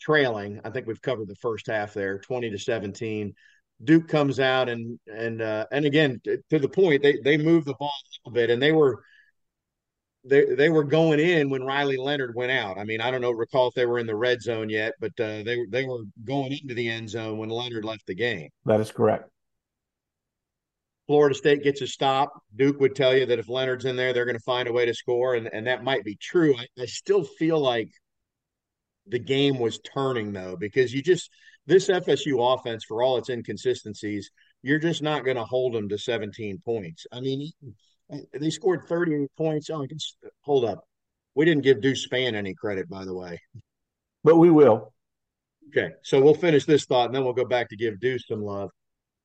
trailing. 0.00 0.60
I 0.64 0.70
think 0.70 0.86
we've 0.86 1.02
covered 1.02 1.28
the 1.28 1.36
first 1.36 1.66
half 1.66 1.94
there, 1.94 2.18
20 2.18 2.50
to 2.50 2.58
17. 2.58 3.34
Duke 3.82 4.08
comes 4.08 4.40
out 4.40 4.68
and 4.68 4.98
and 5.06 5.40
uh, 5.40 5.66
and 5.70 5.84
again 5.84 6.20
to 6.24 6.58
the 6.58 6.68
point 6.68 7.00
they 7.00 7.20
they 7.22 7.36
moved 7.36 7.64
the 7.64 7.74
ball 7.78 7.92
a 7.92 8.28
little 8.28 8.34
bit 8.34 8.50
and 8.50 8.60
they 8.60 8.72
were 8.72 9.04
they 10.24 10.44
they 10.54 10.68
were 10.68 10.84
going 10.84 11.20
in 11.20 11.50
when 11.50 11.62
Riley 11.62 11.96
Leonard 11.96 12.34
went 12.34 12.52
out. 12.52 12.78
I 12.78 12.84
mean, 12.84 13.00
I 13.00 13.10
don't 13.10 13.20
know 13.20 13.30
recall 13.30 13.68
if 13.68 13.74
they 13.74 13.86
were 13.86 13.98
in 13.98 14.06
the 14.06 14.16
red 14.16 14.42
zone 14.42 14.68
yet, 14.68 14.94
but 15.00 15.12
uh, 15.20 15.42
they 15.42 15.58
they 15.70 15.84
were 15.84 16.02
going 16.24 16.52
into 16.52 16.74
the 16.74 16.88
end 16.88 17.10
zone 17.10 17.38
when 17.38 17.48
Leonard 17.48 17.84
left 17.84 18.06
the 18.06 18.14
game. 18.14 18.48
That 18.64 18.80
is 18.80 18.90
correct. 18.90 19.30
Florida 21.06 21.34
State 21.34 21.62
gets 21.62 21.80
a 21.80 21.86
stop. 21.86 22.30
Duke 22.54 22.80
would 22.80 22.94
tell 22.94 23.16
you 23.16 23.24
that 23.26 23.38
if 23.38 23.48
Leonard's 23.48 23.86
in 23.86 23.96
there, 23.96 24.12
they're 24.12 24.26
going 24.26 24.36
to 24.36 24.42
find 24.42 24.68
a 24.68 24.72
way 24.72 24.84
to 24.84 24.94
score, 24.94 25.34
and 25.34 25.48
and 25.52 25.66
that 25.66 25.84
might 25.84 26.04
be 26.04 26.16
true. 26.16 26.54
I, 26.56 26.66
I 26.82 26.86
still 26.86 27.24
feel 27.24 27.58
like 27.58 27.90
the 29.06 29.18
game 29.18 29.58
was 29.58 29.80
turning 29.80 30.32
though, 30.32 30.56
because 30.58 30.92
you 30.92 31.02
just 31.02 31.30
this 31.66 31.88
FSU 31.88 32.54
offense, 32.54 32.84
for 32.84 33.02
all 33.02 33.18
its 33.18 33.28
inconsistencies, 33.28 34.30
you're 34.62 34.78
just 34.78 35.02
not 35.02 35.24
going 35.24 35.36
to 35.36 35.44
hold 35.44 35.74
them 35.74 35.88
to 35.90 35.98
17 35.98 36.62
points. 36.64 37.06
I 37.12 37.20
mean, 37.20 37.50
they 38.32 38.50
scored 38.50 38.84
38 38.88 39.30
points. 39.36 39.70
Oh, 39.70 39.82
I 39.82 39.86
can 39.86 39.98
hold 40.42 40.64
up. 40.64 40.84
We 41.34 41.44
didn't 41.44 41.62
give 41.62 41.80
Deuce 41.80 42.06
Spann 42.06 42.34
any 42.34 42.54
credit, 42.54 42.88
by 42.88 43.04
the 43.04 43.14
way. 43.14 43.40
But 44.24 44.36
we 44.36 44.50
will. 44.50 44.92
Okay. 45.68 45.94
So 46.02 46.20
we'll 46.20 46.34
finish 46.34 46.64
this 46.64 46.84
thought 46.84 47.06
and 47.06 47.14
then 47.14 47.24
we'll 47.24 47.34
go 47.34 47.44
back 47.44 47.68
to 47.68 47.76
give 47.76 48.00
Deuce 48.00 48.26
some 48.26 48.42
love. 48.42 48.70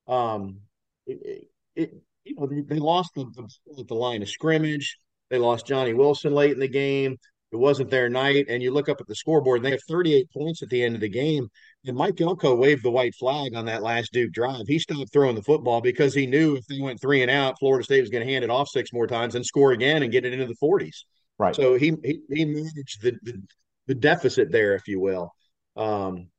Um, 0.07 0.59
it, 1.07 1.47
it 1.75 1.93
you 2.25 2.35
know, 2.35 2.47
they, 2.47 2.61
they 2.61 2.79
lost 2.79 3.11
the, 3.15 3.25
the, 3.35 3.83
the 3.83 3.93
line 3.93 4.21
of 4.21 4.29
scrimmage. 4.29 4.97
They 5.29 5.37
lost 5.37 5.65
Johnny 5.65 5.93
Wilson 5.93 6.33
late 6.33 6.51
in 6.51 6.59
the 6.59 6.67
game. 6.67 7.17
It 7.53 7.57
wasn't 7.57 7.91
their 7.91 8.09
night. 8.09 8.47
And 8.49 8.63
you 8.63 8.71
look 8.71 8.89
up 8.89 8.99
at 8.99 9.07
the 9.07 9.15
scoreboard 9.15 9.59
and 9.59 9.65
they 9.65 9.71
have 9.71 9.83
38 9.87 10.27
points 10.31 10.63
at 10.63 10.69
the 10.69 10.83
end 10.83 10.95
of 10.95 11.01
the 11.01 11.09
game. 11.09 11.47
And 11.85 11.95
Mike 11.95 12.19
Elko 12.19 12.55
waved 12.55 12.83
the 12.83 12.91
white 12.91 13.13
flag 13.15 13.53
on 13.55 13.65
that 13.65 13.83
last 13.83 14.11
Duke 14.11 14.31
drive. 14.31 14.67
He 14.67 14.79
stopped 14.79 15.13
throwing 15.13 15.35
the 15.35 15.43
football 15.43 15.79
because 15.79 16.13
he 16.13 16.25
knew 16.25 16.55
if 16.55 16.65
they 16.65 16.79
went 16.79 16.99
three 16.99 17.21
and 17.21 17.29
out, 17.29 17.59
Florida 17.59 17.83
State 17.83 18.01
was 18.01 18.09
going 18.09 18.25
to 18.25 18.31
hand 18.31 18.43
it 18.43 18.49
off 18.49 18.69
six 18.69 18.91
more 18.91 19.05
times 19.05 19.35
and 19.35 19.45
score 19.45 19.71
again 19.71 20.01
and 20.01 20.11
get 20.11 20.25
it 20.25 20.33
into 20.33 20.47
the 20.47 20.55
40s. 20.55 21.03
Right. 21.37 21.55
So 21.55 21.75
he 21.75 21.93
he, 22.03 22.19
he 22.29 22.45
managed 22.45 23.01
the, 23.01 23.13
the, 23.21 23.41
the 23.87 23.95
deficit 23.95 24.51
there, 24.51 24.73
if 24.75 24.87
you 24.87 24.99
will. 24.99 25.31
Um, 25.75 26.29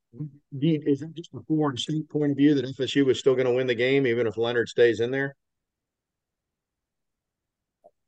is 0.60 1.00
that 1.00 1.14
just 1.14 1.34
a 1.34 1.40
Florida 1.46 1.78
State 1.78 2.08
point 2.08 2.32
of 2.32 2.36
view 2.36 2.54
that 2.54 2.64
FSU 2.76 3.04
was 3.04 3.18
still 3.18 3.34
going 3.34 3.46
to 3.46 3.52
win 3.52 3.66
the 3.66 3.74
game 3.74 4.06
even 4.06 4.26
if 4.26 4.36
Leonard 4.36 4.68
stays 4.68 5.00
in 5.00 5.10
there? 5.10 5.34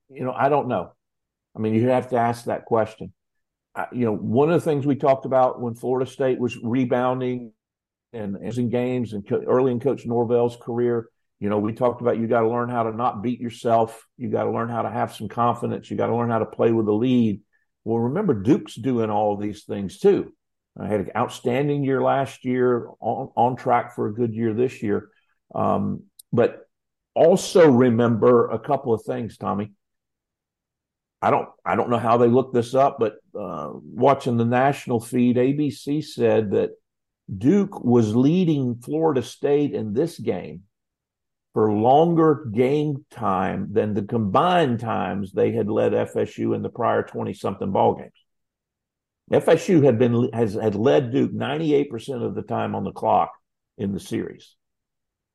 You 0.08 0.24
know, 0.24 0.32
I 0.32 0.48
don't 0.48 0.68
know. 0.68 0.92
I 1.56 1.58
mean, 1.58 1.74
you 1.74 1.88
have 1.88 2.10
to 2.10 2.16
ask 2.16 2.44
that 2.44 2.66
question 2.66 3.12
you 3.92 4.04
know, 4.04 4.14
one 4.14 4.50
of 4.50 4.62
the 4.62 4.70
things 4.70 4.86
we 4.86 4.96
talked 4.96 5.26
about 5.26 5.60
when 5.60 5.74
Florida 5.74 6.10
State 6.10 6.38
was 6.38 6.56
rebounding 6.62 7.52
and, 8.12 8.36
in 8.36 8.70
games 8.70 9.12
and 9.12 9.26
co- 9.26 9.42
early 9.46 9.72
in 9.72 9.80
Coach 9.80 10.06
Norvell's 10.06 10.56
career, 10.56 11.08
you 11.40 11.50
know, 11.50 11.58
we 11.58 11.72
talked 11.72 12.00
about 12.00 12.18
you 12.18 12.26
got 12.26 12.40
to 12.40 12.48
learn 12.48 12.70
how 12.70 12.84
to 12.84 12.92
not 12.92 13.22
beat 13.22 13.40
yourself. 13.40 14.06
You 14.16 14.30
got 14.30 14.44
to 14.44 14.50
learn 14.50 14.70
how 14.70 14.82
to 14.82 14.90
have 14.90 15.14
some 15.14 15.28
confidence. 15.28 15.90
You 15.90 15.96
got 15.96 16.06
to 16.06 16.16
learn 16.16 16.30
how 16.30 16.38
to 16.38 16.46
play 16.46 16.72
with 16.72 16.86
the 16.86 16.94
lead. 16.94 17.42
Well, 17.84 17.98
remember, 17.98 18.34
Duke's 18.34 18.74
doing 18.74 19.10
all 19.10 19.36
these 19.36 19.64
things 19.64 19.98
too. 19.98 20.32
I 20.78 20.88
had 20.88 21.00
an 21.00 21.10
outstanding 21.16 21.84
year 21.84 22.02
last 22.02 22.44
year, 22.44 22.88
on, 23.00 23.30
on 23.36 23.56
track 23.56 23.94
for 23.94 24.08
a 24.08 24.14
good 24.14 24.34
year 24.34 24.54
this 24.54 24.82
year. 24.82 25.08
Um, 25.54 26.04
but 26.32 26.66
also 27.14 27.70
remember 27.70 28.50
a 28.50 28.58
couple 28.58 28.92
of 28.94 29.02
things, 29.02 29.36
Tommy. 29.36 29.72
I 31.22 31.30
don't 31.30 31.48
I 31.64 31.76
don't 31.76 31.90
know 31.90 31.98
how 31.98 32.18
they 32.18 32.28
looked 32.28 32.54
this 32.54 32.74
up, 32.74 32.98
but 32.98 33.14
uh, 33.38 33.70
watching 33.72 34.36
the 34.36 34.44
national 34.44 35.00
feed, 35.00 35.36
ABC 35.36 36.04
said 36.04 36.50
that 36.52 36.70
Duke 37.34 37.82
was 37.82 38.14
leading 38.14 38.76
Florida 38.76 39.22
State 39.22 39.72
in 39.72 39.92
this 39.92 40.18
game 40.18 40.62
for 41.54 41.72
longer 41.72 42.46
game 42.52 43.06
time 43.10 43.68
than 43.72 43.94
the 43.94 44.02
combined 44.02 44.78
times 44.78 45.32
they 45.32 45.52
had 45.52 45.68
led 45.68 45.92
FSU 45.92 46.54
in 46.54 46.62
the 46.62 46.68
prior 46.68 47.02
twenty 47.02 47.32
something 47.32 47.72
ball 47.72 47.94
games. 47.94 48.12
FSU 49.32 49.82
had 49.82 49.98
been 49.98 50.30
has 50.32 50.54
had 50.54 50.74
led 50.74 51.12
Duke 51.12 51.32
ninety 51.32 51.74
eight 51.74 51.90
percent 51.90 52.22
of 52.22 52.34
the 52.34 52.42
time 52.42 52.74
on 52.74 52.84
the 52.84 52.92
clock 52.92 53.32
in 53.78 53.92
the 53.92 54.00
series. 54.00 54.54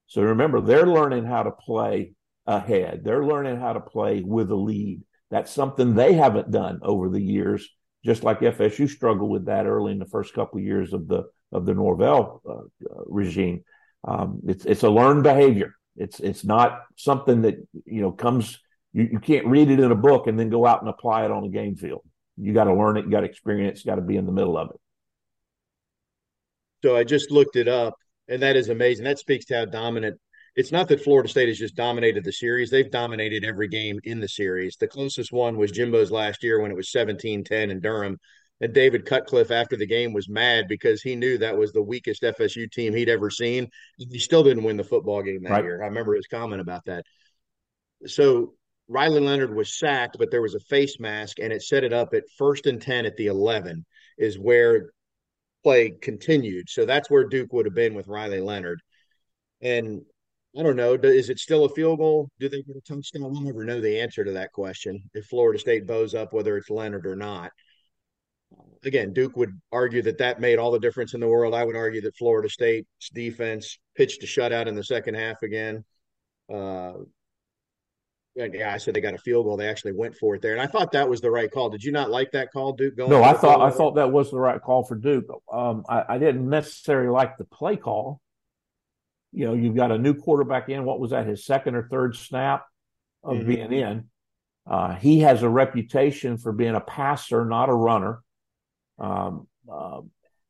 So 0.07 0.21
remember, 0.21 0.61
they're 0.61 0.87
learning 0.87 1.25
how 1.25 1.43
to 1.43 1.51
play 1.51 2.13
ahead. 2.45 3.01
They're 3.03 3.25
learning 3.25 3.59
how 3.59 3.73
to 3.73 3.79
play 3.79 4.21
with 4.21 4.51
a 4.51 4.55
lead. 4.55 5.01
That's 5.31 5.51
something 5.51 5.95
they 5.95 6.13
haven't 6.13 6.51
done 6.51 6.81
over 6.83 7.09
the 7.09 7.21
years, 7.21 7.67
just 8.03 8.23
like 8.23 8.41
FSU 8.41 8.89
struggled 8.89 9.31
with 9.31 9.45
that 9.45 9.65
early 9.65 9.93
in 9.93 9.99
the 9.99 10.05
first 10.05 10.33
couple 10.33 10.59
of 10.59 10.65
years 10.65 10.93
of 10.93 11.07
the 11.07 11.23
of 11.53 11.65
the 11.65 11.73
Norvell 11.73 12.41
uh, 12.47 12.53
uh, 12.53 13.03
regime. 13.07 13.63
Um, 14.03 14.41
it's 14.45 14.65
it's 14.65 14.83
a 14.83 14.89
learned 14.89 15.23
behavior. 15.23 15.75
It's 15.95 16.19
it's 16.19 16.43
not 16.43 16.81
something 16.97 17.43
that 17.43 17.55
you 17.85 18.01
know 18.01 18.11
comes. 18.11 18.59
You, 18.93 19.07
you 19.13 19.19
can't 19.19 19.47
read 19.47 19.69
it 19.69 19.79
in 19.79 19.91
a 19.91 19.95
book 19.95 20.27
and 20.27 20.37
then 20.37 20.49
go 20.49 20.65
out 20.65 20.81
and 20.81 20.89
apply 20.89 21.23
it 21.23 21.31
on 21.31 21.45
a 21.45 21.49
game 21.49 21.77
field. 21.77 22.01
You 22.35 22.53
got 22.53 22.65
to 22.65 22.73
learn 22.73 22.97
it. 22.97 23.05
You 23.05 23.11
got 23.11 23.23
experience. 23.23 23.85
You 23.85 23.89
got 23.89 23.95
to 23.95 24.01
be 24.01 24.17
in 24.17 24.25
the 24.25 24.31
middle 24.33 24.57
of 24.57 24.71
it. 24.71 24.79
So 26.83 26.97
I 26.97 27.05
just 27.05 27.31
looked 27.31 27.55
it 27.55 27.69
up, 27.69 27.95
and 28.27 28.41
that 28.41 28.57
is 28.57 28.67
amazing. 28.67 29.05
That 29.05 29.19
speaks 29.19 29.45
to 29.45 29.55
how 29.55 29.65
dominant 29.65 30.19
it's 30.55 30.71
not 30.71 30.87
that 30.89 31.03
Florida 31.03 31.29
State 31.29 31.47
has 31.47 31.57
just 31.57 31.75
dominated 31.75 32.23
the 32.23 32.31
series. 32.31 32.69
They've 32.69 32.91
dominated 32.91 33.45
every 33.45 33.67
game 33.67 33.99
in 34.03 34.19
the 34.19 34.27
series. 34.27 34.75
The 34.75 34.87
closest 34.87 35.31
one 35.31 35.57
was 35.57 35.71
Jimbo's 35.71 36.11
last 36.11 36.43
year 36.43 36.59
when 36.59 36.71
it 36.71 36.77
was 36.77 36.91
17 36.91 37.43
10 37.43 37.71
in 37.71 37.79
Durham. 37.79 38.17
And 38.59 38.73
David 38.73 39.05
Cutcliffe, 39.05 39.49
after 39.49 39.75
the 39.75 39.87
game, 39.87 40.13
was 40.13 40.29
mad 40.29 40.67
because 40.67 41.01
he 41.01 41.15
knew 41.15 41.37
that 41.37 41.57
was 41.57 41.71
the 41.71 41.81
weakest 41.81 42.21
FSU 42.21 42.71
team 42.71 42.93
he'd 42.93 43.09
ever 43.09 43.31
seen. 43.31 43.67
He 43.97 44.19
still 44.19 44.43
didn't 44.43 44.63
win 44.63 44.77
the 44.77 44.83
football 44.83 45.23
game 45.23 45.41
that 45.43 45.49
right. 45.49 45.63
year. 45.63 45.81
I 45.81 45.87
remember 45.87 46.13
his 46.13 46.27
comment 46.27 46.61
about 46.61 46.85
that. 46.85 47.03
So 48.05 48.53
Riley 48.87 49.21
Leonard 49.21 49.55
was 49.55 49.79
sacked, 49.79 50.17
but 50.19 50.29
there 50.29 50.43
was 50.43 50.53
a 50.53 50.59
face 50.59 50.99
mask, 50.99 51.39
and 51.39 51.51
it 51.51 51.63
set 51.63 51.83
it 51.83 51.93
up 51.93 52.13
at 52.13 52.29
first 52.37 52.67
and 52.67 52.79
10 52.79 53.07
at 53.07 53.15
the 53.15 53.27
11, 53.27 53.83
is 54.19 54.37
where 54.37 54.91
play 55.63 55.93
continued. 55.99 56.69
So 56.69 56.85
that's 56.85 57.09
where 57.09 57.27
Duke 57.27 57.53
would 57.53 57.65
have 57.65 57.75
been 57.75 57.95
with 57.95 58.07
Riley 58.07 58.41
Leonard. 58.41 58.81
And 59.61 60.01
I 60.57 60.63
don't 60.63 60.75
know. 60.75 60.95
Is 60.95 61.29
it 61.29 61.39
still 61.39 61.63
a 61.63 61.69
field 61.69 61.99
goal? 61.99 62.29
Do 62.39 62.49
they 62.49 62.61
get 62.61 62.75
a 62.75 62.81
touchdown? 62.81 63.31
We'll 63.31 63.41
never 63.41 63.63
know 63.63 63.79
the 63.79 64.01
answer 64.01 64.25
to 64.25 64.31
that 64.33 64.51
question 64.51 65.01
if 65.13 65.25
Florida 65.27 65.57
State 65.57 65.87
bows 65.87 66.13
up, 66.13 66.33
whether 66.33 66.57
it's 66.57 66.69
Leonard 66.69 67.05
or 67.05 67.15
not. 67.15 67.51
Again, 68.83 69.13
Duke 69.13 69.37
would 69.37 69.57
argue 69.71 70.01
that 70.01 70.17
that 70.17 70.41
made 70.41 70.59
all 70.59 70.71
the 70.71 70.79
difference 70.79 71.13
in 71.13 71.21
the 71.21 71.27
world. 71.27 71.53
I 71.53 71.63
would 71.63 71.77
argue 71.77 72.01
that 72.01 72.17
Florida 72.17 72.49
State's 72.49 73.09
defense 73.13 73.79
pitched 73.95 74.23
a 74.23 74.27
shutout 74.27 74.67
in 74.67 74.75
the 74.75 74.83
second 74.83 75.15
half 75.15 75.41
again. 75.41 75.85
Uh, 76.51 76.93
yeah, 78.35 78.73
I 78.73 78.77
said 78.77 78.93
they 78.93 79.01
got 79.01 79.13
a 79.13 79.19
field 79.19 79.45
goal. 79.45 79.57
They 79.57 79.67
actually 79.67 79.91
went 79.93 80.15
for 80.15 80.35
it 80.35 80.41
there, 80.41 80.53
and 80.53 80.61
I 80.61 80.65
thought 80.65 80.93
that 80.93 81.09
was 81.09 81.21
the 81.21 81.31
right 81.31 81.51
call. 81.51 81.69
Did 81.69 81.83
you 81.83 81.91
not 81.91 82.09
like 82.09 82.31
that 82.31 82.51
call, 82.51 82.73
Duke? 82.73 82.95
Going 82.95 83.09
no, 83.09 83.23
I 83.23 83.33
thought 83.33 83.61
I 83.61 83.69
thought 83.69 83.95
that 83.95 84.11
was 84.11 84.31
the 84.31 84.39
right 84.39 84.61
call 84.61 84.83
for 84.83 84.95
Duke. 84.95 85.25
Um, 85.51 85.83
I, 85.87 86.03
I, 86.09 86.17
didn't 86.17 86.49
necessarily 86.49 87.09
like 87.09 87.37
the 87.37 87.43
play 87.43 87.75
call 87.75 88.21
you 89.31 89.45
know, 89.45 89.53
you've 89.53 89.75
got 89.75 89.91
a 89.91 89.97
new 89.97 90.13
quarterback 90.13 90.69
in. 90.69 90.83
What 90.83 90.99
was 90.99 91.11
that? 91.11 91.27
His 91.27 91.45
second 91.45 91.75
or 91.75 91.87
third 91.89 92.15
snap 92.15 92.65
of 93.23 93.37
mm-hmm. 93.37 93.47
being 93.47 93.73
in. 93.73 94.09
Uh, 94.69 94.95
he 94.95 95.19
has 95.19 95.43
a 95.43 95.49
reputation 95.49 96.37
for 96.37 96.51
being 96.51 96.75
a 96.75 96.81
passer, 96.81 97.45
not 97.45 97.69
a 97.69 97.73
runner. 97.73 98.21
Um, 98.99 99.47
uh, 99.71 100.01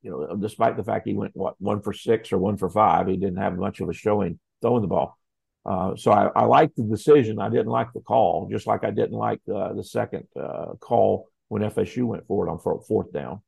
you 0.01 0.11
know, 0.11 0.35
despite 0.35 0.77
the 0.77 0.83
fact 0.83 1.07
he 1.07 1.13
went 1.13 1.35
what 1.35 1.55
one 1.59 1.81
for 1.81 1.93
six 1.93 2.33
or 2.33 2.37
one 2.37 2.57
for 2.57 2.69
five, 2.69 3.07
he 3.07 3.17
didn't 3.17 3.37
have 3.37 3.57
much 3.57 3.79
of 3.79 3.89
a 3.89 3.93
showing 3.93 4.39
throwing 4.61 4.81
the 4.81 4.87
ball. 4.87 5.17
Uh, 5.63 5.95
so 5.95 6.11
I, 6.11 6.27
I 6.35 6.45
liked 6.45 6.75
the 6.75 6.83
decision. 6.83 7.39
I 7.39 7.49
didn't 7.49 7.67
like 7.67 7.93
the 7.93 7.99
call, 7.99 8.49
just 8.49 8.65
like 8.65 8.83
I 8.83 8.89
didn't 8.89 9.17
like 9.17 9.41
uh, 9.53 9.73
the 9.73 9.83
second 9.83 10.27
uh, 10.39 10.73
call 10.79 11.29
when 11.49 11.61
FSU 11.61 12.03
went 12.03 12.25
forward 12.25 12.49
on 12.49 12.59
fourth 12.59 13.13
down. 13.13 13.41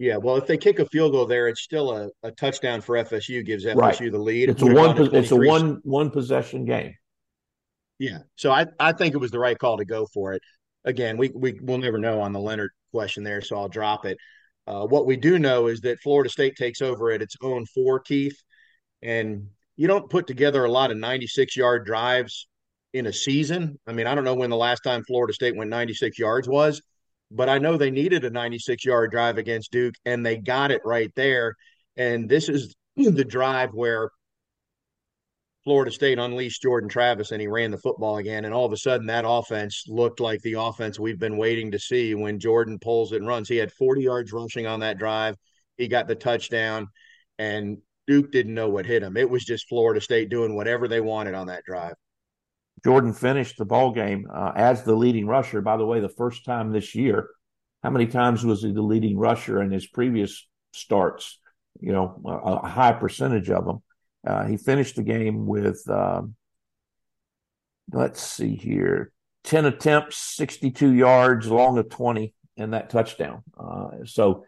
Yeah, 0.00 0.16
well, 0.16 0.36
if 0.36 0.46
they 0.46 0.56
kick 0.56 0.78
a 0.78 0.86
field 0.86 1.12
goal 1.12 1.26
there, 1.26 1.46
it's 1.48 1.60
still 1.60 1.94
a, 1.94 2.08
a 2.22 2.30
touchdown 2.30 2.80
for 2.80 2.96
FSU, 2.96 3.44
gives 3.44 3.66
FSU 3.66 3.76
right. 3.76 3.98
the 3.98 4.18
lead. 4.18 4.48
It's 4.48 4.62
a 4.62 4.66
one. 4.66 5.14
It's 5.14 5.30
a 5.30 5.36
one 5.36 5.80
one 5.84 6.10
possession 6.10 6.64
game. 6.64 6.94
Yeah, 7.98 8.20
so 8.34 8.50
I 8.50 8.64
I 8.78 8.94
think 8.94 9.12
it 9.14 9.18
was 9.18 9.30
the 9.30 9.38
right 9.38 9.58
call 9.58 9.76
to 9.76 9.84
go 9.84 10.06
for 10.06 10.32
it. 10.32 10.40
Again, 10.86 11.18
we 11.18 11.28
we 11.34 11.60
will 11.60 11.76
never 11.76 11.98
know 11.98 12.22
on 12.22 12.32
the 12.32 12.40
Leonard 12.40 12.70
question 12.92 13.24
there, 13.24 13.42
so 13.42 13.58
I'll 13.58 13.68
drop 13.68 14.06
it. 14.06 14.16
Uh, 14.66 14.86
what 14.86 15.04
we 15.04 15.18
do 15.18 15.38
know 15.38 15.66
is 15.66 15.82
that 15.82 16.00
Florida 16.00 16.30
State 16.30 16.56
takes 16.56 16.80
over 16.80 17.10
at 17.10 17.20
its 17.20 17.36
own 17.42 17.66
four, 17.66 18.00
Keith, 18.00 18.42
and 19.02 19.48
you 19.76 19.86
don't 19.86 20.08
put 20.08 20.26
together 20.26 20.64
a 20.64 20.70
lot 20.70 20.90
of 20.90 20.96
96 20.96 21.54
yard 21.58 21.84
drives 21.84 22.48
in 22.94 23.04
a 23.04 23.12
season. 23.12 23.78
I 23.86 23.92
mean, 23.92 24.06
I 24.06 24.14
don't 24.14 24.24
know 24.24 24.34
when 24.34 24.48
the 24.48 24.56
last 24.56 24.80
time 24.80 25.04
Florida 25.04 25.34
State 25.34 25.56
went 25.56 25.68
96 25.68 26.18
yards 26.18 26.48
was, 26.48 26.80
but 27.30 27.48
I 27.48 27.58
know 27.58 27.76
they 27.76 27.90
needed 27.90 28.24
a 28.24 28.30
96 28.30 28.84
yard 28.84 29.10
drive 29.10 29.38
against 29.38 29.72
Duke, 29.72 29.94
and 30.04 30.24
they 30.24 30.36
got 30.36 30.70
it 30.70 30.82
right 30.84 31.12
there. 31.14 31.54
And 31.96 32.28
this 32.28 32.48
is 32.48 32.74
the 32.96 33.24
drive 33.24 33.70
where 33.72 34.10
Florida 35.64 35.90
State 35.90 36.18
unleashed 36.18 36.62
Jordan 36.62 36.88
Travis 36.88 37.32
and 37.32 37.40
he 37.40 37.46
ran 37.46 37.70
the 37.70 37.78
football 37.78 38.16
again. 38.16 38.44
And 38.46 38.54
all 38.54 38.64
of 38.64 38.72
a 38.72 38.78
sudden, 38.78 39.06
that 39.08 39.26
offense 39.26 39.84
looked 39.86 40.18
like 40.18 40.40
the 40.40 40.54
offense 40.54 40.98
we've 40.98 41.18
been 41.18 41.36
waiting 41.36 41.70
to 41.72 41.78
see 41.78 42.14
when 42.14 42.40
Jordan 42.40 42.78
pulls 42.78 43.12
it 43.12 43.16
and 43.16 43.26
runs. 43.26 43.48
He 43.48 43.56
had 43.56 43.72
40 43.72 44.02
yards 44.02 44.32
rushing 44.32 44.66
on 44.66 44.80
that 44.80 44.98
drive. 44.98 45.36
He 45.76 45.86
got 45.86 46.08
the 46.08 46.14
touchdown, 46.14 46.88
and 47.38 47.78
Duke 48.06 48.32
didn't 48.32 48.54
know 48.54 48.68
what 48.68 48.86
hit 48.86 49.02
him. 49.02 49.16
It 49.16 49.28
was 49.28 49.44
just 49.44 49.68
Florida 49.68 50.00
State 50.00 50.30
doing 50.30 50.54
whatever 50.54 50.88
they 50.88 51.00
wanted 51.00 51.34
on 51.34 51.46
that 51.48 51.64
drive. 51.64 51.94
Jordan 52.84 53.12
finished 53.12 53.58
the 53.58 53.64
ball 53.64 53.92
game 53.92 54.26
uh, 54.32 54.52
as 54.56 54.82
the 54.82 54.94
leading 54.94 55.26
rusher. 55.26 55.60
By 55.60 55.76
the 55.76 55.86
way, 55.86 56.00
the 56.00 56.08
first 56.08 56.44
time 56.44 56.72
this 56.72 56.94
year. 56.94 57.28
How 57.82 57.90
many 57.90 58.06
times 58.06 58.44
was 58.44 58.62
he 58.62 58.72
the 58.72 58.82
leading 58.82 59.16
rusher 59.16 59.62
in 59.62 59.70
his 59.70 59.86
previous 59.86 60.46
starts? 60.72 61.38
You 61.80 61.92
know, 61.92 62.20
a, 62.26 62.66
a 62.66 62.68
high 62.68 62.92
percentage 62.92 63.48
of 63.50 63.64
them. 63.64 63.82
Uh, 64.26 64.44
he 64.44 64.58
finished 64.58 64.96
the 64.96 65.02
game 65.02 65.46
with, 65.46 65.82
um, 65.88 66.34
let's 67.90 68.22
see 68.22 68.54
here, 68.54 69.12
10 69.44 69.64
attempts, 69.64 70.18
62 70.18 70.90
yards, 70.90 71.46
long 71.46 71.78
of 71.78 71.88
20, 71.88 72.34
and 72.58 72.74
that 72.74 72.90
touchdown. 72.90 73.42
Uh, 73.58 74.04
so 74.04 74.44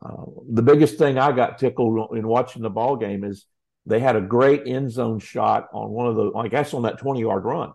uh, 0.00 0.24
the 0.50 0.62
biggest 0.62 0.98
thing 0.98 1.18
I 1.18 1.30
got 1.32 1.58
tickled 1.58 2.16
in 2.16 2.26
watching 2.26 2.62
the 2.62 2.70
ball 2.70 2.96
game 2.96 3.22
is 3.22 3.46
they 3.86 4.00
had 4.00 4.16
a 4.16 4.20
great 4.20 4.66
end 4.66 4.90
zone 4.90 5.18
shot 5.18 5.68
on 5.72 5.90
one 5.90 6.06
of 6.06 6.16
the, 6.16 6.32
I 6.34 6.48
guess 6.48 6.74
on 6.74 6.82
that 6.82 6.98
20 6.98 7.20
yard 7.20 7.44
run. 7.44 7.72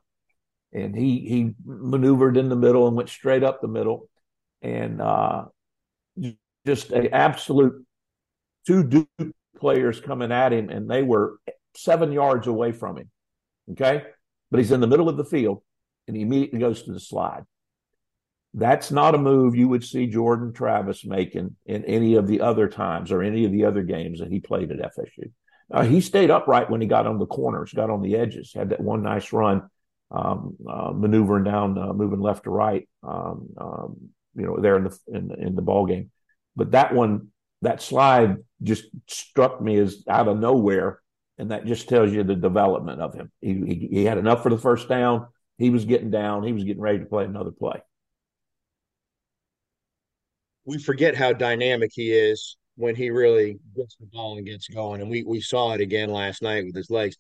And 0.74 0.96
he, 0.96 1.20
he 1.20 1.54
maneuvered 1.66 2.38
in 2.38 2.50
the 2.50 2.56
middle 2.56 2.88
and 2.88 2.96
went 2.96 3.10
straight 3.10 3.44
up 3.44 3.62
the 3.62 3.68
middle. 3.68 4.10
And 4.62 5.02
uh, 5.02 5.46
just 6.66 6.92
a 6.92 7.14
absolute 7.14 7.86
two 8.66 8.84
Duke 8.84 9.34
players 9.58 10.00
coming 10.00 10.32
at 10.32 10.54
him, 10.54 10.70
and 10.70 10.90
they 10.90 11.04
were 11.04 11.40
seven 11.76 12.12
yards 12.12 12.48
away 12.48 12.72
from 12.72 12.98
him. 12.98 13.10
Okay. 13.72 14.04
But 14.50 14.60
he's 14.60 14.72
in 14.72 14.80
the 14.80 14.88
middle 14.88 15.10
of 15.10 15.18
the 15.18 15.26
field 15.26 15.62
and 16.08 16.16
he 16.16 16.24
immediately 16.24 16.60
goes 16.60 16.84
to 16.84 16.94
the 16.94 17.00
slide. 17.00 17.44
That's 18.54 18.92
not 18.92 19.14
a 19.14 19.20
move 19.20 19.56
you 19.56 19.68
would 19.68 19.84
see 19.84 20.08
Jordan 20.08 20.54
Travis 20.54 21.06
making 21.06 21.56
in 21.66 21.84
any 21.86 22.16
of 22.16 22.28
the 22.28 22.42
other 22.42 22.68
times 22.68 23.12
or 23.12 23.22
any 23.22 23.46
of 23.46 23.52
the 23.52 23.66
other 23.66 23.84
games 23.84 24.20
that 24.20 24.32
he 24.32 24.40
played 24.40 24.72
at 24.72 24.96
FSU. 24.96 25.32
Uh, 25.72 25.84
he 25.84 26.00
stayed 26.00 26.32
upright 26.32 26.70
when 26.70 26.80
he 26.82 26.88
got 26.88 27.06
on 27.06 27.20
the 27.20 27.26
corners, 27.26 27.74
got 27.74 27.90
on 27.90 28.02
the 28.02 28.16
edges, 28.16 28.54
had 28.54 28.70
that 28.70 28.80
one 28.80 29.04
nice 29.04 29.34
run, 29.34 29.70
um, 30.12 30.56
uh, 30.68 30.92
maneuvering 30.96 31.44
down, 31.44 31.78
uh, 31.78 31.92
moving 31.94 32.22
left 32.22 32.46
to 32.46 32.50
right, 32.50 32.88
um, 33.04 33.50
um, 33.58 33.98
you 34.36 34.46
know, 34.46 34.58
there 34.60 34.78
in 34.78 34.86
the 34.86 34.98
in, 35.08 35.32
in 35.38 35.56
the 35.56 35.62
ball 35.62 35.86
game. 35.86 36.10
But 36.56 36.72
that 36.72 36.94
one, 36.94 37.30
that 37.62 37.82
slide 37.82 38.38
just 38.64 38.86
struck 39.08 39.62
me 39.62 39.78
as 39.78 40.04
out 40.08 40.30
of 40.30 40.40
nowhere, 40.40 41.02
and 41.38 41.52
that 41.52 41.66
just 41.66 41.90
tells 41.90 42.14
you 42.14 42.24
the 42.24 42.36
development 42.36 43.02
of 43.02 43.14
him. 43.14 43.32
He, 43.42 43.54
he, 43.54 43.88
he 43.92 44.06
had 44.06 44.18
enough 44.18 44.44
for 44.44 44.50
the 44.50 44.58
first 44.58 44.88
down. 44.88 45.28
He 45.58 45.70
was 45.70 45.84
getting 45.86 46.12
down. 46.12 46.44
He 46.44 46.54
was 46.54 46.64
getting 46.64 46.82
ready 46.82 47.00
to 47.00 47.06
play 47.06 47.26
another 47.26 47.52
play. 47.52 47.82
We 50.66 50.78
forget 50.80 51.16
how 51.16 51.34
dynamic 51.34 51.92
he 51.94 52.12
is 52.12 52.58
when 52.78 52.96
he 52.96 53.10
really 53.10 53.60
gets 53.76 53.96
the 54.00 54.06
ball 54.06 54.38
and 54.38 54.46
gets 54.46 54.68
going. 54.68 55.02
And 55.02 55.10
we, 55.10 55.24
we 55.24 55.42
saw 55.42 55.74
it 55.74 55.82
again 55.82 56.10
last 56.10 56.42
night 56.42 56.64
with 56.66 56.76
his 56.76 56.90
legs. 56.90 57.18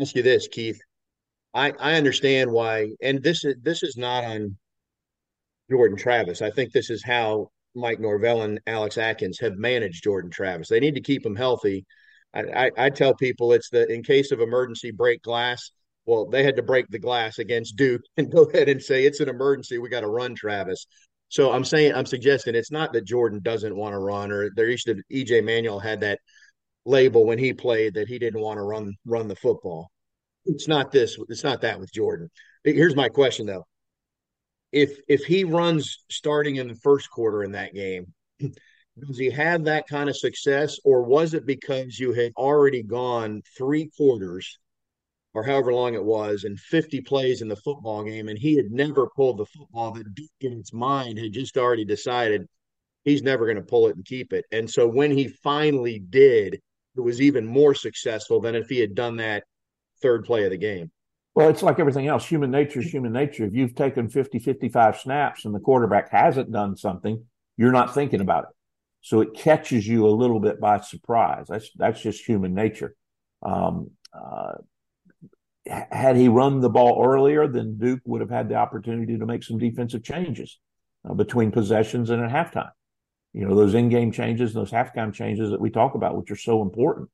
ask 0.00 0.14
you 0.14 0.22
this, 0.22 0.48
Keith. 0.48 0.78
I, 1.54 1.72
I 1.80 1.94
understand 1.94 2.50
why, 2.50 2.90
and 3.00 3.22
this 3.22 3.44
is 3.44 3.56
this 3.62 3.82
is 3.82 3.96
not 3.96 4.24
on 4.24 4.56
Jordan 5.70 5.96
Travis. 5.96 6.42
I 6.42 6.50
think 6.50 6.72
this 6.72 6.90
is 6.90 7.02
how 7.04 7.50
Mike 7.74 8.00
Norvell 8.00 8.42
and 8.42 8.60
Alex 8.66 8.98
Atkins 8.98 9.38
have 9.40 9.56
managed 9.56 10.04
Jordan 10.04 10.30
Travis. 10.30 10.68
They 10.68 10.80
need 10.80 10.94
to 10.96 11.00
keep 11.00 11.24
him 11.24 11.36
healthy. 11.36 11.86
I, 12.34 12.40
I, 12.40 12.70
I 12.78 12.90
tell 12.90 13.14
people 13.14 13.52
it's 13.52 13.70
the 13.70 13.90
in 13.92 14.02
case 14.02 14.32
of 14.32 14.40
emergency 14.40 14.90
break 14.90 15.22
glass. 15.22 15.70
Well, 16.06 16.26
they 16.26 16.42
had 16.42 16.56
to 16.56 16.62
break 16.62 16.88
the 16.88 16.98
glass 16.98 17.38
against 17.38 17.76
Duke 17.76 18.02
and 18.16 18.30
go 18.30 18.44
ahead 18.44 18.68
and 18.68 18.82
say 18.82 19.04
it's 19.04 19.20
an 19.20 19.28
emergency. 19.28 19.78
We 19.78 19.88
got 19.88 20.00
to 20.00 20.08
run 20.08 20.34
Travis. 20.34 20.86
So 21.30 21.52
I'm 21.52 21.64
saying 21.64 21.94
I'm 21.94 22.06
suggesting 22.06 22.54
it's 22.54 22.72
not 22.72 22.92
that 22.92 23.06
Jordan 23.06 23.40
doesn't 23.42 23.74
want 23.74 23.94
to 23.94 23.98
run, 23.98 24.32
or 24.32 24.50
there 24.54 24.68
used 24.68 24.86
to 24.86 25.00
EJ 25.12 25.44
Manuel 25.44 25.78
had 25.78 26.00
that 26.00 26.18
label 26.84 27.24
when 27.24 27.38
he 27.38 27.52
played 27.52 27.94
that 27.94 28.08
he 28.08 28.18
didn't 28.18 28.40
want 28.40 28.58
to 28.58 28.62
run 28.62 28.94
run 29.06 29.28
the 29.28 29.36
football. 29.36 29.90
It's 30.44 30.66
not 30.66 30.90
this. 30.90 31.16
It's 31.28 31.44
not 31.44 31.60
that 31.62 31.78
with 31.78 31.92
Jordan. 31.92 32.30
Here's 32.64 32.96
my 32.96 33.08
question 33.08 33.46
though: 33.46 33.64
if 34.72 34.98
if 35.08 35.24
he 35.24 35.44
runs 35.44 36.04
starting 36.10 36.56
in 36.56 36.66
the 36.66 36.74
first 36.74 37.08
quarter 37.10 37.44
in 37.44 37.52
that 37.52 37.74
game, 37.74 38.12
does 38.40 39.16
he 39.16 39.30
have 39.30 39.64
that 39.64 39.86
kind 39.86 40.08
of 40.08 40.16
success, 40.16 40.78
or 40.84 41.04
was 41.04 41.32
it 41.34 41.46
because 41.46 41.96
you 41.96 42.12
had 42.12 42.32
already 42.36 42.82
gone 42.82 43.42
three 43.56 43.88
quarters 43.96 44.58
or 45.34 45.44
however 45.44 45.72
long 45.72 45.94
it 45.94 46.04
was, 46.04 46.44
and 46.44 46.58
50 46.58 47.00
plays 47.02 47.42
in 47.42 47.48
the 47.48 47.56
football 47.56 48.02
game, 48.02 48.28
and 48.28 48.38
he 48.38 48.56
had 48.56 48.70
never 48.70 49.08
pulled 49.14 49.38
the 49.38 49.46
football 49.46 49.92
that 49.92 50.14
deep 50.14 50.30
in 50.40 50.54
its 50.54 50.72
mind 50.72 51.18
had 51.18 51.32
just 51.32 51.56
already 51.56 51.84
decided 51.84 52.46
he's 53.04 53.22
never 53.22 53.46
going 53.46 53.56
to 53.56 53.62
pull 53.62 53.86
it 53.86 53.96
and 53.96 54.04
keep 54.04 54.32
it. 54.32 54.44
And 54.52 54.68
so 54.68 54.86
when 54.88 55.10
he 55.10 55.28
finally 55.28 55.98
did, 55.98 56.60
it 56.96 57.00
was 57.00 57.20
even 57.20 57.46
more 57.46 57.74
successful 57.74 58.40
than 58.40 58.54
if 58.54 58.68
he 58.68 58.78
had 58.78 58.94
done 58.94 59.16
that 59.16 59.44
third 60.02 60.24
play 60.24 60.44
of 60.44 60.50
the 60.50 60.58
game. 60.58 60.90
Well, 61.34 61.48
it's 61.48 61.62
like 61.62 61.78
everything 61.78 62.08
else. 62.08 62.26
Human 62.26 62.50
nature 62.50 62.80
is 62.80 62.90
human 62.90 63.12
nature. 63.12 63.44
If 63.44 63.54
you've 63.54 63.76
taken 63.76 64.08
50, 64.08 64.40
55 64.40 64.98
snaps 64.98 65.44
and 65.44 65.54
the 65.54 65.60
quarterback 65.60 66.10
hasn't 66.10 66.50
done 66.50 66.76
something, 66.76 67.24
you're 67.56 67.72
not 67.72 67.94
thinking 67.94 68.20
about 68.20 68.44
it. 68.44 68.50
So 69.02 69.20
it 69.20 69.34
catches 69.34 69.86
you 69.86 70.06
a 70.06 70.10
little 70.10 70.40
bit 70.40 70.60
by 70.60 70.80
surprise. 70.80 71.46
That's 71.48 71.70
that's 71.76 72.02
just 72.02 72.26
human 72.26 72.52
nature. 72.52 72.94
Um, 73.42 73.92
uh, 74.12 74.54
had 75.90 76.16
he 76.16 76.28
run 76.28 76.60
the 76.60 76.70
ball 76.70 77.04
earlier, 77.04 77.46
then 77.46 77.78
Duke 77.78 78.00
would 78.04 78.20
have 78.20 78.30
had 78.30 78.48
the 78.48 78.56
opportunity 78.56 79.18
to 79.18 79.26
make 79.26 79.42
some 79.42 79.58
defensive 79.58 80.02
changes. 80.02 80.58
uh, 81.08 81.14
between 81.14 81.50
possessions 81.50 82.10
and 82.10 82.22
at 82.22 82.30
halftime. 82.30 82.70
You 83.32 83.46
know, 83.46 83.54
those 83.54 83.74
in 83.74 83.88
game 83.88 84.12
changes, 84.12 84.54
and 84.54 84.60
those 84.60 84.72
halftime 84.72 85.14
changes 85.14 85.50
that 85.50 85.60
we 85.60 85.70
talk 85.70 85.94
about, 85.94 86.16
which 86.16 86.30
are 86.30 86.36
so 86.36 86.62
important. 86.62 87.08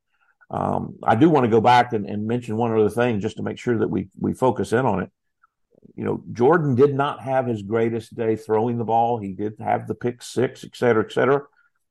Um, 0.50 0.96
I 1.02 1.14
do 1.16 1.28
want 1.28 1.44
to 1.44 1.50
go 1.50 1.60
back 1.60 1.92
and, 1.92 2.06
and, 2.06 2.26
mention 2.26 2.56
one 2.56 2.72
other 2.72 2.88
thing 2.88 3.20
just 3.20 3.36
to 3.36 3.42
make 3.42 3.58
sure 3.58 3.78
that 3.78 3.88
we 3.88 4.08
we 4.18 4.32
focus 4.32 4.72
in 4.72 4.86
on 4.86 5.02
it. 5.02 5.10
You 5.96 6.04
know, 6.04 6.22
Jordan 6.32 6.74
did 6.74 6.94
not 6.94 7.20
have 7.20 7.46
his 7.46 7.62
greatest 7.62 8.16
day 8.16 8.36
throwing 8.36 8.78
the 8.78 8.84
ball. 8.84 9.18
He 9.18 9.32
did 9.32 9.54
have 9.58 9.86
the 9.86 9.94
pick 9.94 10.22
six, 10.22 10.64
et 10.64 10.76
cetera, 10.76 11.04
et 11.04 11.12
cetera. 11.12 11.42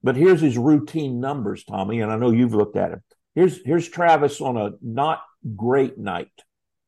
But 0.04 0.16
here's 0.16 0.42
his 0.42 0.58
routine 0.58 1.20
numbers, 1.20 1.64
Tommy, 1.64 2.00
and 2.02 2.12
I 2.12 2.18
know 2.18 2.32
you've 2.32 2.54
looked 2.54 2.78
at 2.78 2.92
it. 2.92 3.00
Here's 3.36 3.60
here's 3.66 3.90
Travis 3.90 4.42
on 4.42 4.58
a 4.58 4.72
not 4.82 5.22
great 5.56 5.98
night. 5.98 6.32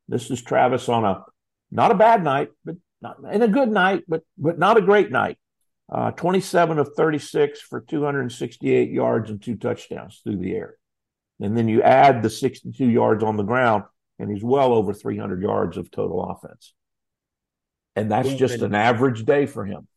This 0.07 0.29
is 0.31 0.41
Travis 0.41 0.89
on 0.89 1.05
a 1.05 1.25
not 1.71 1.91
a 1.91 1.95
bad 1.95 2.23
night, 2.23 2.49
but 2.63 2.75
not 3.01 3.17
in 3.31 3.41
a 3.41 3.47
good 3.47 3.69
night, 3.69 4.03
but 4.07 4.23
but 4.37 4.57
not 4.57 4.77
a 4.77 4.81
great 4.81 5.11
night. 5.11 5.37
Uh, 5.89 6.11
27 6.11 6.79
of 6.79 6.89
36 6.97 7.61
for 7.61 7.79
268 7.79 8.91
yards 8.91 9.29
and 9.29 9.41
two 9.41 9.55
touchdowns 9.55 10.19
through 10.21 10.37
the 10.37 10.53
air. 10.53 10.75
And 11.39 11.57
then 11.57 11.69
you 11.69 11.81
add 11.81 12.23
the 12.23 12.29
62 12.29 12.85
yards 12.85 13.23
on 13.23 13.37
the 13.37 13.43
ground, 13.43 13.83
and 14.19 14.29
he's 14.29 14.43
well 14.43 14.73
over 14.73 14.93
300 14.93 15.41
yards 15.41 15.77
of 15.77 15.89
total 15.89 16.23
offense. 16.23 16.73
And 17.95 18.11
that's 18.11 18.33
just 18.33 18.61
an 18.61 18.75
average 18.75 19.23
day 19.25 19.45
for 19.45 19.65
him. 19.65 19.87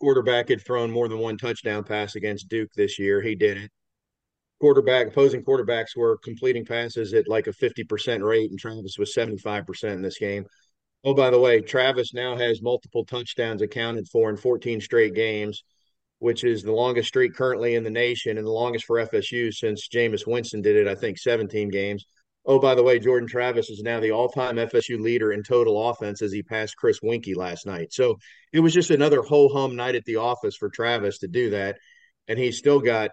Quarterback 0.00 0.48
had 0.48 0.64
thrown 0.64 0.90
more 0.90 1.08
than 1.08 1.18
one 1.18 1.38
touchdown 1.38 1.84
pass 1.84 2.16
against 2.16 2.48
Duke 2.48 2.72
this 2.74 2.98
year. 2.98 3.20
He 3.20 3.34
did 3.34 3.56
it. 3.56 3.70
Quarterback, 4.60 5.08
opposing 5.08 5.44
quarterbacks 5.44 5.96
were 5.96 6.18
completing 6.18 6.64
passes 6.64 7.12
at 7.12 7.28
like 7.28 7.46
a 7.46 7.52
50% 7.52 8.22
rate, 8.22 8.50
and 8.50 8.58
Travis 8.58 8.96
was 8.98 9.14
75% 9.14 9.92
in 9.92 10.02
this 10.02 10.18
game. 10.18 10.46
Oh, 11.04 11.14
by 11.14 11.30
the 11.30 11.38
way, 11.38 11.60
Travis 11.60 12.14
now 12.14 12.36
has 12.36 12.62
multiple 12.62 13.04
touchdowns 13.04 13.62
accounted 13.62 14.08
for 14.08 14.30
in 14.30 14.36
14 14.36 14.80
straight 14.80 15.14
games 15.14 15.62
which 16.18 16.44
is 16.44 16.62
the 16.62 16.72
longest 16.72 17.08
streak 17.08 17.34
currently 17.34 17.74
in 17.74 17.84
the 17.84 17.90
nation 17.90 18.38
and 18.38 18.46
the 18.46 18.50
longest 18.50 18.86
for 18.86 18.96
FSU 19.06 19.52
since 19.52 19.88
Jameis 19.88 20.26
Winston 20.26 20.62
did 20.62 20.76
it, 20.76 20.88
I 20.88 20.94
think, 20.94 21.18
17 21.18 21.68
games. 21.68 22.06
Oh, 22.46 22.58
by 22.58 22.74
the 22.74 22.82
way, 22.82 22.98
Jordan 22.98 23.28
Travis 23.28 23.70
is 23.70 23.82
now 23.82 24.00
the 24.00 24.12
all 24.12 24.28
time 24.28 24.56
FSU 24.56 25.00
leader 25.00 25.32
in 25.32 25.42
total 25.42 25.90
offense 25.90 26.22
as 26.22 26.32
he 26.32 26.42
passed 26.42 26.76
Chris 26.76 27.00
Weinke 27.00 27.36
last 27.36 27.66
night. 27.66 27.92
So 27.92 28.18
it 28.52 28.60
was 28.60 28.72
just 28.72 28.90
another 28.90 29.22
ho 29.22 29.48
hum 29.48 29.74
night 29.74 29.96
at 29.96 30.04
the 30.04 30.16
office 30.16 30.56
for 30.56 30.70
Travis 30.70 31.18
to 31.18 31.28
do 31.28 31.50
that. 31.50 31.76
And 32.28 32.38
he's 32.38 32.56
still 32.56 32.80
got 32.80 33.10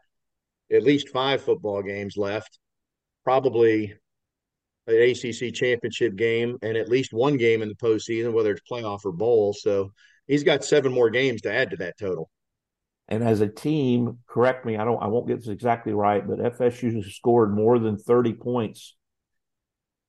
at 0.71 0.83
least 0.83 1.09
five 1.09 1.41
football 1.41 1.81
games 1.81 2.17
left, 2.17 2.59
probably 3.23 3.93
an 4.87 4.95
ACC 4.95 5.53
championship 5.53 6.15
game, 6.15 6.57
and 6.61 6.77
at 6.77 6.89
least 6.89 7.13
one 7.13 7.37
game 7.37 7.61
in 7.61 7.69
the 7.69 7.75
postseason, 7.75 8.33
whether 8.33 8.51
it's 8.51 8.69
playoff 8.69 9.05
or 9.05 9.11
bowl. 9.11 9.53
So 9.53 9.91
he's 10.27 10.43
got 10.43 10.63
seven 10.63 10.93
more 10.93 11.09
games 11.09 11.41
to 11.41 11.53
add 11.53 11.71
to 11.71 11.77
that 11.77 11.97
total. 11.97 12.29
And 13.07 13.23
as 13.23 13.41
a 13.41 13.47
team, 13.47 14.19
correct 14.27 14.65
me, 14.65 14.77
I 14.77 14.85
don't 14.85 15.01
I 15.01 15.07
won't 15.07 15.27
get 15.27 15.39
this 15.39 15.49
exactly 15.49 15.93
right, 15.93 16.25
but 16.25 16.39
FSU 16.39 16.95
has 16.95 17.13
scored 17.13 17.53
more 17.53 17.77
than 17.77 17.97
30 17.97 18.33
points. 18.33 18.95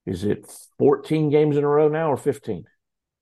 Is 0.06 0.24
it 0.24 0.46
14 0.78 1.30
games 1.30 1.56
in 1.56 1.64
a 1.64 1.68
row 1.68 1.88
now 1.88 2.10
or 2.10 2.16
15? 2.16 2.64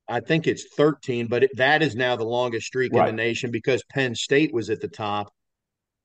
I 0.07 0.19
think 0.19 0.47
it's 0.47 0.65
13, 0.75 1.27
but 1.27 1.43
it, 1.43 1.51
that 1.55 1.81
is 1.81 1.95
now 1.95 2.15
the 2.15 2.25
longest 2.25 2.67
streak 2.67 2.93
right. 2.93 3.07
in 3.07 3.15
the 3.15 3.21
nation 3.21 3.51
because 3.51 3.83
Penn 3.89 4.15
State 4.15 4.53
was 4.53 4.69
at 4.69 4.81
the 4.81 4.87
top 4.89 5.33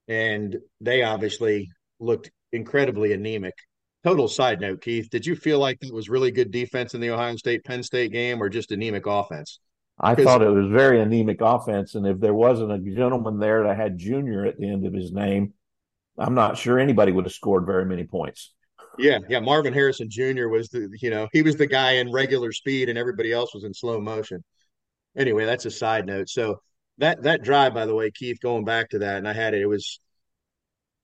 and 0.08 0.56
they 0.80 1.02
obviously 1.02 1.70
looked 2.00 2.30
incredibly 2.52 3.12
anemic. 3.12 3.54
Total 4.04 4.28
side 4.28 4.60
note, 4.60 4.80
Keith, 4.80 5.10
did 5.10 5.26
you 5.26 5.36
feel 5.36 5.58
like 5.58 5.78
that 5.80 5.92
was 5.92 6.08
really 6.08 6.30
good 6.30 6.50
defense 6.50 6.94
in 6.94 7.00
the 7.00 7.10
Ohio 7.10 7.36
State 7.36 7.64
Penn 7.64 7.82
State 7.82 8.12
game 8.12 8.42
or 8.42 8.48
just 8.48 8.72
anemic 8.72 9.06
offense? 9.06 9.60
I 10.00 10.14
thought 10.14 10.42
it 10.42 10.48
was 10.48 10.70
very 10.70 11.00
anemic 11.00 11.40
offense, 11.40 11.96
and 11.96 12.06
if 12.06 12.20
there 12.20 12.34
wasn't 12.34 12.70
a 12.70 12.78
gentleman 12.78 13.40
there 13.40 13.64
that 13.64 13.76
had 13.76 13.98
Junior 13.98 14.46
at 14.46 14.56
the 14.56 14.70
end 14.70 14.86
of 14.86 14.94
his 14.94 15.12
name, 15.12 15.52
I'm 16.16 16.34
not 16.34 16.56
sure 16.56 16.78
anybody 16.78 17.10
would 17.10 17.24
have 17.24 17.32
scored 17.32 17.66
very 17.66 17.84
many 17.84 18.04
points. 18.04 18.54
Yeah, 18.96 19.18
yeah. 19.28 19.40
Marvin 19.40 19.72
Harrison 19.72 20.08
Jr. 20.08 20.48
was 20.48 20.68
the 20.68 20.88
you 21.00 21.10
know 21.10 21.28
he 21.32 21.42
was 21.42 21.56
the 21.56 21.66
guy 21.66 21.92
in 21.92 22.12
regular 22.12 22.52
speed, 22.52 22.88
and 22.88 22.98
everybody 22.98 23.32
else 23.32 23.54
was 23.54 23.64
in 23.64 23.74
slow 23.74 24.00
motion. 24.00 24.42
Anyway, 25.16 25.44
that's 25.44 25.66
a 25.66 25.70
side 25.70 26.06
note. 26.06 26.28
So 26.28 26.60
that 26.98 27.22
that 27.22 27.42
drive, 27.42 27.74
by 27.74 27.86
the 27.86 27.94
way, 27.94 28.10
Keith, 28.10 28.40
going 28.40 28.64
back 28.64 28.90
to 28.90 29.00
that, 29.00 29.18
and 29.18 29.28
I 29.28 29.32
had 29.32 29.54
it. 29.54 29.62
It 29.62 29.66
was 29.66 30.00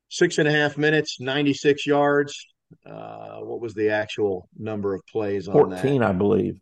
six 0.09 0.39
and 0.39 0.49
a 0.49 0.53
half 0.53 0.77
minutes, 0.77 1.21
96 1.21 1.87
yards. 1.87 2.47
Uh, 2.85 3.39
what 3.39 3.61
was 3.61 3.75
the 3.75 3.91
actual 3.91 4.49
number 4.59 4.95
of 4.95 5.03
plays 5.11 5.49
on 5.49 5.55
14, 5.55 5.71
that? 5.71 5.83
14, 5.83 6.03
I 6.03 6.13
believe. 6.13 6.61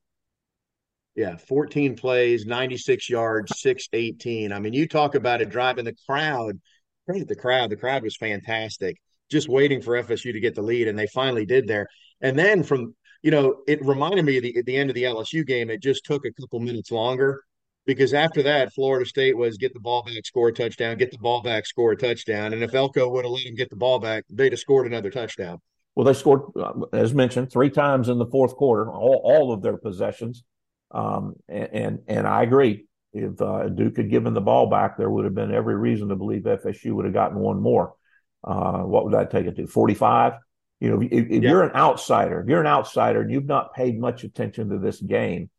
Yeah, 1.14 1.36
14 1.36 1.96
plays, 1.96 2.46
96 2.46 3.10
yards, 3.10 3.60
618. 3.60 4.52
I 4.52 4.58
mean, 4.58 4.72
you 4.72 4.88
talk 4.88 5.14
about 5.14 5.42
it 5.42 5.50
driving 5.50 5.84
the 5.84 5.96
crowd. 6.06 6.60
The 7.06 7.36
crowd. 7.36 7.68
The 7.68 7.76
crowd 7.76 8.02
was 8.02 8.16
fantastic. 8.16 8.96
Just 9.30 9.48
waiting 9.48 9.82
for 9.82 10.02
FSU 10.02 10.32
to 10.32 10.40
get 10.40 10.54
the 10.54 10.62
lead, 10.62 10.88
and 10.88 10.98
they 10.98 11.06
finally 11.08 11.44
did 11.44 11.66
there. 11.66 11.88
And 12.20 12.38
then 12.38 12.62
from 12.62 12.94
you 13.22 13.30
know, 13.30 13.58
it 13.68 13.84
reminded 13.84 14.24
me 14.24 14.36
of 14.36 14.42
the, 14.42 14.56
at 14.58 14.66
the 14.66 14.76
end 14.76 14.90
of 14.90 14.94
the 14.94 15.04
LSU 15.04 15.46
game. 15.46 15.70
It 15.70 15.80
just 15.80 16.04
took 16.04 16.24
a 16.26 16.32
couple 16.32 16.58
minutes 16.60 16.90
longer 16.90 17.42
because 17.86 18.14
after 18.14 18.42
that, 18.44 18.72
Florida 18.72 19.06
State 19.06 19.36
was 19.36 19.56
get 19.56 19.74
the 19.74 19.80
ball 19.80 20.02
back, 20.02 20.24
score 20.24 20.48
a 20.48 20.52
touchdown, 20.52 20.96
get 20.96 21.10
the 21.10 21.18
ball 21.18 21.42
back, 21.42 21.66
score 21.66 21.92
a 21.92 21.96
touchdown. 21.96 22.52
And 22.52 22.62
if 22.62 22.74
Elko 22.74 23.08
would 23.08 23.24
have 23.24 23.32
let 23.32 23.44
him 23.44 23.54
get 23.54 23.70
the 23.70 23.76
ball 23.76 23.98
back, 23.98 24.24
they'd 24.30 24.52
have 24.52 24.60
scored 24.60 24.86
another 24.86 25.10
touchdown. 25.10 25.58
Well, 25.94 26.06
they 26.06 26.14
scored, 26.14 26.42
uh, 26.56 26.72
as 26.92 27.12
mentioned, 27.12 27.52
three 27.52 27.70
times 27.70 28.08
in 28.08 28.18
the 28.18 28.26
fourth 28.26 28.56
quarter, 28.56 28.90
all, 28.90 29.20
all 29.24 29.52
of 29.52 29.62
their 29.62 29.76
possessions. 29.76 30.42
Um, 30.90 31.34
and, 31.48 31.68
and, 31.72 31.98
and 32.06 32.26
I 32.26 32.42
agree. 32.42 32.86
If 33.12 33.42
uh, 33.42 33.68
Duke 33.68 33.98
had 33.98 34.10
given 34.10 34.32
the 34.32 34.40
ball 34.40 34.70
back, 34.70 34.96
there 34.96 35.10
would 35.10 35.26
have 35.26 35.34
been 35.34 35.52
every 35.52 35.76
reason 35.76 36.08
to 36.08 36.16
believe 36.16 36.42
FSU 36.42 36.92
would 36.92 37.04
have 37.04 37.14
gotten 37.14 37.38
one 37.38 37.60
more. 37.60 37.94
Uh, 38.42 38.78
what 38.78 39.04
would 39.04 39.12
that 39.12 39.30
take 39.30 39.46
it 39.46 39.56
to? 39.56 39.66
Forty 39.66 39.94
five. 39.94 40.32
You 40.80 40.90
know, 40.90 41.00
if, 41.02 41.12
if 41.12 41.42
yeah. 41.42 41.50
you're 41.50 41.62
an 41.62 41.76
outsider, 41.76 42.40
if 42.40 42.48
you're 42.48 42.60
an 42.60 42.66
outsider 42.66 43.20
and 43.20 43.30
you've 43.30 43.46
not 43.46 43.74
paid 43.74 44.00
much 44.00 44.24
attention 44.24 44.70
to 44.70 44.78
this 44.78 45.00
game, 45.00 45.50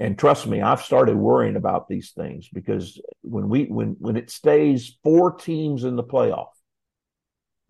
and 0.00 0.18
trust 0.18 0.46
me, 0.46 0.62
I've 0.62 0.80
started 0.80 1.16
worrying 1.16 1.56
about 1.56 1.86
these 1.86 2.12
things 2.12 2.48
because 2.48 2.98
when 3.20 3.50
we 3.50 3.66
when 3.66 3.96
when 3.98 4.16
it 4.16 4.30
stays 4.30 4.96
four 5.04 5.32
teams 5.32 5.84
in 5.84 5.94
the 5.94 6.02
playoff, 6.02 6.48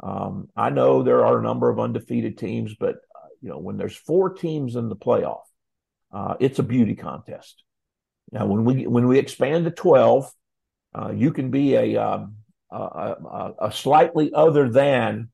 um, 0.00 0.48
I 0.56 0.70
know 0.70 1.02
there 1.02 1.26
are 1.26 1.40
a 1.40 1.42
number 1.42 1.68
of 1.68 1.80
undefeated 1.80 2.38
teams, 2.38 2.76
but 2.78 2.94
uh, 2.94 3.28
you 3.42 3.50
know 3.50 3.58
when 3.58 3.76
there's 3.76 3.96
four 3.96 4.30
teams 4.30 4.76
in 4.76 4.88
the 4.88 4.94
playoff, 4.94 5.42
uh, 6.12 6.36
it's 6.38 6.60
a 6.60 6.62
beauty 6.62 6.94
contest. 6.94 7.64
Now, 8.30 8.46
when 8.46 8.64
we 8.64 8.86
when 8.86 9.08
we 9.08 9.18
expand 9.18 9.64
to 9.64 9.72
twelve, 9.72 10.30
uh, 10.94 11.10
you 11.10 11.32
can 11.32 11.50
be 11.50 11.74
a, 11.74 11.96
um, 11.96 12.36
a, 12.70 12.76
a, 12.76 13.54
a 13.62 13.72
slightly 13.72 14.32
other 14.32 14.68
than 14.68 15.30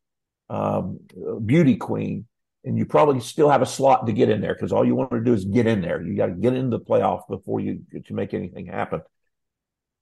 um, 0.49 1.01
beauty 1.45 1.77
queen, 1.77 2.27
and 2.67 2.77
you 2.77 2.85
probably 2.85 3.21
still 3.21 3.49
have 3.49 3.63
a 3.63 3.67
slot 3.67 4.07
to 4.07 4.13
get 4.13 4.29
in 4.29 4.41
there 4.41 4.53
because 4.53 4.73
all 4.73 4.85
you 4.85 4.97
want 4.97 5.13
to 5.13 5.21
do 5.21 5.33
is 5.33 5.45
get 5.45 5.69
in 5.69 5.81
there. 5.81 6.03
You 6.03 6.17
got 6.17 6.27
to 6.27 6.33
get 6.33 6.53
into 6.53 6.77
the 6.77 6.85
playoff 6.85 7.23
before 7.31 7.61
you 7.61 7.83
to 8.05 8.13
make 8.13 8.35
anything 8.35 8.67
happen. 8.67 9.03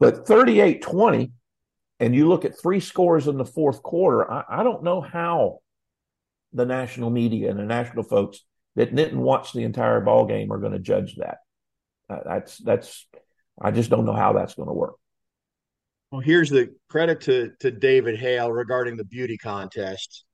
But 0.01 0.25
38-20, 0.25 1.31
and 2.01 2.15
you 2.15 2.27
look 2.27 2.47
at 2.47 2.59
three 2.61 2.81
scores 2.81 3.29
in 3.29 3.37
the 3.37 3.45
fourth 3.45 3.83
quarter, 3.83 4.29
I, 4.29 4.45
I 4.49 4.63
don't 4.63 4.83
know 4.83 5.03
how 5.03 5.59
the 6.55 6.65
national 6.65 7.11
media 7.11 7.51
and 7.51 7.59
the 7.59 7.65
national 7.65 8.03
folks 8.03 8.41
that 8.77 8.95
didn't 8.95 9.21
watch 9.21 9.53
the 9.53 9.63
entire 9.63 10.01
ball 10.01 10.25
game 10.25 10.51
are 10.51 10.59
going 10.59 10.73
to 10.73 10.79
judge 10.79 11.17
that. 11.17 11.39
Uh, 12.09 12.21
that's 12.25 12.59
that's 12.59 13.07
I 13.61 13.71
just 13.71 13.91
don't 13.91 14.05
know 14.05 14.15
how 14.15 14.33
that's 14.33 14.55
going 14.55 14.69
to 14.69 14.75
work. 14.75 14.95
Well, 16.11 16.21
here's 16.21 16.51
the 16.51 16.75
credit 16.89 17.21
to 17.23 17.53
to 17.61 17.71
David 17.71 18.19
Hale 18.19 18.51
regarding 18.51 18.97
the 18.97 19.05
beauty 19.05 19.37
contest, 19.37 20.25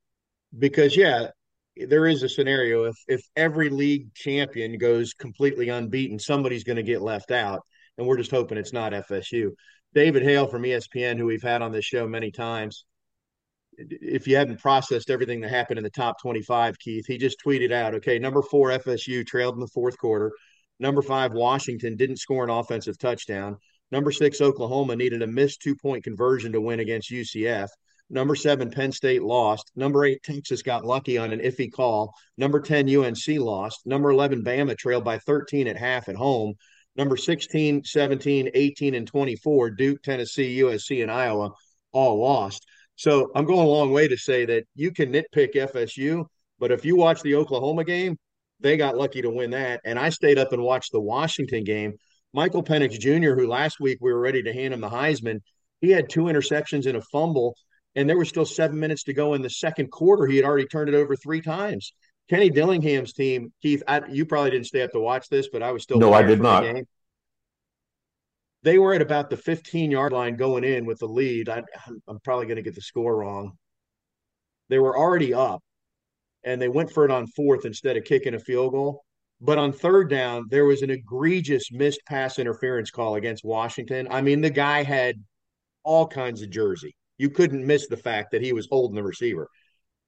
because 0.58 0.96
yeah, 0.96 1.28
there 1.88 2.06
is 2.06 2.22
a 2.22 2.28
scenario 2.28 2.84
if 2.84 2.96
if 3.08 3.22
every 3.36 3.68
league 3.70 4.14
champion 4.14 4.78
goes 4.78 5.14
completely 5.14 5.68
unbeaten, 5.68 6.18
somebody's 6.18 6.64
going 6.64 6.76
to 6.76 6.82
get 6.82 7.02
left 7.02 7.30
out, 7.30 7.60
and 7.98 8.06
we're 8.06 8.16
just 8.16 8.30
hoping 8.30 8.58
it's 8.58 8.72
not 8.72 8.92
FSU. 8.92 9.50
David 9.94 10.22
Hale 10.22 10.46
from 10.46 10.62
ESPN, 10.62 11.18
who 11.18 11.26
we've 11.26 11.42
had 11.42 11.62
on 11.62 11.72
this 11.72 11.84
show 11.84 12.06
many 12.06 12.30
times, 12.30 12.84
if 13.76 14.26
you 14.26 14.36
hadn't 14.36 14.60
processed 14.60 15.10
everything 15.10 15.40
that 15.40 15.50
happened 15.50 15.78
in 15.78 15.84
the 15.84 15.90
top 15.90 16.20
25, 16.20 16.78
Keith, 16.78 17.06
he 17.06 17.18
just 17.18 17.38
tweeted 17.44 17.72
out, 17.72 17.94
okay, 17.94 18.18
number 18.18 18.42
four, 18.42 18.70
FSU 18.70 19.26
trailed 19.26 19.54
in 19.54 19.60
the 19.60 19.68
fourth 19.68 19.96
quarter. 19.98 20.32
Number 20.78 21.02
five, 21.02 21.32
Washington 21.32 21.96
didn't 21.96 22.18
score 22.18 22.44
an 22.44 22.50
offensive 22.50 22.98
touchdown. 22.98 23.56
Number 23.90 24.12
six, 24.12 24.40
Oklahoma 24.40 24.96
needed 24.96 25.22
a 25.22 25.26
missed 25.26 25.60
two 25.62 25.74
point 25.74 26.04
conversion 26.04 26.52
to 26.52 26.60
win 26.60 26.80
against 26.80 27.10
UCF. 27.10 27.68
Number 28.12 28.34
seven, 28.34 28.70
Penn 28.70 28.90
State 28.90 29.22
lost. 29.22 29.70
Number 29.76 30.04
eight, 30.04 30.22
Texas 30.24 30.62
got 30.62 30.84
lucky 30.84 31.16
on 31.16 31.32
an 31.32 31.38
iffy 31.38 31.70
call. 31.70 32.12
Number 32.36 32.60
10, 32.60 32.88
UNC 32.88 33.28
lost. 33.38 33.86
Number 33.86 34.10
11, 34.10 34.42
Bama 34.42 34.76
trailed 34.76 35.04
by 35.04 35.18
13 35.18 35.68
at 35.68 35.76
half 35.76 36.08
at 36.08 36.16
home. 36.16 36.54
Number 36.96 37.16
16, 37.16 37.84
17, 37.84 38.50
18, 38.52 38.94
and 38.96 39.06
24, 39.06 39.70
Duke, 39.70 40.02
Tennessee, 40.02 40.58
USC, 40.58 41.02
and 41.02 41.10
Iowa 41.10 41.52
all 41.92 42.20
lost. 42.20 42.66
So 42.96 43.30
I'm 43.34 43.44
going 43.44 43.66
a 43.66 43.70
long 43.70 43.92
way 43.92 44.08
to 44.08 44.16
say 44.16 44.44
that 44.44 44.64
you 44.74 44.90
can 44.90 45.12
nitpick 45.12 45.54
FSU, 45.54 46.24
but 46.58 46.72
if 46.72 46.84
you 46.84 46.96
watch 46.96 47.22
the 47.22 47.36
Oklahoma 47.36 47.84
game, 47.84 48.18
they 48.58 48.76
got 48.76 48.96
lucky 48.96 49.22
to 49.22 49.30
win 49.30 49.50
that. 49.50 49.80
And 49.84 49.98
I 49.98 50.10
stayed 50.10 50.38
up 50.38 50.52
and 50.52 50.62
watched 50.62 50.92
the 50.92 51.00
Washington 51.00 51.64
game. 51.64 51.94
Michael 52.34 52.62
Penix 52.62 52.98
Jr., 52.98 53.34
who 53.34 53.48
last 53.48 53.80
week 53.80 53.98
we 54.00 54.12
were 54.12 54.20
ready 54.20 54.42
to 54.42 54.52
hand 54.52 54.74
him 54.74 54.80
the 54.80 54.90
Heisman, 54.90 55.40
he 55.80 55.90
had 55.90 56.10
two 56.10 56.24
interceptions 56.24 56.86
and 56.86 56.96
a 56.96 57.02
fumble, 57.12 57.54
and 57.94 58.08
there 58.08 58.18
was 58.18 58.28
still 58.28 58.44
seven 58.44 58.78
minutes 58.78 59.04
to 59.04 59.12
go 59.12 59.34
in 59.34 59.42
the 59.42 59.50
second 59.50 59.90
quarter. 59.90 60.26
He 60.26 60.36
had 60.36 60.44
already 60.44 60.66
turned 60.66 60.88
it 60.88 60.94
over 60.94 61.16
three 61.16 61.40
times. 61.40 61.92
Kenny 62.28 62.50
Dillingham's 62.50 63.12
team, 63.12 63.52
Keith, 63.60 63.82
I, 63.88 64.02
you 64.08 64.24
probably 64.24 64.52
didn't 64.52 64.66
stay 64.66 64.82
up 64.82 64.92
to 64.92 65.00
watch 65.00 65.28
this, 65.28 65.48
but 65.52 65.62
I 65.62 65.72
was 65.72 65.82
still 65.82 65.98
no, 65.98 66.12
I 66.12 66.22
did 66.22 66.40
not. 66.40 66.62
The 66.62 66.84
they 68.62 68.78
were 68.78 68.94
at 68.94 69.02
about 69.02 69.30
the 69.30 69.36
15 69.36 69.90
yard 69.90 70.12
line 70.12 70.36
going 70.36 70.64
in 70.64 70.84
with 70.84 70.98
the 70.98 71.06
lead. 71.06 71.48
I, 71.48 71.62
I'm 72.06 72.20
probably 72.20 72.46
going 72.46 72.56
to 72.56 72.62
get 72.62 72.74
the 72.74 72.82
score 72.82 73.16
wrong. 73.16 73.56
They 74.68 74.78
were 74.78 74.96
already 74.96 75.34
up, 75.34 75.62
and 76.44 76.60
they 76.60 76.68
went 76.68 76.92
for 76.92 77.04
it 77.04 77.10
on 77.10 77.26
fourth 77.26 77.64
instead 77.64 77.96
of 77.96 78.04
kicking 78.04 78.34
a 78.34 78.38
field 78.38 78.72
goal. 78.72 79.02
But 79.40 79.58
on 79.58 79.72
third 79.72 80.10
down, 80.10 80.44
there 80.50 80.66
was 80.66 80.82
an 80.82 80.90
egregious 80.90 81.72
missed 81.72 82.00
pass 82.06 82.38
interference 82.38 82.90
call 82.90 83.14
against 83.14 83.44
Washington. 83.44 84.06
I 84.10 84.20
mean, 84.20 84.42
the 84.42 84.50
guy 84.50 84.82
had 84.82 85.16
all 85.82 86.06
kinds 86.06 86.42
of 86.42 86.50
jersey. 86.50 86.94
You 87.20 87.28
couldn't 87.28 87.66
miss 87.66 87.86
the 87.86 87.98
fact 87.98 88.30
that 88.30 88.40
he 88.40 88.54
was 88.54 88.66
holding 88.70 88.96
the 88.96 89.02
receiver. 89.02 89.50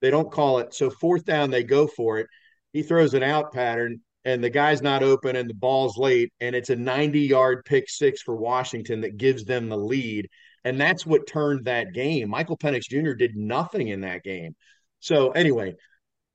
They 0.00 0.10
don't 0.10 0.32
call 0.32 0.60
it. 0.60 0.72
So 0.72 0.88
fourth 0.88 1.26
down, 1.26 1.50
they 1.50 1.62
go 1.62 1.86
for 1.86 2.18
it. 2.18 2.26
He 2.72 2.82
throws 2.82 3.12
an 3.12 3.22
out 3.22 3.52
pattern, 3.52 4.00
and 4.24 4.42
the 4.42 4.48
guy's 4.48 4.80
not 4.80 5.02
open, 5.02 5.36
and 5.36 5.48
the 5.48 5.54
ball's 5.54 5.98
late, 5.98 6.32
and 6.40 6.56
it's 6.56 6.70
a 6.70 6.76
90 6.76 7.20
yard 7.20 7.66
pick 7.66 7.90
six 7.90 8.22
for 8.22 8.34
Washington 8.34 9.02
that 9.02 9.18
gives 9.18 9.44
them 9.44 9.68
the 9.68 9.76
lead. 9.76 10.26
And 10.64 10.80
that's 10.80 11.04
what 11.04 11.26
turned 11.26 11.66
that 11.66 11.92
game. 11.92 12.30
Michael 12.30 12.56
Penix 12.56 12.84
Jr. 12.88 13.12
did 13.12 13.36
nothing 13.36 13.88
in 13.88 14.00
that 14.00 14.22
game. 14.22 14.54
So 15.00 15.32
anyway, 15.32 15.74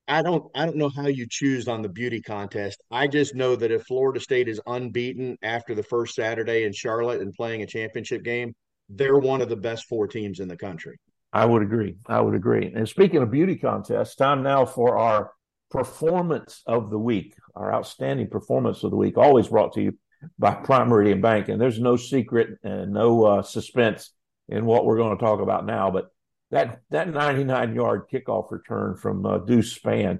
I 0.08 0.22
don't 0.22 0.44
I 0.54 0.66
don't 0.66 0.78
know 0.78 0.92
how 0.96 1.08
you 1.08 1.26
choose 1.28 1.68
on 1.68 1.82
the 1.82 1.90
beauty 1.90 2.22
contest. 2.22 2.84
I 2.92 3.08
just 3.08 3.34
know 3.34 3.56
that 3.56 3.72
if 3.72 3.86
Florida 3.88 4.20
State 4.20 4.48
is 4.48 4.62
unbeaten 4.68 5.38
after 5.42 5.74
the 5.74 5.82
first 5.82 6.14
Saturday 6.14 6.66
in 6.66 6.74
Charlotte 6.74 7.22
and 7.22 7.34
playing 7.34 7.64
a 7.64 7.68
championship 7.68 8.24
game, 8.24 8.54
they're 8.90 9.18
one 9.18 9.42
of 9.42 9.50
the 9.50 9.56
best 9.56 9.86
four 9.86 10.08
teams 10.08 10.40
in 10.40 10.48
the 10.48 10.58
country. 10.58 11.00
I 11.34 11.46
would 11.46 11.62
agree. 11.62 11.96
I 12.08 12.22
would 12.22 12.36
agree. 12.36 12.72
And 12.74 12.88
speaking 12.88 13.22
of 13.22 13.32
beauty 13.32 13.58
contests, 13.58 14.16
time 14.16 14.44
now 14.44 14.66
for 14.66 14.98
our 14.98 15.32
performance 15.70 16.64
of 16.66 16.90
the 16.90 16.98
week, 16.98 17.36
our 17.56 17.74
outstanding 17.74 18.30
performance 18.30 18.84
of 18.84 18.92
the 18.92 18.98
week, 18.98 19.18
always 19.18 19.50
brought 19.50 19.74
to 19.74 19.82
you 19.82 19.98
by 20.40 20.54
Prime 20.56 20.90
Meridian 20.90 21.22
Bank. 21.22 21.50
And 21.50 21.60
there's 21.60 21.80
no 21.80 21.96
secret 21.96 22.58
and 22.64 22.94
no 22.94 23.24
uh, 23.26 23.42
suspense 23.42 24.12
in 24.50 24.66
what 24.66 24.86
we're 24.86 24.98
going 24.98 25.18
to 25.18 25.24
talk 25.24 25.42
about 25.42 25.66
now. 25.66 25.92
But 25.92 26.08
that 26.52 26.80
that 26.92 27.10
99 27.10 27.76
yard 27.76 28.04
kickoff 28.12 28.52
return 28.52 28.96
from 28.96 29.26
uh, 29.26 29.40
Deuce 29.40 29.78
Spann, 29.78 30.20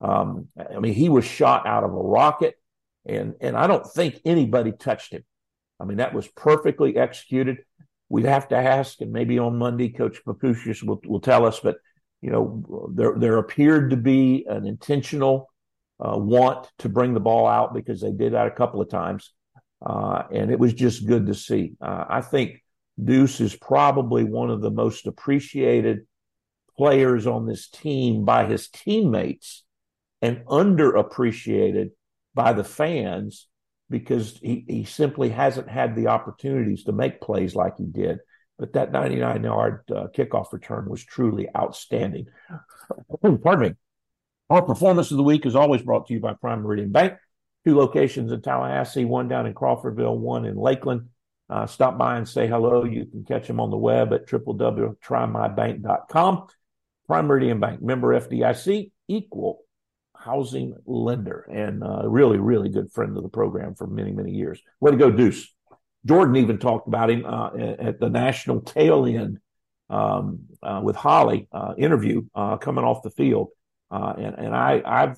um, 0.00 0.48
I 0.58 0.78
mean, 0.78 0.94
he 0.94 1.08
was 1.08 1.24
shot 1.24 1.66
out 1.66 1.84
of 1.84 1.90
a 1.90 2.02
rocket, 2.02 2.54
and 3.04 3.34
and 3.40 3.56
I 3.56 3.66
don't 3.66 3.86
think 3.86 4.20
anybody 4.24 4.72
touched 4.72 5.12
him. 5.12 5.24
I 5.78 5.84
mean, 5.84 5.98
that 5.98 6.14
was 6.14 6.26
perfectly 6.28 6.96
executed. 6.96 7.58
We'd 8.08 8.26
have 8.26 8.48
to 8.48 8.56
ask, 8.56 9.00
and 9.00 9.12
maybe 9.12 9.38
on 9.38 9.58
Monday, 9.58 9.88
Coach 9.88 10.18
Papuchis 10.24 10.82
will, 10.82 11.00
will 11.06 11.20
tell 11.20 11.44
us. 11.44 11.60
But 11.60 11.76
you 12.22 12.30
know, 12.30 12.90
there 12.94 13.14
there 13.16 13.38
appeared 13.38 13.90
to 13.90 13.96
be 13.96 14.46
an 14.48 14.66
intentional 14.66 15.50
uh, 15.98 16.16
want 16.16 16.68
to 16.78 16.88
bring 16.88 17.14
the 17.14 17.20
ball 17.20 17.46
out 17.46 17.74
because 17.74 18.00
they 18.00 18.12
did 18.12 18.34
that 18.34 18.46
a 18.46 18.52
couple 18.52 18.80
of 18.80 18.88
times, 18.88 19.32
uh, 19.84 20.22
and 20.32 20.50
it 20.50 20.58
was 20.58 20.72
just 20.72 21.06
good 21.06 21.26
to 21.26 21.34
see. 21.34 21.72
Uh, 21.80 22.04
I 22.08 22.20
think 22.20 22.62
Deuce 23.02 23.40
is 23.40 23.56
probably 23.56 24.24
one 24.24 24.50
of 24.50 24.60
the 24.60 24.70
most 24.70 25.06
appreciated 25.06 26.06
players 26.76 27.26
on 27.26 27.46
this 27.46 27.68
team 27.68 28.24
by 28.24 28.46
his 28.46 28.68
teammates 28.68 29.64
and 30.22 30.44
underappreciated 30.46 31.90
by 32.34 32.52
the 32.52 32.64
fans 32.64 33.48
because 33.88 34.36
he, 34.38 34.64
he 34.66 34.84
simply 34.84 35.30
hasn't 35.30 35.68
had 35.68 35.94
the 35.94 36.08
opportunities 36.08 36.84
to 36.84 36.92
make 36.92 37.20
plays 37.20 37.54
like 37.54 37.76
he 37.78 37.84
did. 37.84 38.18
But 38.58 38.72
that 38.72 38.92
99 38.92 39.44
yard 39.44 39.82
uh, 39.90 40.06
kickoff 40.16 40.52
return 40.52 40.88
was 40.88 41.04
truly 41.04 41.48
outstanding. 41.56 42.26
Pardon 43.20 43.60
me. 43.60 43.74
Our 44.48 44.62
performance 44.62 45.10
of 45.10 45.16
the 45.16 45.24
week 45.24 45.44
is 45.44 45.56
always 45.56 45.82
brought 45.82 46.06
to 46.06 46.14
you 46.14 46.20
by 46.20 46.34
Prime 46.34 46.62
Meridian 46.62 46.92
Bank. 46.92 47.14
Two 47.64 47.76
locations 47.76 48.30
in 48.30 48.42
Tallahassee, 48.42 49.04
one 49.04 49.26
down 49.28 49.46
in 49.46 49.54
Crawfordville, 49.54 50.16
one 50.16 50.44
in 50.44 50.56
Lakeland. 50.56 51.08
Uh, 51.50 51.66
stop 51.66 51.98
by 51.98 52.16
and 52.16 52.28
say 52.28 52.46
hello. 52.46 52.84
You 52.84 53.06
can 53.06 53.24
catch 53.24 53.46
them 53.46 53.60
on 53.60 53.70
the 53.70 53.76
web 53.76 54.12
at 54.12 54.28
www.trymybank.com. 54.28 56.46
Prime 57.06 57.26
Meridian 57.26 57.60
Bank, 57.60 57.82
member 57.82 58.20
FDIC, 58.20 58.90
equal 59.08 59.65
housing 60.26 60.74
lender, 60.86 61.46
and 61.50 61.82
uh, 61.82 62.08
really, 62.08 62.38
really 62.38 62.68
good 62.68 62.90
friend 62.92 63.16
of 63.16 63.22
the 63.22 63.28
program 63.28 63.74
for 63.74 63.86
many, 63.86 64.12
many 64.12 64.32
years. 64.32 64.60
Way 64.80 64.90
to 64.90 64.96
go, 64.96 65.10
Deuce. 65.10 65.54
Jordan 66.04 66.36
even 66.36 66.58
talked 66.58 66.88
about 66.88 67.10
him 67.10 67.24
uh, 67.24 67.50
at 67.56 67.98
the 67.98 68.10
national 68.10 68.60
tail 68.60 69.06
end 69.06 69.38
um, 69.90 70.40
uh, 70.62 70.80
with 70.82 70.96
Holly 70.96 71.48
uh, 71.52 71.74
interview 71.78 72.22
uh, 72.34 72.56
coming 72.58 72.84
off 72.84 73.02
the 73.02 73.10
field. 73.10 73.48
And 73.90 74.34
and 74.34 74.54
I 74.54 74.82
I've 74.84 75.16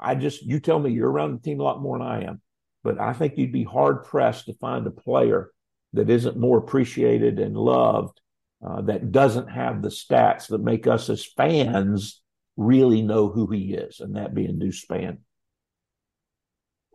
I 0.00 0.14
just 0.14 0.42
you 0.42 0.60
tell 0.60 0.78
me 0.78 0.90
you're 0.90 1.10
around 1.10 1.34
the 1.34 1.42
team 1.42 1.60
a 1.60 1.62
lot 1.62 1.80
more 1.80 1.98
than 1.98 2.06
I 2.06 2.24
am, 2.24 2.40
but 2.82 3.00
I 3.00 3.12
think 3.12 3.36
you'd 3.36 3.52
be 3.52 3.64
hard 3.64 4.04
pressed 4.04 4.46
to 4.46 4.54
find 4.54 4.86
a 4.86 4.90
player 4.90 5.50
that 5.92 6.10
isn't 6.10 6.36
more 6.36 6.58
appreciated 6.58 7.38
and 7.38 7.56
loved 7.56 8.20
uh, 8.66 8.80
that 8.82 9.12
doesn't 9.12 9.48
have 9.48 9.82
the 9.82 9.88
stats 9.88 10.48
that 10.48 10.62
make 10.62 10.86
us 10.86 11.08
as 11.08 11.24
fans 11.24 12.22
really 12.56 13.02
know 13.02 13.28
who 13.28 13.46
he 13.50 13.74
is, 13.74 14.00
and 14.00 14.16
that 14.16 14.34
being 14.34 14.58
Deuce 14.58 14.84
Spann. 14.84 15.18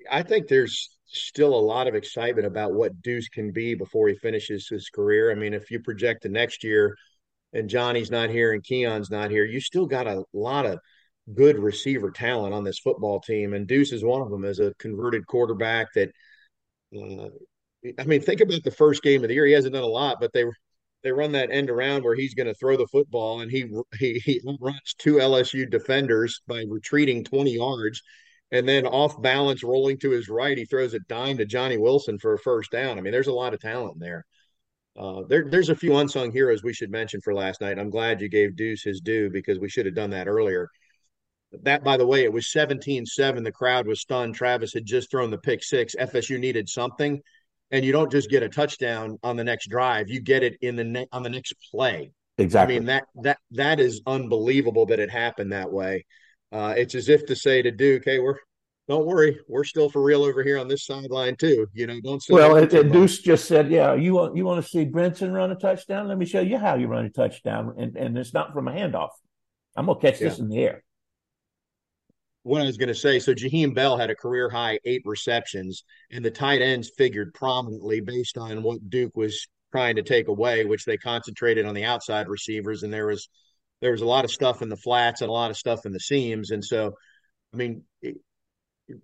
I 0.09 0.23
think 0.23 0.47
there's 0.47 0.97
still 1.05 1.53
a 1.53 1.59
lot 1.59 1.87
of 1.87 1.95
excitement 1.95 2.47
about 2.47 2.73
what 2.73 3.01
Deuce 3.01 3.29
can 3.29 3.51
be 3.51 3.75
before 3.75 4.07
he 4.07 4.15
finishes 4.15 4.67
his 4.67 4.89
career. 4.89 5.31
I 5.31 5.35
mean, 5.35 5.53
if 5.53 5.69
you 5.69 5.79
project 5.79 6.23
the 6.23 6.29
next 6.29 6.63
year 6.63 6.95
and 7.53 7.69
Johnny's 7.69 8.09
not 8.09 8.29
here 8.29 8.53
and 8.53 8.63
Keon's 8.63 9.11
not 9.11 9.29
here, 9.29 9.45
you 9.45 9.59
still 9.59 9.85
got 9.85 10.07
a 10.07 10.23
lot 10.33 10.65
of 10.65 10.79
good 11.33 11.59
receiver 11.59 12.11
talent 12.11 12.53
on 12.53 12.63
this 12.63 12.79
football 12.79 13.19
team. 13.19 13.53
And 13.53 13.67
Deuce 13.67 13.91
is 13.91 14.03
one 14.03 14.21
of 14.21 14.29
them 14.29 14.45
as 14.45 14.59
a 14.59 14.73
converted 14.79 15.27
quarterback 15.27 15.93
that, 15.93 16.09
uh, 16.95 17.29
I 17.99 18.03
mean, 18.05 18.21
think 18.21 18.41
about 18.41 18.63
the 18.63 18.71
first 18.71 19.03
game 19.03 19.23
of 19.23 19.27
the 19.27 19.35
year. 19.35 19.45
He 19.45 19.53
hasn't 19.53 19.73
done 19.73 19.83
a 19.83 19.87
lot, 19.87 20.17
but 20.19 20.31
they 20.33 20.45
they 21.03 21.11
run 21.11 21.31
that 21.33 21.51
end 21.51 21.69
around 21.69 22.03
where 22.03 22.15
he's 22.15 22.33
going 22.33 22.47
to 22.47 22.53
throw 22.53 22.77
the 22.77 22.87
football 22.87 23.41
and 23.41 23.51
he 23.51 23.65
he 23.97 24.19
he 24.19 24.41
runs 24.59 24.95
two 24.97 25.15
LSU 25.15 25.69
defenders 25.69 26.41
by 26.47 26.63
retreating 26.67 27.23
20 27.23 27.51
yards 27.51 28.01
and 28.51 28.67
then 28.67 28.85
off 28.85 29.21
balance 29.21 29.63
rolling 29.63 29.97
to 29.99 30.11
his 30.11 30.29
right 30.29 30.57
he 30.57 30.65
throws 30.65 30.93
a 30.93 30.99
dime 31.07 31.37
to 31.37 31.45
Johnny 31.45 31.77
Wilson 31.77 32.19
for 32.19 32.33
a 32.33 32.39
first 32.39 32.71
down. 32.71 32.97
I 32.97 33.01
mean 33.01 33.11
there's 33.11 33.27
a 33.27 33.33
lot 33.33 33.53
of 33.53 33.59
talent 33.59 33.99
there. 33.99 34.25
Uh, 34.97 35.21
there 35.27 35.45
there's 35.49 35.69
a 35.69 35.75
few 35.75 35.95
unsung 35.97 36.31
heroes 36.31 36.63
we 36.63 36.73
should 36.73 36.91
mention 36.91 37.21
for 37.21 37.33
last 37.33 37.61
night. 37.61 37.79
I'm 37.79 37.89
glad 37.89 38.21
you 38.21 38.29
gave 38.29 38.55
Deuce 38.55 38.83
his 38.83 39.01
due 39.01 39.29
because 39.29 39.59
we 39.59 39.69
should 39.69 39.85
have 39.85 39.95
done 39.95 40.09
that 40.11 40.27
earlier. 40.27 40.69
That 41.63 41.83
by 41.83 41.97
the 41.97 42.07
way, 42.07 42.23
it 42.23 42.31
was 42.31 42.51
17-7 42.55 43.43
the 43.43 43.51
crowd 43.51 43.87
was 43.87 44.01
stunned. 44.01 44.35
Travis 44.35 44.73
had 44.73 44.85
just 44.85 45.11
thrown 45.11 45.31
the 45.31 45.37
pick 45.37 45.63
6. 45.63 45.95
FSU 45.99 46.39
needed 46.39 46.69
something 46.69 47.21
and 47.71 47.85
you 47.85 47.91
don't 47.91 48.11
just 48.11 48.29
get 48.29 48.43
a 48.43 48.49
touchdown 48.49 49.17
on 49.23 49.35
the 49.35 49.43
next 49.43 49.69
drive 49.69 50.09
you 50.09 50.19
get 50.19 50.43
it 50.43 50.57
in 50.61 50.75
the 50.75 50.83
ne- 50.83 51.07
on 51.11 51.23
the 51.23 51.29
next 51.29 51.53
play. 51.71 52.11
Exactly. 52.37 52.75
i 52.75 52.79
mean 52.79 52.87
that 52.87 53.03
that 53.23 53.37
that 53.51 53.79
is 53.79 54.01
unbelievable 54.07 54.85
that 54.85 54.99
it 54.99 55.09
happened 55.09 55.51
that 55.51 55.71
way. 55.71 56.05
Uh, 56.51 56.73
it's 56.75 56.95
as 56.95 57.07
if 57.07 57.25
to 57.25 57.35
say 57.35 57.61
to 57.61 57.71
duke 57.71 58.03
hey 58.05 58.19
we're 58.19 58.35
don't 58.87 59.05
worry 59.05 59.39
we're 59.47 59.63
still 59.63 59.89
for 59.89 60.01
real 60.01 60.23
over 60.23 60.43
here 60.43 60.57
on 60.57 60.67
this 60.67 60.85
sideline 60.85 61.35
too 61.35 61.65
you 61.73 61.87
know 61.87 61.99
don't 62.01 62.21
well 62.29 62.57
and, 62.57 62.73
and 62.73 62.91
deuce 62.91 63.19
just 63.19 63.45
said 63.45 63.71
yeah 63.71 63.93
you 63.93 64.13
want 64.13 64.35
you 64.35 64.43
want 64.43 64.63
to 64.63 64.69
see 64.69 64.85
brinson 64.85 65.33
run 65.33 65.51
a 65.51 65.55
touchdown? 65.55 66.07
Let 66.07 66.17
me 66.17 66.25
show 66.25 66.41
you 66.41 66.57
how 66.57 66.75
you 66.75 66.87
run 66.87 67.05
a 67.05 67.09
touchdown 67.09 67.75
and 67.77 67.95
and 67.95 68.17
it's 68.17 68.33
not 68.33 68.53
from 68.53 68.67
a 68.67 68.71
handoff. 68.71 69.09
I'm 69.75 69.85
gonna 69.85 69.99
catch 69.99 70.19
yeah. 70.19 70.29
this 70.29 70.39
in 70.39 70.49
the 70.49 70.57
air 70.57 70.83
what 72.43 72.61
I 72.61 72.65
was 72.65 72.77
going 72.77 72.89
to 72.89 72.95
say. 72.95 73.19
So 73.19 73.33
Jaheim 73.33 73.73
Bell 73.73 73.97
had 73.97 74.09
a 74.09 74.15
career 74.15 74.49
high 74.49 74.79
eight 74.85 75.01
receptions, 75.05 75.83
and 76.11 76.23
the 76.23 76.31
tight 76.31 76.61
ends 76.61 76.91
figured 76.97 77.33
prominently 77.33 78.01
based 78.01 78.37
on 78.37 78.63
what 78.63 78.89
Duke 78.89 79.15
was 79.15 79.47
trying 79.71 79.95
to 79.95 80.03
take 80.03 80.27
away, 80.27 80.65
which 80.65 80.85
they 80.85 80.97
concentrated 80.97 81.65
on 81.65 81.75
the 81.75 81.85
outside 81.85 82.27
receivers, 82.27 82.83
and 82.83 82.93
there 82.93 83.07
was 83.07 83.29
there 83.81 83.91
was 83.91 84.01
a 84.01 84.05
lot 84.05 84.25
of 84.25 84.31
stuff 84.31 84.61
in 84.61 84.69
the 84.69 84.77
flats 84.77 85.21
and 85.21 85.29
a 85.29 85.33
lot 85.33 85.49
of 85.49 85.57
stuff 85.57 85.85
in 85.85 85.91
the 85.91 85.99
seams, 85.99 86.51
and 86.51 86.63
so 86.63 86.93
I 87.53 87.57
mean. 87.57 87.83
It, 88.01 88.17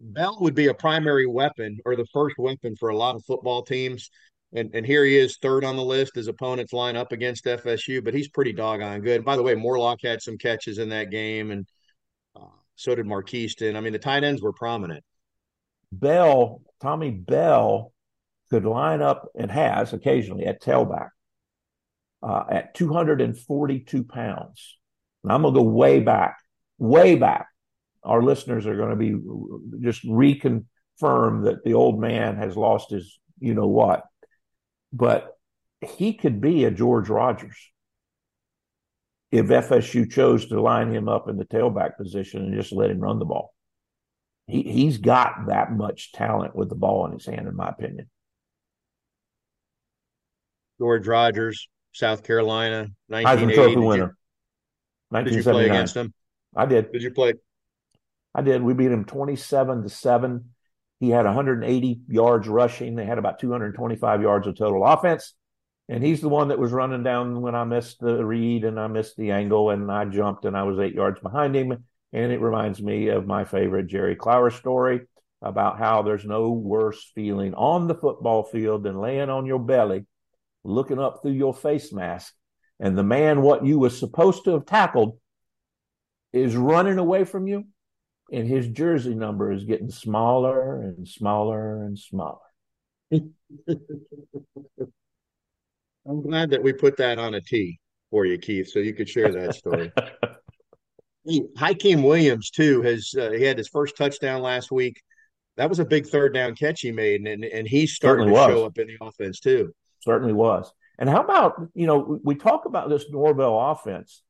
Bell 0.02 0.38
would 0.42 0.56
be 0.56 0.68
a 0.68 0.74
primary 0.74 1.26
weapon 1.26 1.80
or 1.86 1.96
the 1.96 2.06
first 2.12 2.36
weapon 2.38 2.76
for 2.76 2.90
a 2.90 2.98
lot 2.98 3.16
of 3.16 3.24
football 3.26 3.64
teams. 3.64 4.10
And, 4.54 4.70
and 4.74 4.86
here 4.86 5.04
he 5.04 5.18
is 5.18 5.38
third 5.38 5.64
on 5.64 5.76
the 5.76 5.84
list 5.84 6.18
as 6.18 6.28
opponents 6.28 6.74
line 6.74 6.96
up 6.96 7.12
against 7.12 7.46
FSU, 7.46 8.04
but 8.04 8.14
he's 8.14 8.30
pretty 8.30 8.54
doggone 8.54 9.02
good. 9.02 9.26
By 9.26 9.36
the 9.36 9.44
way, 9.44 9.56
Morlock 9.56 10.00
had 10.04 10.22
some 10.22 10.38
catches 10.38 10.78
in 10.78 10.90
that 10.90 11.10
game, 11.10 11.52
and 11.52 11.66
so 12.78 12.96
did 12.96 13.06
Markeston. 13.06 13.76
I 13.76 13.82
mean, 13.82 13.94
the 13.94 14.00
tight 14.00 14.24
ends 14.24 14.42
were 14.42 14.54
prominent. 14.54 15.04
Bell, 15.92 16.62
Tommy 16.82 17.12
Bell, 17.12 17.92
could 18.50 18.64
line 18.64 19.02
up 19.02 19.28
and 19.38 19.52
has 19.52 19.92
occasionally 19.92 20.46
at 20.46 20.62
tailback 20.62 21.10
uh, 22.24 22.44
at 22.50 22.74
242 22.76 24.04
pounds. 24.06 24.78
And 25.24 25.34
I'm 25.34 25.42
going 25.42 25.54
to 25.54 25.60
go 25.60 25.66
way 25.66 26.00
back, 26.00 26.38
way 26.78 27.16
back. 27.16 27.48
Our 28.04 28.24
listeners 28.24 28.66
are 28.66 28.78
going 28.78 28.92
to 28.92 28.96
be 28.96 29.84
just 29.84 30.06
reconfirm 30.06 31.44
that 31.44 31.64
the 31.66 31.74
old 31.74 32.00
man 32.00 32.38
has 32.38 32.56
lost 32.56 32.92
his 32.92 33.20
you 33.40 33.54
know 33.54 33.68
what. 33.68 34.04
But 34.94 35.36
he 35.82 36.14
could 36.14 36.42
be 36.42 36.66
a 36.66 36.72
George 36.72 37.10
Rogers 37.10 37.58
if 39.32 39.48
FSU 39.48 40.10
chose 40.10 40.48
to 40.48 40.62
line 40.62 40.94
him 40.94 41.10
up 41.10 41.28
in 41.28 41.38
the 41.38 41.46
tailback 41.46 41.98
position 41.98 42.44
and 42.44 42.54
just 42.54 42.72
let 42.72 42.90
him 42.90 43.00
run 43.00 43.20
the 43.20 43.26
ball. 43.26 43.54
He, 44.48 44.64
he's 44.64 44.98
got 44.98 45.48
that 45.48 45.72
much 45.72 46.14
talent 46.14 46.56
with 46.56 46.70
the 46.70 46.76
ball 46.76 47.06
in 47.06 47.14
his 47.14 47.26
hand, 47.26 47.48
in 47.48 47.56
my 47.56 47.70
opinion. 47.70 48.10
George 50.80 51.08
Rogers, 51.08 51.68
South 51.92 52.24
Carolina, 52.24 52.90
1980. 53.08 53.52
Heisman 53.52 53.56
Trophy 53.56 53.86
winner. 53.86 54.18
You, 55.12 55.24
did 55.24 55.34
you 55.34 55.44
play 55.44 55.66
against 55.66 55.96
him? 55.96 56.14
I 56.56 56.66
did. 56.66 56.92
Did 56.92 57.02
you 57.02 57.12
play? 57.12 57.34
I 58.34 58.42
did. 58.42 58.62
We 58.62 58.74
beat 58.74 58.92
him 58.92 59.04
27 59.04 59.84
to 59.84 59.90
7. 59.90 60.46
He 61.00 61.10
had 61.10 61.26
180 61.26 62.02
yards 62.08 62.48
rushing. 62.48 62.96
They 62.96 63.06
had 63.06 63.18
about 63.18 63.40
225 63.40 64.22
yards 64.22 64.48
of 64.48 64.58
total 64.58 64.86
offense. 64.86 65.34
And 65.90 66.04
he's 66.04 66.20
the 66.20 66.30
one 66.30 66.50
that 66.50 66.60
was 66.60 66.72
running 66.72 67.04
down 67.04 67.42
when 67.42 67.56
I 67.56 67.64
missed 67.64 68.02
the 68.02 68.26
read 68.26 68.66
and 68.66 68.80
I 68.80 68.88
missed 68.88 69.16
the 69.16 69.32
angle 69.32 69.70
and 69.70 69.90
I 69.92 70.06
jumped 70.06 70.46
and 70.46 70.58
I 70.58 70.64
was 70.64 70.80
eight 70.80 70.94
yards 70.94 71.20
behind 71.22 71.56
him. 71.56 71.86
And 72.14 72.32
it 72.32 72.42
reminds 72.42 72.82
me 72.82 73.08
of 73.10 73.26
my 73.26 73.46
favorite 73.46 73.88
Jerry 73.88 74.16
Clower 74.16 74.50
story 74.50 75.02
about 75.42 75.78
how 75.78 76.02
there's 76.02 76.26
no 76.26 76.52
worse 76.52 77.12
feeling 77.14 77.54
on 77.54 77.88
the 77.88 77.96
football 77.96 78.44
field 78.44 78.84
than 78.84 79.00
laying 79.00 79.30
on 79.30 79.46
your 79.46 79.60
belly, 79.60 80.06
looking 80.64 81.00
up 81.00 81.22
through 81.22 81.34
your 81.34 81.54
face 81.54 81.94
mask, 81.94 82.34
and 82.80 82.98
the 82.98 83.04
man 83.04 83.42
what 83.42 83.66
you 83.66 83.80
was 83.80 83.98
supposed 83.98 84.44
to 84.46 84.52
have 84.52 84.66
tackled 84.66 85.18
is 86.34 86.56
running 86.56 86.98
away 86.98 87.24
from 87.24 87.48
you, 87.48 87.66
and 88.32 88.48
his 88.48 88.68
jersey 88.68 89.16
number 89.16 89.52
is 89.52 89.64
getting 89.64 89.92
smaller 89.92 90.82
and 90.82 91.08
smaller 91.08 91.84
and 91.84 91.98
smaller. 92.00 92.40
I'm 96.08 96.22
glad 96.22 96.50
that 96.52 96.64
we 96.64 96.74
put 96.74 96.98
that 96.98 97.20
on 97.20 97.34
a 97.34 97.42
tee 97.42 97.80
for 98.12 98.26
you, 98.26 98.38
Keith, 98.38 98.70
so 98.70 98.80
you 98.80 98.94
could 98.94 99.10
share 99.10 99.32
that 99.32 99.56
story. 99.56 99.92
hey, 101.26 101.42
Hykeem 101.58 102.04
Williams 102.04 102.50
too 102.50 102.82
has 102.82 103.14
uh, 103.20 103.32
he 103.32 103.44
had 103.44 103.58
his 103.58 103.68
first 103.68 103.98
touchdown 103.98 104.42
last 104.42 104.72
week. 104.72 105.02
That 105.58 105.70
was 105.70 105.80
a 105.80 105.86
big 105.86 106.08
third 106.08 106.34
down 106.34 106.56
catch 106.56 106.82
he 106.82 106.92
made, 106.92 107.22
and 107.28 107.44
and 107.44 107.68
he's 107.68 107.94
starting 107.94 108.28
Certainly 108.28 108.48
to 108.48 108.54
was. 108.54 108.60
show 108.60 108.66
up 108.66 108.78
in 108.78 108.88
the 108.88 108.98
offense 109.02 109.40
too. 109.40 109.74
Certainly 110.02 110.34
was. 110.34 110.72
And 111.00 111.10
how 111.10 111.22
about 111.22 111.62
you 111.74 111.88
know 111.88 112.20
we 112.24 112.36
talk 112.36 112.66
about 112.66 112.90
this 112.90 113.06
Norvell 113.10 113.60
offense 113.72 114.24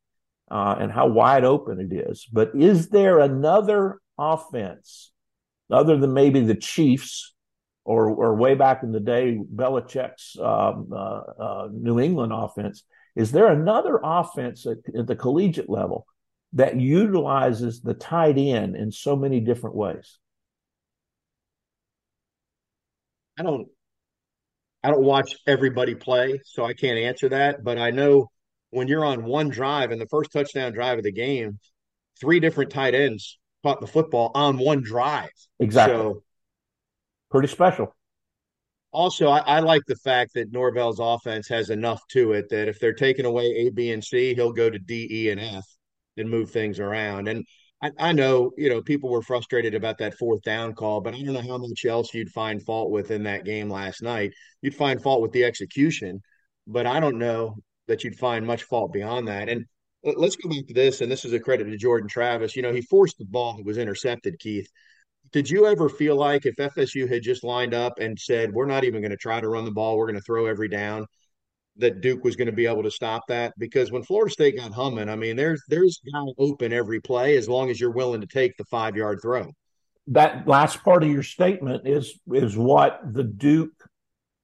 uh, 0.50 0.76
and 0.80 0.92
how 0.92 1.08
wide 1.08 1.44
open 1.44 1.80
it 1.80 1.94
is, 1.94 2.26
but 2.32 2.52
is 2.56 2.90
there 2.90 3.20
another 3.20 4.00
offense 4.18 5.12
other 5.70 5.98
than 5.98 6.14
maybe 6.14 6.42
the 6.42 6.56
Chiefs 6.56 7.36
or, 7.88 8.10
or 8.10 8.36
way 8.36 8.54
back 8.54 8.84
in 8.84 8.92
the 8.92 9.00
day, 9.00 9.40
Belichick's 9.56 10.38
um, 10.38 10.90
uh, 10.92 11.22
uh, 11.40 11.70
New 11.72 12.02
England 12.02 12.34
offense. 12.34 12.84
Is 13.16 13.32
there 13.32 13.48
another 13.48 13.98
offense 14.04 14.66
at, 14.68 14.80
at, 14.94 15.08
the 15.08 15.16
collegiate 15.16 15.70
level 15.70 16.06
that 16.52 16.78
utilizes 16.78 17.80
the 17.80 17.94
tight 17.94 18.38
end 18.38 18.76
in 18.76 18.92
so 18.92 19.16
many 19.16 19.40
different 19.40 19.78
ways? 19.78 20.20
I 23.40 23.44
don't. 23.44 23.70
I 24.84 24.92
don't 24.92 25.04
watch 25.04 25.36
everybody 25.48 25.96
play, 25.96 26.42
so 26.44 26.66
I 26.66 26.74
can't 26.74 27.00
answer 27.00 27.30
that. 27.30 27.64
But 27.64 27.78
I 27.78 27.92
know 27.92 28.30
when 28.70 28.90
you're 28.90 29.06
on 29.06 29.24
one 29.24 29.48
drive 29.48 29.92
and 29.92 30.02
the 30.02 30.08
first 30.08 30.34
touchdown 30.34 30.74
drive 30.74 30.98
of 30.98 31.06
the 31.06 31.12
game, 31.14 31.58
three 32.20 32.42
different 32.42 32.70
tight 32.70 32.96
ends 32.96 33.40
caught 33.64 33.80
the 33.80 33.88
football 33.88 34.32
on 34.36 34.58
one 34.58 34.82
drive. 34.82 35.30
Exactly. 35.60 35.96
So 35.96 36.24
pretty 37.30 37.48
special. 37.48 37.96
Also, 38.92 39.28
I, 39.28 39.40
I, 39.40 39.60
like 39.60 39.84
the 39.86 39.98
fact 39.98 40.34
that 40.36 40.52
Norvell's 40.52 41.00
offense 41.00 41.48
has 41.50 41.70
enough 41.70 42.02
to 42.12 42.32
it 42.32 42.50
that 42.50 42.68
if 42.68 42.80
they're 42.80 42.94
taking 42.94 43.26
away 43.26 43.46
A, 43.46 43.70
B, 43.70 43.92
and 43.92 44.04
C, 44.04 44.34
he'll 44.34 44.54
go 44.54 44.70
to 44.70 44.80
D, 44.80 45.08
E, 45.12 45.30
and 45.30 45.40
F 45.40 45.66
and 46.16 46.30
move 46.30 46.50
things 46.50 46.80
around. 46.80 47.28
And 47.28 47.46
I, 47.82 47.92
I 48.00 48.12
know, 48.14 48.52
you 48.58 48.70
know, 48.70 48.82
people 48.82 49.10
were 49.10 49.22
frustrated 49.22 49.76
about 49.76 49.98
that 50.00 50.18
fourth 50.18 50.42
down 50.42 50.74
call, 50.74 51.02
but 51.02 51.14
I 51.14 51.22
don't 51.22 51.34
know 51.34 51.42
how 51.42 51.58
much 51.58 51.86
else 51.86 52.14
you'd 52.14 52.32
find 52.32 52.64
fault 52.64 52.90
with 52.90 53.12
in 53.12 53.24
that 53.24 53.46
game 53.46 53.70
last 53.70 54.02
night. 54.02 54.32
You'd 54.62 54.74
find 54.74 55.02
fault 55.02 55.22
with 55.22 55.34
the 55.34 55.44
execution, 55.44 56.22
but 56.66 56.88
I 56.88 57.00
don't 57.00 57.20
know 57.20 57.58
that 57.88 58.04
you'd 58.04 58.18
find 58.18 58.48
much 58.48 58.64
fault 58.64 58.94
beyond 58.94 59.28
that. 59.28 59.50
And 59.50 59.66
let's 60.04 60.38
go 60.38 60.50
back 60.50 60.66
to 60.68 60.74
this, 60.74 61.02
and 61.02 61.12
this 61.12 61.26
is 61.26 61.34
a 61.34 61.40
credit 61.40 61.66
to 61.66 61.78
Jordan 61.78 62.10
Travis. 62.10 62.56
You 62.56 62.62
know, 62.62 62.74
he 62.74 62.82
forced 62.82 63.18
the 63.20 63.26
ball 63.26 63.58
that 63.58 63.66
was 63.66 63.78
intercepted, 63.78 64.40
Keith 64.40 64.70
did 65.32 65.50
you 65.50 65.66
ever 65.68 65.90
feel 65.90 66.16
like 66.16 66.46
if 66.46 66.56
FSU 66.56 67.10
had 67.10 67.24
just 67.24 67.44
lined 67.44 67.74
up 67.74 68.00
and 68.00 68.18
said, 68.18 68.54
we're 68.54 68.66
not 68.66 68.84
even 68.84 69.02
going 69.02 69.12
to 69.12 69.18
try 69.18 69.42
to 69.42 69.50
run 69.50 69.66
the 69.66 69.72
ball, 69.72 69.98
we're 69.98 70.06
going 70.06 70.16
to 70.16 70.22
throw 70.22 70.46
every 70.46 70.68
down, 70.68 71.06
that 71.78 72.02
Duke 72.02 72.24
was 72.24 72.36
going 72.36 72.48
to 72.48 72.54
be 72.54 72.66
able 72.66 72.84
to 72.84 72.92
stop 72.92 73.24
that? 73.28 73.54
Because 73.58 73.92
when 73.92 74.04
Florida 74.04 74.32
State 74.32 74.58
got 74.58 74.72
humming, 74.72 75.10
I 75.10 75.16
mean, 75.16 75.36
there's 75.36 75.62
there's 75.68 76.00
guy 76.12 76.26
open 76.38 76.74
every 76.74 77.00
play 77.00 77.38
as 77.38 77.50
long 77.50 77.70
as 77.70 77.80
you're 77.80 77.92
willing 77.92 78.22
to 78.22 78.28
take 78.28 78.58
the 78.58 78.66
five 78.66 78.96
yard 78.96 79.20
throw. 79.22 79.52
That 80.08 80.48
last 80.48 80.84
part 80.84 81.04
of 81.04 81.10
your 81.10 81.24
statement 81.24 81.88
is 81.88 82.18
is 82.28 82.58
what 82.58 83.02
the 83.04 83.24
Duke 83.24 83.90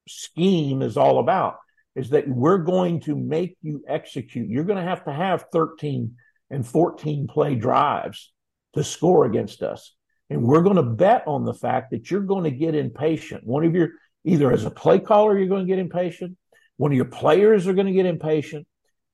scheme 0.07 0.81
is 0.81 0.97
all 0.97 1.19
about. 1.19 1.57
Is 1.95 2.09
that 2.09 2.27
we're 2.27 2.57
going 2.57 3.01
to 3.01 3.15
make 3.15 3.55
you 3.61 3.84
execute. 3.88 4.49
You're 4.49 4.63
going 4.63 4.84
to 4.84 4.89
have 4.89 5.05
to 5.05 5.13
have 5.13 5.45
13 5.51 6.15
and 6.49 6.67
14 6.67 7.27
play 7.27 7.55
drives 7.55 8.31
to 8.73 8.84
score 8.84 9.25
against 9.25 9.61
us. 9.61 9.93
And 10.30 10.43
we're 10.43 10.61
going 10.61 10.78
to 10.78 10.84
bet 10.84 11.28
on 11.28 11.45
the 11.45 11.53
fact 11.53 11.91
that 11.91 12.09
you're 12.09 12.21
going 12.21 12.45
to 12.45 12.51
get 12.51 12.76
impatient. 12.76 13.45
One 13.45 13.65
of 13.65 13.76
your, 13.76 13.89
either 14.24 14.51
as 14.51 14.65
a 14.65 14.71
play 14.71 14.99
caller, 14.99 15.38
you're 15.38 15.47
going 15.47 15.65
to 15.65 15.67
get 15.67 15.80
impatient. 15.80 16.38
One 16.78 16.91
of 16.91 16.95
your 16.95 17.05
players 17.05 17.67
are 17.67 17.74
going 17.74 17.88
to 17.88 17.93
get 17.93 18.05
impatient. 18.05 18.65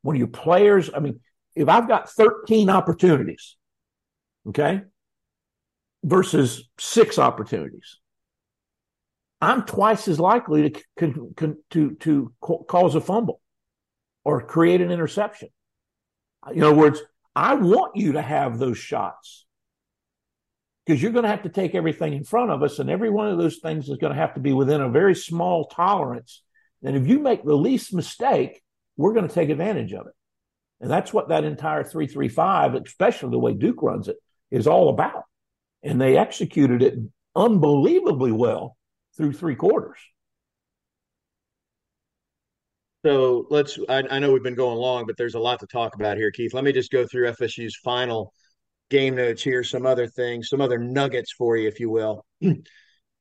One 0.01 0.15
of 0.15 0.19
your 0.19 0.27
players, 0.27 0.89
I 0.93 0.99
mean, 0.99 1.19
if 1.55 1.67
I've 1.67 1.87
got 1.87 2.09
13 2.09 2.69
opportunities, 2.69 3.57
okay, 4.47 4.81
versus 6.03 6.69
six 6.79 7.19
opportunities, 7.19 7.97
I'm 9.41 9.63
twice 9.63 10.07
as 10.07 10.19
likely 10.19 10.75
to, 10.99 11.61
to, 11.69 11.95
to 11.95 12.33
cause 12.41 12.95
a 12.95 13.01
fumble 13.01 13.41
or 14.23 14.41
create 14.41 14.81
an 14.81 14.91
interception. 14.91 15.49
In 16.53 16.63
other 16.63 16.75
words, 16.75 17.01
I 17.35 17.55
want 17.55 17.95
you 17.95 18.13
to 18.13 18.21
have 18.21 18.57
those 18.57 18.77
shots 18.77 19.45
because 20.89 21.03
you're 21.03 21.11
going 21.11 21.23
to 21.23 21.29
have 21.29 21.43
to 21.43 21.49
take 21.49 21.75
everything 21.75 22.13
in 22.13 22.23
front 22.23 22.49
of 22.49 22.63
us, 22.63 22.79
and 22.79 22.89
every 22.89 23.11
one 23.11 23.27
of 23.27 23.37
those 23.37 23.57
things 23.57 23.87
is 23.87 23.97
going 23.97 24.11
to 24.11 24.19
have 24.19 24.33
to 24.33 24.39
be 24.39 24.53
within 24.53 24.81
a 24.81 24.89
very 24.89 25.13
small 25.13 25.67
tolerance. 25.67 26.41
And 26.81 26.97
if 26.97 27.05
you 27.05 27.19
make 27.19 27.45
the 27.45 27.53
least 27.53 27.93
mistake, 27.93 28.63
we're 28.97 29.13
going 29.13 29.27
to 29.27 29.33
take 29.33 29.51
advantage 29.51 29.93
of 29.93 30.07
it. 30.07 30.13
And 30.81 30.89
that's 30.89 31.13
what 31.13 31.29
that 31.29 31.43
entire 31.43 31.83
335, 31.83 32.73
especially 32.73 33.29
the 33.29 33.37
way 33.37 33.53
Duke 33.53 33.83
runs 33.83 34.07
it, 34.07 34.15
is 34.49 34.65
all 34.65 34.89
about. 34.89 35.25
And 35.83 36.01
they 36.01 36.17
executed 36.17 36.81
it 36.81 36.95
unbelievably 37.35 38.31
well 38.31 38.75
through 39.15 39.33
three 39.33 39.55
quarters. 39.55 39.99
So 43.05 43.45
let's, 43.51 43.77
I, 43.87 44.05
I, 44.09 44.17
know 44.17 44.33
we've 44.33 44.41
been 44.41 44.55
going 44.55 44.77
long, 44.77 45.05
but 45.05 45.17
there's 45.17 45.35
a 45.35 45.39
lot 45.39 45.59
to 45.59 45.67
talk 45.67 45.93
about 45.93 46.17
here, 46.17 46.31
Keith. 46.31 46.55
Let 46.55 46.63
me 46.63 46.71
just 46.71 46.91
go 46.91 47.05
through 47.05 47.31
FSU's 47.31 47.75
final 47.75 48.33
game 48.89 49.15
notes 49.15 49.43
here, 49.43 49.63
some 49.63 49.85
other 49.85 50.07
things, 50.07 50.49
some 50.49 50.61
other 50.61 50.77
nuggets 50.77 51.33
for 51.37 51.55
you, 51.55 51.67
if 51.67 51.79
you 51.79 51.89
will. 51.89 52.25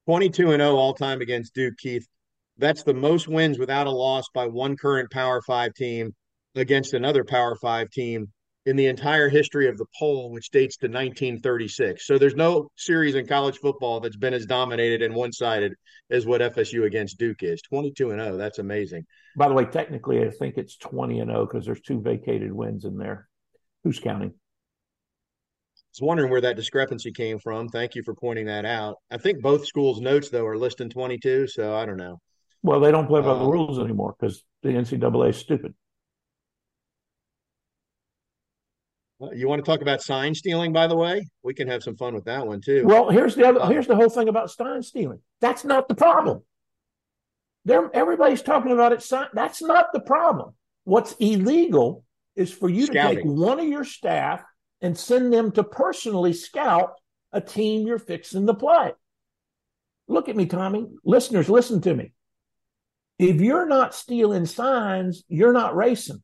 22 0.06 0.52
and 0.52 0.60
0 0.60 0.76
all 0.76 0.94
time 0.94 1.20
against 1.20 1.54
Duke, 1.54 1.76
Keith. 1.78 2.06
That's 2.56 2.82
the 2.82 2.94
most 2.94 3.28
wins 3.28 3.58
without 3.58 3.86
a 3.86 3.90
loss 3.90 4.24
by 4.34 4.46
one 4.46 4.76
current 4.76 5.10
Power 5.10 5.42
Five 5.46 5.74
team 5.74 6.14
against 6.54 6.94
another 6.94 7.24
Power 7.24 7.56
Five 7.56 7.90
team 7.90 8.32
in 8.68 8.76
the 8.76 8.86
entire 8.86 9.28
history 9.28 9.68
of 9.68 9.78
the 9.78 9.86
poll, 9.98 10.30
which 10.30 10.50
dates 10.50 10.76
to 10.78 10.86
1936. 10.86 12.06
So 12.06 12.18
there's 12.18 12.34
no 12.34 12.70
series 12.76 13.14
in 13.14 13.26
college 13.26 13.56
football 13.58 14.00
that's 14.00 14.16
been 14.16 14.34
as 14.34 14.44
dominated 14.44 15.00
and 15.02 15.14
one 15.14 15.32
sided 15.32 15.72
as 16.10 16.26
what 16.26 16.40
FSU 16.40 16.84
against 16.84 17.18
Duke 17.18 17.42
is. 17.42 17.62
22 17.62 18.10
and 18.10 18.20
0. 18.20 18.36
That's 18.36 18.58
amazing. 18.58 19.04
By 19.36 19.48
the 19.48 19.54
way, 19.54 19.64
technically, 19.64 20.22
I 20.22 20.30
think 20.30 20.58
it's 20.58 20.76
20 20.76 21.20
and 21.20 21.30
0 21.30 21.46
because 21.46 21.64
there's 21.64 21.80
two 21.80 22.00
vacated 22.00 22.52
wins 22.52 22.84
in 22.84 22.98
there. 22.98 23.28
Who's 23.84 24.00
counting? 24.00 24.34
Was 25.92 26.00
wondering 26.00 26.30
where 26.30 26.40
that 26.40 26.56
discrepancy 26.56 27.12
came 27.12 27.38
from. 27.38 27.68
Thank 27.68 27.94
you 27.94 28.02
for 28.02 28.14
pointing 28.14 28.46
that 28.46 28.64
out. 28.64 28.96
I 29.10 29.18
think 29.18 29.40
both 29.40 29.66
schools' 29.66 30.00
notes 30.00 30.28
though 30.30 30.46
are 30.46 30.56
listing 30.56 30.90
22, 30.90 31.48
so 31.48 31.74
I 31.74 31.86
don't 31.86 31.96
know. 31.96 32.20
Well, 32.62 32.80
they 32.80 32.90
don't 32.90 33.06
play 33.06 33.20
by 33.20 33.34
the 33.34 33.40
um, 33.40 33.50
rules 33.50 33.78
anymore 33.78 34.14
because 34.18 34.42
the 34.62 34.70
NCAA 34.70 35.30
is 35.30 35.36
stupid. 35.36 35.74
You 39.32 39.48
want 39.48 39.64
to 39.64 39.68
talk 39.68 39.80
about 39.80 40.00
sign 40.00 40.32
stealing, 40.34 40.72
by 40.72 40.86
the 40.86 40.96
way? 40.96 41.26
We 41.42 41.52
can 41.52 41.66
have 41.66 41.82
some 41.82 41.96
fun 41.96 42.14
with 42.14 42.26
that 42.26 42.46
one 42.46 42.60
too. 42.60 42.84
Well, 42.84 43.10
here's 43.10 43.34
the 43.34 43.48
other. 43.48 43.66
Here's 43.66 43.86
the 43.88 43.96
whole 43.96 44.10
thing 44.10 44.28
about 44.28 44.50
sign 44.50 44.82
stealing. 44.82 45.20
That's 45.40 45.64
not 45.64 45.88
the 45.88 45.96
problem. 45.96 46.42
There, 47.64 47.90
everybody's 47.92 48.42
talking 48.42 48.70
about 48.70 48.92
it. 48.92 49.04
That's 49.34 49.60
not 49.60 49.92
the 49.92 50.00
problem. 50.00 50.54
What's 50.84 51.14
illegal 51.18 52.04
is 52.36 52.52
for 52.52 52.68
you 52.68 52.86
Scouting. 52.86 53.16
to 53.16 53.22
take 53.24 53.30
one 53.30 53.58
of 53.58 53.66
your 53.66 53.84
staff 53.84 54.42
and 54.80 54.96
send 54.96 55.32
them 55.32 55.52
to 55.52 55.64
personally 55.64 56.32
scout 56.32 56.94
a 57.32 57.40
team 57.40 57.86
you're 57.86 57.98
fixing 57.98 58.46
to 58.46 58.54
play. 58.54 58.92
Look 60.06 60.28
at 60.28 60.36
me, 60.36 60.46
Tommy. 60.46 60.86
Listeners, 61.04 61.48
listen 61.48 61.80
to 61.82 61.94
me. 61.94 62.12
If 63.18 63.40
you're 63.40 63.66
not 63.66 63.94
stealing 63.94 64.46
signs, 64.46 65.24
you're 65.28 65.52
not 65.52 65.76
racing. 65.76 66.22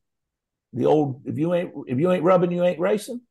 The 0.73 0.85
old 0.85 1.21
if 1.25 1.37
you 1.37 1.53
ain't 1.53 1.71
if 1.87 1.99
you 1.99 2.11
ain't 2.11 2.23
rubbing, 2.23 2.51
you 2.51 2.63
ain't 2.63 2.79
racing. 2.79 3.21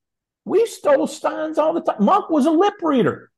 We 0.44 0.66
stole 0.66 1.06
signs 1.06 1.58
all 1.58 1.72
the 1.72 1.80
time. 1.80 2.04
Monk 2.04 2.30
was 2.30 2.46
a 2.46 2.50
lip 2.50 2.74
reader. 2.82 3.30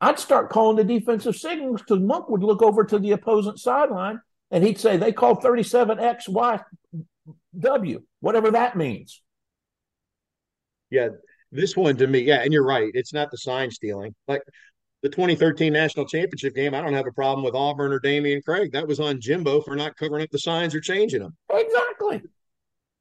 I'd 0.00 0.18
start 0.18 0.50
calling 0.50 0.76
the 0.76 0.84
defensive 0.84 1.36
signals 1.36 1.80
because 1.80 2.00
Monk 2.00 2.28
would 2.28 2.42
look 2.42 2.62
over 2.62 2.84
to 2.84 2.98
the 2.98 3.12
opposing 3.12 3.56
sideline 3.56 4.20
and 4.50 4.64
he'd 4.64 4.78
say 4.78 4.96
they 4.96 5.12
called 5.12 5.42
37XYW, 5.42 8.02
whatever 8.20 8.50
that 8.50 8.76
means. 8.76 9.22
Yeah, 10.94 11.08
this 11.50 11.76
one 11.76 11.96
to 11.96 12.06
me, 12.06 12.20
yeah, 12.20 12.42
and 12.42 12.52
you're 12.52 12.64
right. 12.64 12.90
It's 12.94 13.12
not 13.12 13.32
the 13.32 13.36
sign 13.36 13.68
stealing. 13.72 14.14
Like 14.28 14.42
the 15.02 15.08
2013 15.08 15.72
national 15.72 16.06
championship 16.06 16.54
game, 16.54 16.72
I 16.72 16.80
don't 16.80 16.94
have 16.94 17.08
a 17.08 17.12
problem 17.12 17.44
with 17.44 17.56
Auburn 17.56 17.92
or 17.92 17.98
Dameyune 17.98 18.44
Craig. 18.44 18.70
That 18.72 18.86
was 18.86 19.00
on 19.00 19.20
Jimbo 19.20 19.60
for 19.62 19.74
not 19.74 19.96
covering 19.96 20.22
up 20.22 20.30
the 20.30 20.38
signs 20.38 20.72
or 20.72 20.80
changing 20.80 21.20
them. 21.20 21.36
Exactly. 21.52 22.22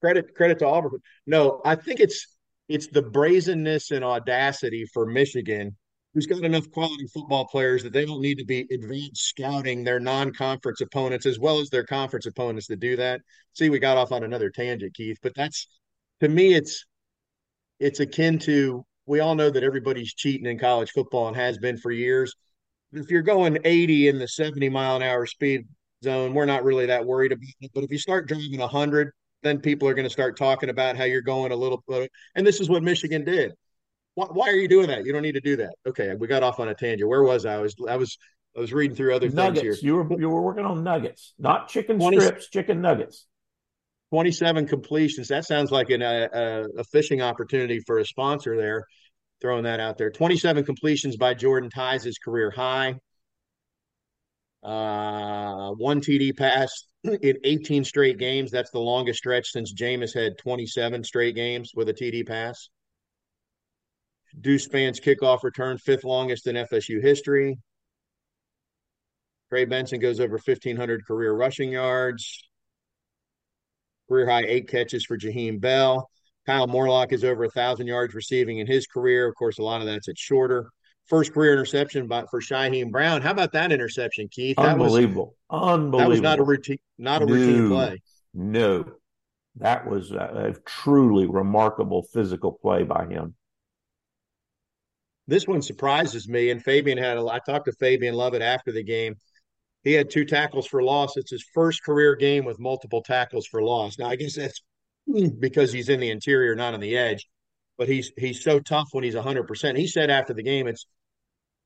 Credit 0.02 0.34
credit 0.36 0.58
to 0.60 0.68
Auburn. 0.68 1.00
No, 1.28 1.62
I 1.64 1.76
think 1.76 2.00
it's 2.00 2.26
it's 2.68 2.88
the 2.88 3.04
brazenness 3.04 3.92
and 3.92 4.04
audacity 4.04 4.86
for 4.92 5.06
Michigan, 5.06 5.78
who's 6.16 6.26
got 6.26 6.44
enough 6.44 6.72
quality 6.72 7.06
football 7.14 7.46
players 7.46 7.84
that 7.84 7.94
they 7.94 8.06
don't 8.06 8.22
need 8.22 8.40
to 8.40 8.46
be 8.46 8.66
advanced 8.72 9.24
scouting 9.28 9.84
their 9.84 10.00
non-conference 10.00 10.82
opponents 10.82 11.28
as 11.28 11.38
well 11.38 11.60
as 11.60 11.70
their 11.70 11.86
conference 11.86 12.26
opponents 12.26 12.66
to 12.68 12.76
do 12.76 12.96
that. 12.96 13.22
See, 13.54 13.70
we 13.70 13.78
got 13.78 13.98
off 13.98 14.12
on 14.12 14.24
another 14.24 14.50
tangent, 14.50 14.96
Keith, 14.96 15.20
but 15.22 15.36
that's 15.36 15.68
to 16.22 16.30
me, 16.30 16.54
it's 16.54 16.86
it's 17.84 18.00
akin 18.00 18.40
to 18.40 18.86
we 19.06 19.20
all 19.20 19.36
know 19.36 19.50
that 19.50 19.64
everybody's 19.64 20.14
cheating 20.14 20.46
in 20.46 20.58
college 20.58 20.92
football 20.92 21.28
and 21.28 21.36
has 21.36 21.58
been 21.58 21.78
for 21.78 21.92
years. 21.92 22.34
If 22.94 23.10
you're 23.10 23.22
going 23.22 23.58
80 23.66 24.08
in 24.08 24.18
the 24.18 24.28
70 24.28 24.70
mile 24.70 24.96
an 24.96 25.04
hour 25.04 25.26
speed 25.26 25.68
zone, 26.02 26.34
we're 26.34 26.46
not 26.46 26.64
really 26.64 26.86
that 26.86 27.06
worried 27.06 27.34
about 27.34 27.50
it. 27.60 27.72
But 27.74 27.84
if 27.84 27.92
you 27.92 27.98
start 27.98 28.30
driving 28.30 28.60
100, 28.60 29.12
then 29.42 29.60
people 29.60 29.90
are 29.90 29.94
going 29.94 30.06
to 30.06 30.14
start 30.14 30.38
talking 30.38 30.70
about 30.70 30.96
how 30.96 31.04
you're 31.04 31.22
going 31.22 31.52
a 31.52 31.56
little 31.56 31.84
bit. 31.86 32.10
And 32.36 32.48
this 32.48 32.62
is 32.62 32.70
what 32.70 32.82
Michigan 32.84 33.26
did. 33.26 33.52
Why, 34.16 34.28
why, 34.28 34.48
are 34.48 34.56
you 34.56 34.70
doing 34.70 34.88
that? 34.88 35.06
You 35.06 35.12
don't 35.12 35.24
need 35.24 35.34
to 35.34 35.42
do 35.42 35.58
that. 35.58 35.74
Okay, 35.86 36.16
we 36.16 36.28
got 36.28 36.44
off 36.44 36.62
on 36.62 36.70
a 36.70 36.74
tangent. 36.76 37.10
Where 37.10 37.24
was 37.24 37.46
I? 37.46 37.56
I 37.56 37.58
was 37.58 37.76
I 37.90 37.98
was 37.98 38.18
I 38.56 38.62
was 38.62 38.72
reading 38.72 38.96
through 38.96 39.14
other 39.14 39.28
nuggets. 39.28 39.62
things 39.62 39.80
here. 39.80 39.88
You 39.88 39.96
were 39.96 40.20
you 40.20 40.30
were 40.30 40.42
working 40.42 40.64
on 40.64 40.84
nuggets, 40.84 41.34
not 41.38 41.68
chicken 41.68 41.98
20, 41.98 42.20
strips, 42.20 42.50
chicken 42.50 42.80
nuggets. 42.80 43.26
27 44.14 44.68
completions. 44.68 45.28
That 45.30 45.44
sounds 45.44 45.72
like 45.72 45.90
an, 45.90 46.04
a, 46.04 46.30
uh, 46.32 46.38
uh, 46.38 46.68
a 46.78 46.84
fishing 46.84 47.24
opportunity 47.24 47.80
for 47.80 47.98
a 47.98 48.06
sponsor 48.06 48.56
there. 48.56 48.86
Throwing 49.42 49.64
that 49.64 49.80
out 49.80 49.98
there. 49.98 50.12
27 50.12 50.64
completions 50.66 51.18
by 51.18 51.34
Jordan 51.34 51.72
ties 51.72 52.04
his 52.04 52.20
career 52.20 52.52
high. 52.52 52.94
Uh, 54.62 55.72
one 55.72 56.00
TD 56.00 56.38
pass 56.38 56.72
in 57.04 57.38
18 57.44 57.84
straight 57.84 58.20
games. 58.20 58.52
That's 58.52 58.70
the 58.70 58.80
longest 58.80 59.18
stretch 59.18 59.48
since 59.52 59.74
Jameis 59.74 60.14
had 60.14 60.38
27 60.38 61.04
straight 61.04 61.34
games 61.34 61.72
with 61.76 61.90
a 61.90 61.94
TD 61.94 62.28
pass. 62.28 62.70
Deuce 64.40 64.66
Spann's 64.66 65.00
kickoff 65.00 65.42
return, 65.42 65.80
fifth 65.80 66.04
longest 66.04 66.46
in 66.46 66.56
FSU 66.56 67.02
history. 67.02 67.58
Trey 69.50 69.66
Benson 69.66 70.00
goes 70.00 70.20
over 70.20 70.34
1,500 70.34 71.04
career 71.08 71.34
rushing 71.34 71.72
yards. 71.72 72.44
Career 74.08 74.30
high 74.30 74.44
eight 74.44 74.68
catches 74.68 75.06
for 75.06 75.18
Jaheim 75.18 75.60
Bell. 75.60 76.10
Kyle 76.46 76.68
Morlock 76.68 77.14
is 77.14 77.24
over 77.24 77.46
a 77.46 77.50
thousand 77.50 77.88
yards 77.88 78.14
receiving 78.14 78.60
in 78.60 78.68
his 78.68 78.86
career. 78.86 79.28
Of 79.28 79.36
course, 79.36 79.60
a 79.60 79.64
lot 79.64 79.82
of 79.82 79.88
that's 79.88 80.10
at 80.10 80.18
shorter. 80.18 80.70
First 81.08 81.34
career 81.34 81.54
interception 81.54 82.08
by, 82.08 82.24
for 82.32 82.40
Shyheim 82.40 82.92
Brown. 82.92 83.22
How 83.22 83.32
about 83.32 83.52
that 83.54 83.72
interception, 83.72 84.30
Keith? 84.30 84.56
That 84.58 84.74
Unbelievable. 84.74 85.36
Was, 85.50 85.74
Unbelievable. 85.74 86.00
That 86.00 86.10
was 86.10 86.22
not 86.22 86.40
a 86.40 86.44
routine, 86.44 86.80
not 86.98 87.22
a 87.22 87.26
no, 87.26 87.34
routine 87.34 87.70
play. 87.70 88.02
No, 88.34 88.86
that 89.58 89.88
was 89.90 90.12
a, 90.12 90.54
a 90.56 90.60
truly 90.66 91.28
remarkable 91.28 92.04
physical 92.14 92.52
play 92.52 92.84
by 92.84 93.06
him. 93.06 93.36
This 95.28 95.48
one 95.48 95.62
surprises 95.62 96.28
me. 96.28 96.50
And 96.50 96.64
Fabian 96.64 96.98
had 96.98 97.18
a, 97.18 97.26
I 97.28 97.40
talked 97.46 97.66
to 97.66 97.74
Fabian 97.74 98.16
Lovett 98.16 98.42
after 98.42 98.72
the 98.72 98.84
game 98.84 99.16
he 99.84 99.94
had 99.94 100.10
two 100.10 100.26
tackles 100.26 100.66
for 100.66 100.82
loss. 100.82 101.18
It's 101.18 101.32
his 101.32 101.46
first 101.54 101.84
career 101.84 102.16
game 102.16 102.46
with 102.46 102.60
multiple 102.60 103.02
tackles 103.02 103.46
for 103.46 103.62
loss. 103.62 104.00
Now, 104.00 104.08
I 104.08 104.16
guess 104.16 104.36
that's 104.36 104.62
because 105.40 105.74
he's 105.74 105.90
in 105.90 106.00
the 106.00 106.10
interior, 106.10 106.56
not 106.56 106.74
on 106.74 106.80
the 106.80 106.98
edge. 106.98 107.28
But 107.78 107.90
he's 107.90 108.12
he's 108.18 108.44
so 108.44 108.60
tough 108.60 108.90
when 108.92 109.04
he's 109.04 109.16
100%. 109.16 109.78
He 109.78 109.88
said 109.88 110.12
after 110.12 110.34
the 110.34 110.44
game, 110.44 110.68
it's 110.68 110.86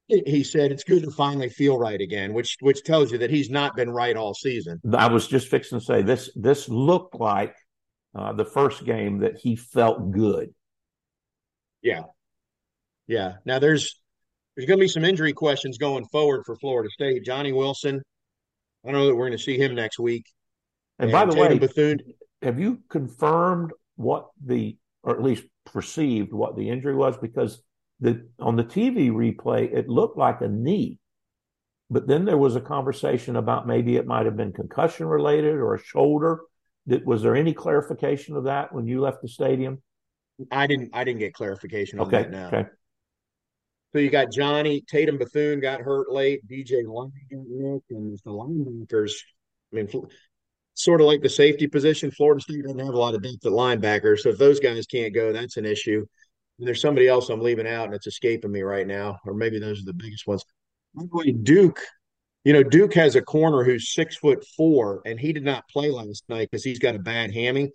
he 0.08 0.44
said 0.44 0.72
it's 0.72 0.86
good 0.86 1.04
to 1.04 1.12
finally 1.12 1.50
feel 1.50 1.78
right 1.78 2.00
again, 2.00 2.34
which 2.34 2.56
which 2.62 2.84
tells 2.84 3.12
you 3.12 3.18
that 3.18 3.30
he's 3.30 3.50
not 3.50 3.76
been 3.76 3.90
right 3.90 4.16
all 4.16 4.34
season. 4.34 4.80
I 4.98 5.08
was 5.08 5.28
just 5.28 5.50
fixing 5.50 5.80
to 5.80 5.86
say 5.86 6.02
this. 6.02 6.30
This 6.34 6.70
looked 6.70 7.16
like 7.16 7.56
uh, 8.16 8.32
the 8.34 8.46
first 8.46 8.86
game 8.86 9.20
that 9.20 9.38
he 9.38 9.58
felt 9.58 10.12
good. 10.12 10.54
Yeah, 11.82 12.04
yeah. 13.06 13.34
Now 13.44 13.60
there's 13.60 14.00
there's 14.58 14.68
going 14.68 14.80
to 14.80 14.84
be 14.84 14.90
some 14.90 15.06
injury 15.06 15.34
questions 15.34 15.78
going 15.78 16.06
forward 16.06 16.44
for 16.44 16.56
Florida 16.56 16.90
State. 16.90 17.24
Johnny 17.24 17.54
Wilson, 17.54 18.02
I 18.84 18.92
don't 18.92 19.00
know 19.00 19.06
that 19.06 19.16
we're 19.16 19.28
going 19.28 19.38
to 19.38 19.44
see 19.44 19.56
him 19.56 19.76
next 19.76 20.00
week. 20.00 20.26
And, 20.98 21.10
and 21.10 21.12
by 21.12 21.26
the 21.26 21.34
Tatum 21.34 21.60
way, 21.60 21.60
Bethune, 21.60 22.00
have 22.42 22.60
you 22.60 22.80
confirmed 22.90 23.72
what 23.98 24.30
the, 24.44 24.76
or 25.04 25.16
at 25.16 25.22
least 25.22 25.44
perceived 25.64 26.34
what 26.34 26.58
the 26.58 26.72
injury 26.72 26.96
was? 26.96 27.16
Because 27.20 27.62
the 28.00 28.28
on 28.40 28.56
the 28.56 28.64
TV 28.64 29.12
replay, 29.12 29.72
it 29.72 29.90
looked 29.90 30.18
like 30.18 30.42
a 30.42 30.48
knee, 30.48 30.98
but 31.92 32.08
then 32.08 32.26
there 32.26 32.38
was 32.38 32.56
a 32.56 32.62
conversation 32.62 33.36
about 33.36 33.68
maybe 33.68 33.96
it 33.96 34.08
might 34.08 34.26
have 34.26 34.36
been 34.36 34.54
concussion 34.54 35.06
related 35.06 35.54
or 35.54 35.76
a 35.76 35.84
shoulder. 35.84 36.42
Did, 36.88 37.06
was 37.06 37.22
there 37.22 37.36
any 37.36 37.54
clarification 37.54 38.36
of 38.36 38.46
that 38.46 38.74
when 38.74 38.88
you 38.88 39.02
left 39.02 39.22
the 39.22 39.28
stadium? 39.28 39.84
I 40.52 40.66
didn't. 40.66 40.92
I 40.94 41.04
didn't 41.04 41.20
get 41.20 41.34
clarification 41.34 42.00
on 42.00 42.08
okay, 42.08 42.24
that 42.24 42.32
now. 42.32 42.48
Okay. 42.48 42.66
So 43.94 44.00
you 44.00 44.10
got 44.10 44.32
Johnny 44.32 44.84
Tatum 44.88 45.18
Bethune 45.18 45.60
got 45.60 45.82
hurt 45.82 46.12
late. 46.12 46.46
DJ 46.48 46.84
Lundy 46.86 47.26
and 47.32 48.20
the 48.24 48.32
linebackers. 48.32 49.14
I 49.72 49.78
mean, 49.78 49.90
sort 50.74 51.02
of 51.02 51.08
like 51.08 51.22
the 51.22 51.30
safety 51.30 51.68
position. 51.68 52.12
Florida 52.12 52.42
State 52.42 52.64
doesn't 52.64 52.80
have 52.80 52.94
a 52.94 52.98
lot 52.98 53.16
of 53.16 53.24
depth 53.24 53.46
at 53.46 53.52
linebacker, 53.52 54.18
so 54.18 54.30
if 54.30 54.38
those 54.38 54.60
guys 54.60 54.86
can't 54.86 55.14
go, 55.14 55.34
that's 55.34 55.58
an 55.58 55.66
issue. 55.66 56.06
And 56.60 56.68
there's 56.68 56.82
somebody 56.82 57.08
else 57.08 57.30
I'm 57.30 57.42
leaving 57.42 57.68
out, 57.68 57.86
and 57.86 57.94
it's 57.94 58.08
escaping 58.08 58.52
me 58.52 58.62
right 58.62 58.88
now, 58.88 59.18
or 59.26 59.34
maybe 59.34 59.60
those 59.60 59.82
are 59.82 59.86
the 59.86 59.94
biggest 59.94 60.28
ones. 60.28 60.44
Duke. 61.44 61.80
You 62.44 62.54
know, 62.54 62.64
Duke 62.64 62.94
has 62.94 63.16
a 63.16 63.22
corner 63.22 63.64
who's 63.64 63.94
six 63.94 64.16
foot 64.16 64.46
four, 64.56 65.02
and 65.06 65.20
he 65.20 65.34
did 65.34 65.44
not 65.44 65.68
play 65.68 65.90
last 65.92 66.24
night 66.30 66.48
because 66.50 66.64
he's 66.64 66.80
got 66.80 66.96
a 66.96 67.00
bad 67.00 67.34
hammy, 67.34 67.72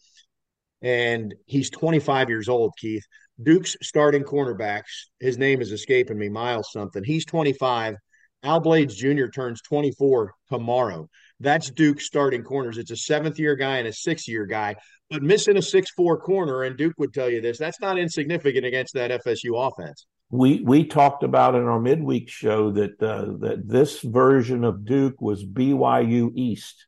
and 0.80 1.34
he's 1.46 1.68
25 1.70 2.30
years 2.30 2.48
old. 2.48 2.72
Keith, 2.78 3.04
Duke's 3.40 3.76
starting 3.82 4.24
cornerbacks, 4.24 5.06
his 5.20 5.38
name 5.38 5.60
is 5.60 5.72
escaping 5.72 6.18
me, 6.18 6.28
Miles 6.28 6.70
something. 6.72 7.02
He's 7.04 7.24
25. 7.24 7.96
Al 8.44 8.60
Blades 8.60 8.94
Jr. 8.94 9.26
turns 9.26 9.62
24 9.62 10.34
tomorrow. 10.48 11.08
That's 11.40 11.70
Duke's 11.70 12.06
starting 12.06 12.42
corners. 12.42 12.78
It's 12.78 12.90
a 12.90 12.96
seventh 12.96 13.38
year 13.38 13.56
guy 13.56 13.78
and 13.78 13.88
a 13.88 13.92
six 13.92 14.28
year 14.28 14.46
guy, 14.46 14.76
but 15.10 15.22
missing 15.22 15.56
a 15.56 15.62
six 15.62 15.90
four 15.90 16.18
corner, 16.20 16.62
and 16.62 16.76
Duke 16.76 16.94
would 16.98 17.12
tell 17.12 17.30
you 17.30 17.40
this, 17.40 17.58
that's 17.58 17.80
not 17.80 17.98
insignificant 17.98 18.64
against 18.64 18.94
that 18.94 19.10
FSU 19.24 19.54
offense. 19.56 20.06
We 20.30 20.62
we 20.64 20.84
talked 20.84 21.24
about 21.24 21.54
in 21.54 21.64
our 21.64 21.80
midweek 21.80 22.28
show 22.28 22.70
that 22.72 23.02
uh, 23.02 23.36
that 23.40 23.68
this 23.68 24.00
version 24.00 24.64
of 24.64 24.84
Duke 24.84 25.20
was 25.20 25.44
BYU 25.44 26.32
East. 26.34 26.86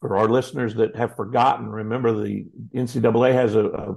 For 0.00 0.18
our 0.18 0.28
listeners 0.28 0.74
that 0.74 0.96
have 0.96 1.16
forgotten, 1.16 1.66
remember 1.66 2.12
the 2.12 2.44
NCAA 2.74 3.32
has 3.32 3.54
a, 3.54 3.64
a 3.64 3.96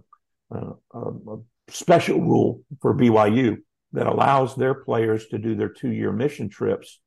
uh, 0.53 0.71
a, 0.93 1.37
special 1.69 2.21
rule 2.21 2.61
for 2.81 2.95
BYU 2.95 3.57
that 3.91 4.07
allows 4.07 4.55
their 4.55 4.73
players 4.73 5.27
to 5.27 5.37
do 5.37 5.55
their 5.55 5.69
two 5.69 5.91
year 5.91 6.11
mission 6.11 6.49
trips 6.49 6.99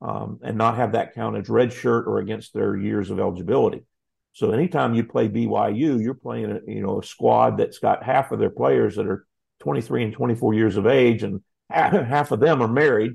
um, 0.00 0.40
and 0.42 0.56
not 0.56 0.76
have 0.76 0.92
that 0.92 1.14
count 1.14 1.36
as 1.36 1.48
red 1.48 1.72
shirt 1.72 2.06
or 2.06 2.18
against 2.18 2.52
their 2.52 2.76
years 2.76 3.10
of 3.10 3.18
eligibility. 3.18 3.84
So 4.32 4.52
anytime 4.52 4.94
you 4.94 5.04
play 5.04 5.28
BYU, 5.28 6.00
you're 6.02 6.14
playing 6.14 6.50
a, 6.52 6.60
you 6.66 6.82
know 6.82 7.00
a 7.00 7.04
squad 7.04 7.58
that's 7.58 7.78
got 7.78 8.04
half 8.04 8.30
of 8.30 8.38
their 8.38 8.50
players 8.50 8.96
that 8.96 9.06
are 9.06 9.26
23 9.60 10.04
and 10.04 10.12
24 10.12 10.54
years 10.54 10.76
of 10.76 10.86
age, 10.86 11.22
and 11.24 11.40
half 11.70 12.30
of 12.30 12.38
them 12.38 12.62
are 12.62 12.68
married, 12.68 13.14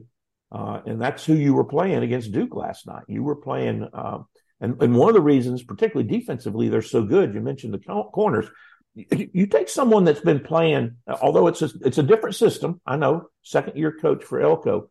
uh, 0.51 0.81
and 0.85 1.01
that's 1.01 1.25
who 1.25 1.33
you 1.33 1.53
were 1.53 1.63
playing 1.63 2.03
against 2.03 2.33
Duke 2.33 2.55
last 2.55 2.85
night. 2.87 3.03
You 3.07 3.23
were 3.23 3.37
playing, 3.37 3.87
uh, 3.93 4.19
and 4.59 4.81
and 4.81 4.95
one 4.95 5.07
of 5.07 5.15
the 5.15 5.21
reasons, 5.21 5.63
particularly 5.63 6.09
defensively, 6.09 6.67
they're 6.67 6.81
so 6.81 7.03
good. 7.03 7.33
You 7.33 7.39
mentioned 7.39 7.73
the 7.73 8.03
corners 8.11 8.49
you 8.95 9.47
take 9.47 9.69
someone 9.69 10.03
that's 10.03 10.21
been 10.21 10.41
playing, 10.41 10.97
although 11.21 11.47
it's 11.47 11.61
a, 11.61 11.69
it's 11.81 11.97
a 11.97 12.03
different 12.03 12.35
system. 12.35 12.79
I 12.85 12.95
know, 12.97 13.29
second 13.41 13.77
year 13.77 13.91
coach 13.91 14.23
for 14.23 14.39
Elko, 14.39 14.89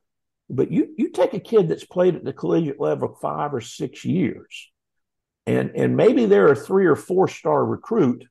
but 0.51 0.71
you 0.73 0.95
you 0.97 1.11
take 1.11 1.35
a 1.35 1.41
kid 1.41 1.69
that's 1.69 1.85
played 1.85 2.17
at 2.17 2.25
the 2.25 2.33
collegiate 2.33 2.81
level 2.81 3.17
five 3.21 3.55
or 3.55 3.61
six 3.61 4.05
years, 4.05 4.71
and 5.47 5.71
and 5.77 5.97
maybe 5.97 6.27
they're 6.27 6.53
a 6.53 6.57
three 6.57 6.87
or 6.87 6.97
four 6.97 7.29
star 7.29 7.65
recruit, 7.65 8.25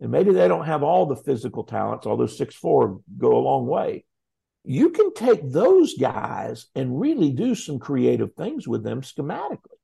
and 0.00 0.10
maybe 0.10 0.32
they 0.32 0.48
don't 0.48 0.66
have 0.66 0.82
all 0.82 1.06
the 1.06 1.16
physical 1.16 1.64
talents, 1.64 2.06
although 2.06 2.26
six 2.26 2.54
four 2.54 3.00
go 3.18 3.36
a 3.36 3.38
long 3.46 3.66
way. 3.66 4.04
You 4.64 4.90
can 4.90 5.12
take 5.12 5.40
those 5.50 5.94
guys 5.98 6.66
and 6.74 7.00
really 7.00 7.30
do 7.32 7.54
some 7.54 7.78
creative 7.78 8.34
things 8.34 8.66
with 8.66 8.82
them 8.84 9.02
schematically. 9.02 9.76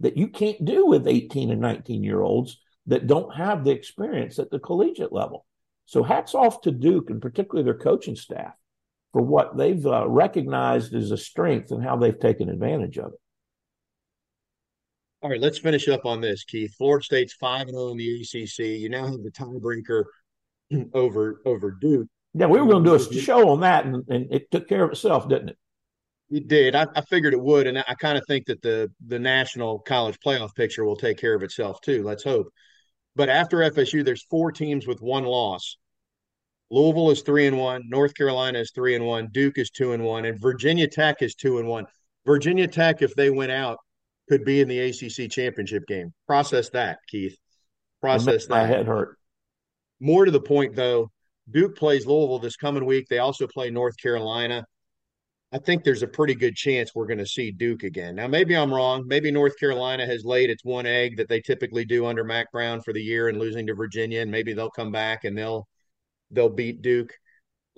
that 0.00 0.16
you 0.16 0.28
can't 0.28 0.62
do 0.64 0.84
with 0.86 1.06
18 1.06 1.50
and 1.50 1.60
19 1.60 2.02
year 2.04 2.20
olds 2.20 2.60
that 2.86 3.06
don't 3.06 3.34
have 3.34 3.64
the 3.64 3.70
experience 3.70 4.38
at 4.38 4.50
the 4.50 4.58
collegiate 4.58 5.12
level. 5.12 5.44
So 5.86 6.02
hats 6.02 6.34
off 6.34 6.60
to 6.62 6.70
Duke 6.70 7.10
and 7.10 7.22
particularly 7.22 7.64
their 7.64 7.78
coaching 7.78 8.16
staff 8.16 8.54
for 9.12 9.22
what 9.22 9.56
they've 9.56 9.86
uh, 9.86 10.08
recognized 10.08 10.94
as 10.94 11.10
a 11.10 11.16
strength 11.16 11.70
and 11.70 11.82
how 11.82 11.96
they've 11.96 12.18
taken 12.18 12.48
advantage 12.48 12.98
of 12.98 13.12
it. 13.12 13.20
All 15.22 15.30
right, 15.30 15.40
let's 15.40 15.58
finish 15.58 15.88
up 15.88 16.04
on 16.04 16.20
this, 16.20 16.44
Keith. 16.44 16.74
Florida 16.76 17.02
State's 17.02 17.34
five 17.34 17.62
and 17.62 17.70
zero 17.70 17.88
oh 17.88 17.90
in 17.92 17.96
the 17.96 18.20
ACC. 18.20 18.80
You 18.80 18.88
now 18.88 19.06
have 19.06 19.22
the 19.22 19.30
tiebreaker 19.30 20.04
over 20.94 21.40
over 21.46 21.70
Duke. 21.80 22.08
Yeah, 22.34 22.46
we 22.46 22.60
were 22.60 22.66
going 22.66 22.84
to 22.84 22.90
do 22.90 22.94
a 22.94 23.20
show 23.22 23.48
on 23.48 23.60
that, 23.60 23.86
and, 23.86 24.04
and 24.08 24.26
it 24.30 24.50
took 24.50 24.68
care 24.68 24.84
of 24.84 24.90
itself, 24.90 25.26
didn't 25.28 25.48
it? 25.50 25.58
It 26.28 26.48
did. 26.48 26.74
I, 26.74 26.86
I 26.94 27.00
figured 27.00 27.32
it 27.32 27.40
would, 27.40 27.66
and 27.66 27.78
I, 27.78 27.84
I 27.88 27.94
kind 27.94 28.18
of 28.18 28.24
think 28.26 28.46
that 28.46 28.60
the 28.60 28.92
the 29.06 29.18
national 29.18 29.78
college 29.78 30.18
playoff 30.24 30.54
picture 30.54 30.84
will 30.84 30.96
take 30.96 31.16
care 31.16 31.34
of 31.34 31.42
itself 31.42 31.80
too. 31.80 32.02
Let's 32.02 32.24
hope. 32.24 32.52
But 33.16 33.30
after 33.30 33.58
FSU, 33.58 34.04
there's 34.04 34.24
four 34.24 34.52
teams 34.52 34.86
with 34.86 35.00
one 35.00 35.24
loss. 35.24 35.78
Louisville 36.70 37.10
is 37.10 37.22
three 37.22 37.46
and 37.46 37.58
one. 37.58 37.82
North 37.88 38.14
Carolina 38.14 38.58
is 38.58 38.72
three 38.74 38.94
and 38.94 39.06
one. 39.06 39.28
Duke 39.32 39.56
is 39.56 39.70
two 39.70 39.92
and 39.92 40.04
one, 40.04 40.26
and 40.26 40.40
Virginia 40.40 40.86
Tech 40.86 41.22
is 41.22 41.34
two 41.34 41.58
and 41.58 41.66
one. 41.66 41.86
Virginia 42.26 42.68
Tech, 42.68 43.02
if 43.02 43.14
they 43.14 43.30
went 43.30 43.52
out, 43.52 43.78
could 44.28 44.44
be 44.44 44.60
in 44.60 44.68
the 44.68 44.80
ACC 44.80 45.30
championship 45.30 45.84
game. 45.86 46.12
Process 46.26 46.68
that, 46.70 46.98
Keith. 47.08 47.36
Process 48.00 48.46
that. 48.46 48.54
My 48.54 48.66
head 48.66 48.86
hurt. 48.86 49.16
More 50.00 50.24
to 50.24 50.30
the 50.30 50.40
point, 50.40 50.74
though, 50.74 51.10
Duke 51.50 51.76
plays 51.76 52.06
Louisville 52.06 52.40
this 52.40 52.56
coming 52.56 52.84
week. 52.84 53.06
They 53.08 53.18
also 53.18 53.46
play 53.46 53.70
North 53.70 53.96
Carolina. 53.96 54.66
I 55.56 55.58
think 55.58 55.84
there's 55.84 56.02
a 56.02 56.06
pretty 56.06 56.34
good 56.34 56.54
chance 56.54 56.94
we're 56.94 57.06
going 57.06 57.16
to 57.16 57.24
see 57.24 57.50
Duke 57.50 57.82
again. 57.82 58.14
Now, 58.14 58.26
maybe 58.26 58.54
I'm 58.54 58.72
wrong. 58.72 59.04
Maybe 59.06 59.30
North 59.30 59.58
Carolina 59.58 60.04
has 60.04 60.22
laid 60.22 60.50
its 60.50 60.62
one 60.62 60.84
egg 60.84 61.16
that 61.16 61.30
they 61.30 61.40
typically 61.40 61.86
do 61.86 62.04
under 62.04 62.24
Mack 62.24 62.52
Brown 62.52 62.82
for 62.82 62.92
the 62.92 63.00
year 63.00 63.28
and 63.28 63.38
losing 63.38 63.66
to 63.68 63.74
Virginia, 63.74 64.20
and 64.20 64.30
maybe 64.30 64.52
they'll 64.52 64.68
come 64.68 64.92
back 64.92 65.24
and 65.24 65.36
they'll 65.36 65.66
they'll 66.30 66.50
beat 66.50 66.82
Duke. 66.82 67.10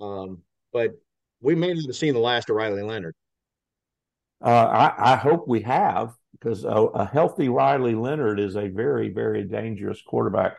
Um, 0.00 0.42
but 0.72 0.90
we 1.40 1.54
may 1.54 1.72
not 1.72 1.86
have 1.86 1.94
seen 1.94 2.14
the 2.14 2.20
last 2.20 2.50
of 2.50 2.56
Riley 2.56 2.82
Leonard. 2.82 3.14
Uh, 4.42 4.48
I, 4.98 5.12
I, 5.12 5.16
hope 5.16 5.46
we 5.46 5.60
have 5.60 6.14
because 6.32 6.64
a, 6.64 6.68
a, 6.68 7.04
healthy 7.04 7.48
Riley 7.48 7.94
Leonard 7.94 8.40
is 8.40 8.56
a 8.56 8.68
very, 8.68 9.08
very 9.08 9.44
dangerous 9.44 10.02
quarterback. 10.02 10.56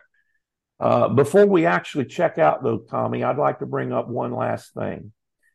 Uh, 0.78 1.08
before 1.08 1.46
we 1.46 1.66
actually 1.66 2.06
check 2.06 2.38
out, 2.38 2.62
though, 2.62 2.78
Tommy, 2.78 3.24
I'd 3.24 3.38
like 3.38 3.58
to 3.58 3.66
bring 3.66 3.92
up 3.92 4.08
one 4.08 4.32
last 4.34 4.72
thing 4.72 5.12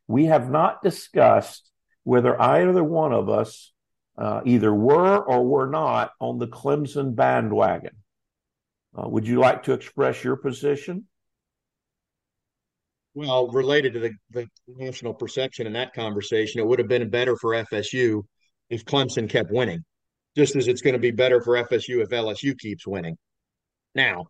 we 0.07 0.25
have 0.25 0.49
not 0.49 0.83
discussed 0.83 1.71
whether 2.03 2.39
either 2.39 2.83
one 2.83 3.13
of 3.13 3.29
us 3.29 3.71
uh, 4.17 4.41
either 4.45 4.73
were 4.73 5.17
or 5.17 5.45
were 5.45 5.67
not 5.67 6.11
on 6.19 6.39
the 6.39 6.47
Clemson 6.47 7.15
bandwagon. 7.15 7.95
Uh, 8.95 9.09
would 9.09 9.27
you 9.27 9.39
like 9.39 9.63
to 9.63 9.73
express 9.73 10.23
your 10.23 10.37
position? 10.37 11.05
Well, 13.13 13.47
related 13.47 13.93
to 13.93 13.99
the, 13.99 14.11
the 14.31 14.47
national 14.67 15.13
perception 15.13 15.67
in 15.67 15.73
that 15.73 15.93
conversation, 15.93 16.59
it 16.59 16.67
would 16.67 16.79
have 16.79 16.87
been 16.87 17.09
better 17.09 17.35
for 17.35 17.51
FSU 17.51 18.23
if 18.69 18.85
Clemson 18.85 19.29
kept 19.29 19.51
winning, 19.51 19.83
just 20.35 20.55
as 20.55 20.67
it's 20.67 20.81
going 20.81 20.93
to 20.93 20.99
be 20.99 21.11
better 21.11 21.41
for 21.41 21.55
FSU 21.55 22.01
if 22.01 22.09
LSU 22.09 22.57
keeps 22.57 22.85
winning. 22.85 23.17
Now, 23.95 24.27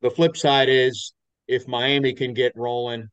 the 0.00 0.10
flip 0.10 0.36
side 0.36 0.68
is 0.68 1.12
if 1.48 1.66
Miami 1.66 2.14
can 2.14 2.32
get 2.32 2.52
rolling 2.56 3.08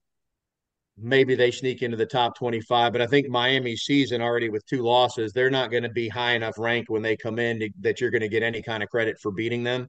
maybe 0.98 1.36
they 1.36 1.52
sneak 1.52 1.84
into 1.84 1.98
the 1.98 2.06
top 2.06 2.38
25. 2.38 2.92
But 2.92 3.02
I 3.02 3.08
think 3.08 3.30
Miami's 3.30 3.84
season 3.84 4.22
already 4.22 4.50
with 4.50 4.66
two 4.66 4.82
losses, 4.82 5.32
they're 5.32 5.50
not 5.50 5.72
going 5.72 5.84
to 5.84 5.90
be 5.90 6.10
high 6.10 6.34
enough 6.34 6.58
ranked 6.58 6.90
when 6.90 7.02
they 7.02 7.16
come 7.16 7.40
in 7.40 7.60
to, 7.60 7.70
that 7.82 8.02
you're 8.02 8.12
going 8.12 8.22
to 8.22 8.28
get 8.28 8.44
any 8.44 8.62
kind 8.62 8.84
of 8.84 8.90
credit 8.90 9.18
for 9.22 9.32
beating 9.32 9.64
them. 9.64 9.88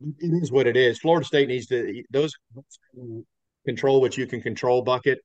It 0.00 0.42
is 0.42 0.50
what 0.50 0.66
it 0.66 0.76
is. 0.76 0.98
Florida 0.98 1.24
State 1.24 1.48
needs 1.48 1.66
to 1.66 2.02
those 2.10 2.34
control 3.64 4.00
what 4.00 4.16
you 4.16 4.26
can 4.26 4.42
control 4.42 4.82
bucket, 4.82 5.20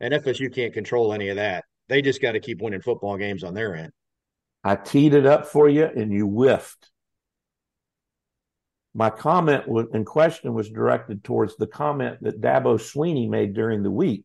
and 0.00 0.12
FSU 0.12 0.52
can't 0.52 0.74
control 0.74 1.12
any 1.12 1.28
of 1.28 1.36
that. 1.36 1.64
They 1.88 2.02
just 2.02 2.20
got 2.20 2.32
to 2.32 2.40
keep 2.40 2.60
winning 2.60 2.82
football 2.82 3.16
games 3.16 3.44
on 3.44 3.54
their 3.54 3.74
end. 3.74 3.92
I 4.64 4.76
teed 4.76 5.14
it 5.14 5.24
up 5.24 5.46
for 5.46 5.68
you, 5.68 5.84
and 5.84 6.12
you 6.12 6.26
whiffed 6.26 6.90
my 8.94 9.10
comment 9.10 9.64
in 9.92 10.04
question 10.04 10.54
was 10.54 10.70
directed 10.70 11.22
towards 11.22 11.56
the 11.56 11.66
comment 11.66 12.18
that 12.22 12.40
Dabo 12.40 12.78
Swinney 12.78 13.28
made 13.28 13.54
during 13.54 13.82
the 13.82 13.90
week. 13.90 14.24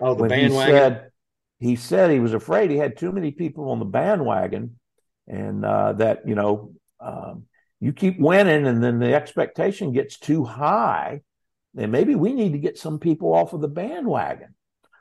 Oh, 0.00 0.14
the 0.14 0.28
bandwagon. 0.28 0.66
He 0.66 0.72
said, 0.72 1.10
he 1.58 1.76
said 1.76 2.10
he 2.10 2.20
was 2.20 2.34
afraid 2.34 2.70
he 2.70 2.76
had 2.76 2.96
too 2.96 3.12
many 3.12 3.32
people 3.32 3.70
on 3.70 3.78
the 3.78 3.84
bandwagon, 3.84 4.78
and 5.26 5.64
uh, 5.64 5.94
that 5.94 6.26
you 6.26 6.34
know 6.34 6.72
um, 7.00 7.44
you 7.80 7.92
keep 7.92 8.18
winning, 8.18 8.66
and 8.66 8.82
then 8.82 8.98
the 8.98 9.14
expectation 9.14 9.92
gets 9.92 10.18
too 10.18 10.44
high, 10.44 11.22
and 11.76 11.92
maybe 11.92 12.14
we 12.14 12.32
need 12.32 12.52
to 12.52 12.58
get 12.58 12.78
some 12.78 12.98
people 12.98 13.34
off 13.34 13.52
of 13.52 13.60
the 13.60 13.68
bandwagon. 13.68 14.54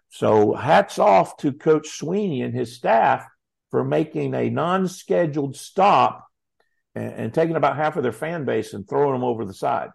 So 0.10 0.54
hats 0.54 0.98
off 0.98 1.38
to 1.38 1.54
Coach 1.54 1.88
Swinney 2.00 2.44
and 2.44 2.54
his 2.54 2.76
staff 2.76 3.26
for 3.70 3.84
making 3.84 4.34
a 4.34 4.50
non-scheduled 4.50 5.56
stop 5.56 6.29
and, 6.96 7.14
and 7.14 7.34
taking 7.34 7.56
about 7.56 7.76
half 7.76 7.96
of 7.96 8.04
their 8.04 8.12
fan 8.12 8.46
base 8.46 8.74
and 8.74 8.88
throwing 8.88 9.14
them 9.14 9.24
over 9.24 9.46
the 9.46 9.54
side. 9.54 9.90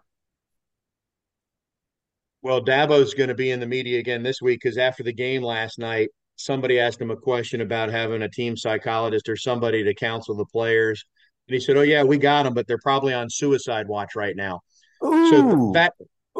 Well, 2.41 2.63
Dabo's 2.63 3.15
going 3.15 3.29
to 3.29 3.35
be 3.35 3.49
in 3.49 3.59
the 3.59 3.65
media 3.65 3.99
again 3.99 4.21
this 4.21 4.41
week 4.41 4.59
because 4.61 4.77
after 4.77 5.01
the 5.01 5.13
game 5.13 5.41
last 5.41 5.79
night, 5.79 6.09
somebody 6.35 6.79
asked 6.79 7.01
him 7.01 7.11
a 7.11 7.15
question 7.15 7.61
about 7.61 7.89
having 7.89 8.21
a 8.21 8.29
team 8.29 8.55
psychologist 8.55 9.29
or 9.29 9.35
somebody 9.35 9.83
to 9.83 9.95
counsel 9.95 10.35
the 10.35 10.45
players. 10.45 11.03
And 11.47 11.55
he 11.55 11.59
said, 11.59 11.77
Oh, 11.77 11.81
yeah, 11.81 12.03
we 12.03 12.17
got 12.17 12.43
them, 12.43 12.53
but 12.53 12.67
they're 12.67 12.77
probably 12.77 13.13
on 13.13 13.29
suicide 13.29 13.87
watch 13.87 14.15
right 14.15 14.35
now. 14.35 14.61
Ooh, 15.03 15.29
so 15.29 15.71
that 15.73 15.93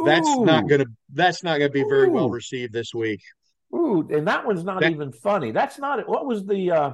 that's 0.05 0.27
ooh, 0.27 0.45
not 0.45 0.67
gonna 0.67 0.85
that's 1.13 1.43
not 1.43 1.59
gonna 1.59 1.69
be 1.69 1.83
very 1.83 2.07
ooh, 2.07 2.11
well 2.11 2.29
received 2.29 2.73
this 2.73 2.93
week. 2.93 3.21
Ooh, 3.73 4.07
and 4.11 4.27
that 4.27 4.45
one's 4.45 4.63
not 4.63 4.81
that, 4.81 4.91
even 4.91 5.11
funny. 5.11 5.51
That's 5.51 5.79
not 5.79 6.07
what 6.07 6.25
was 6.25 6.45
the 6.45 6.71
uh 6.71 6.93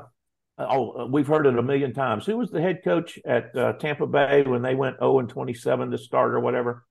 oh, 0.58 1.08
we've 1.08 1.28
heard 1.28 1.46
it 1.46 1.58
a 1.58 1.64
million 1.64 1.94
times. 1.94 2.26
Who 2.26 2.38
was 2.38 2.52
the 2.52 2.62
head 2.62 2.82
coach 2.84 3.20
at 3.26 3.56
uh, 3.56 3.74
Tampa 3.74 4.08
Bay 4.08 4.44
when 4.44 4.62
they 4.62 4.76
went 4.76 5.00
0 5.00 5.20
and 5.20 5.30
27 5.30 5.92
to 5.92 5.98
start 5.98 6.34
or 6.34 6.40
whatever? 6.40 6.86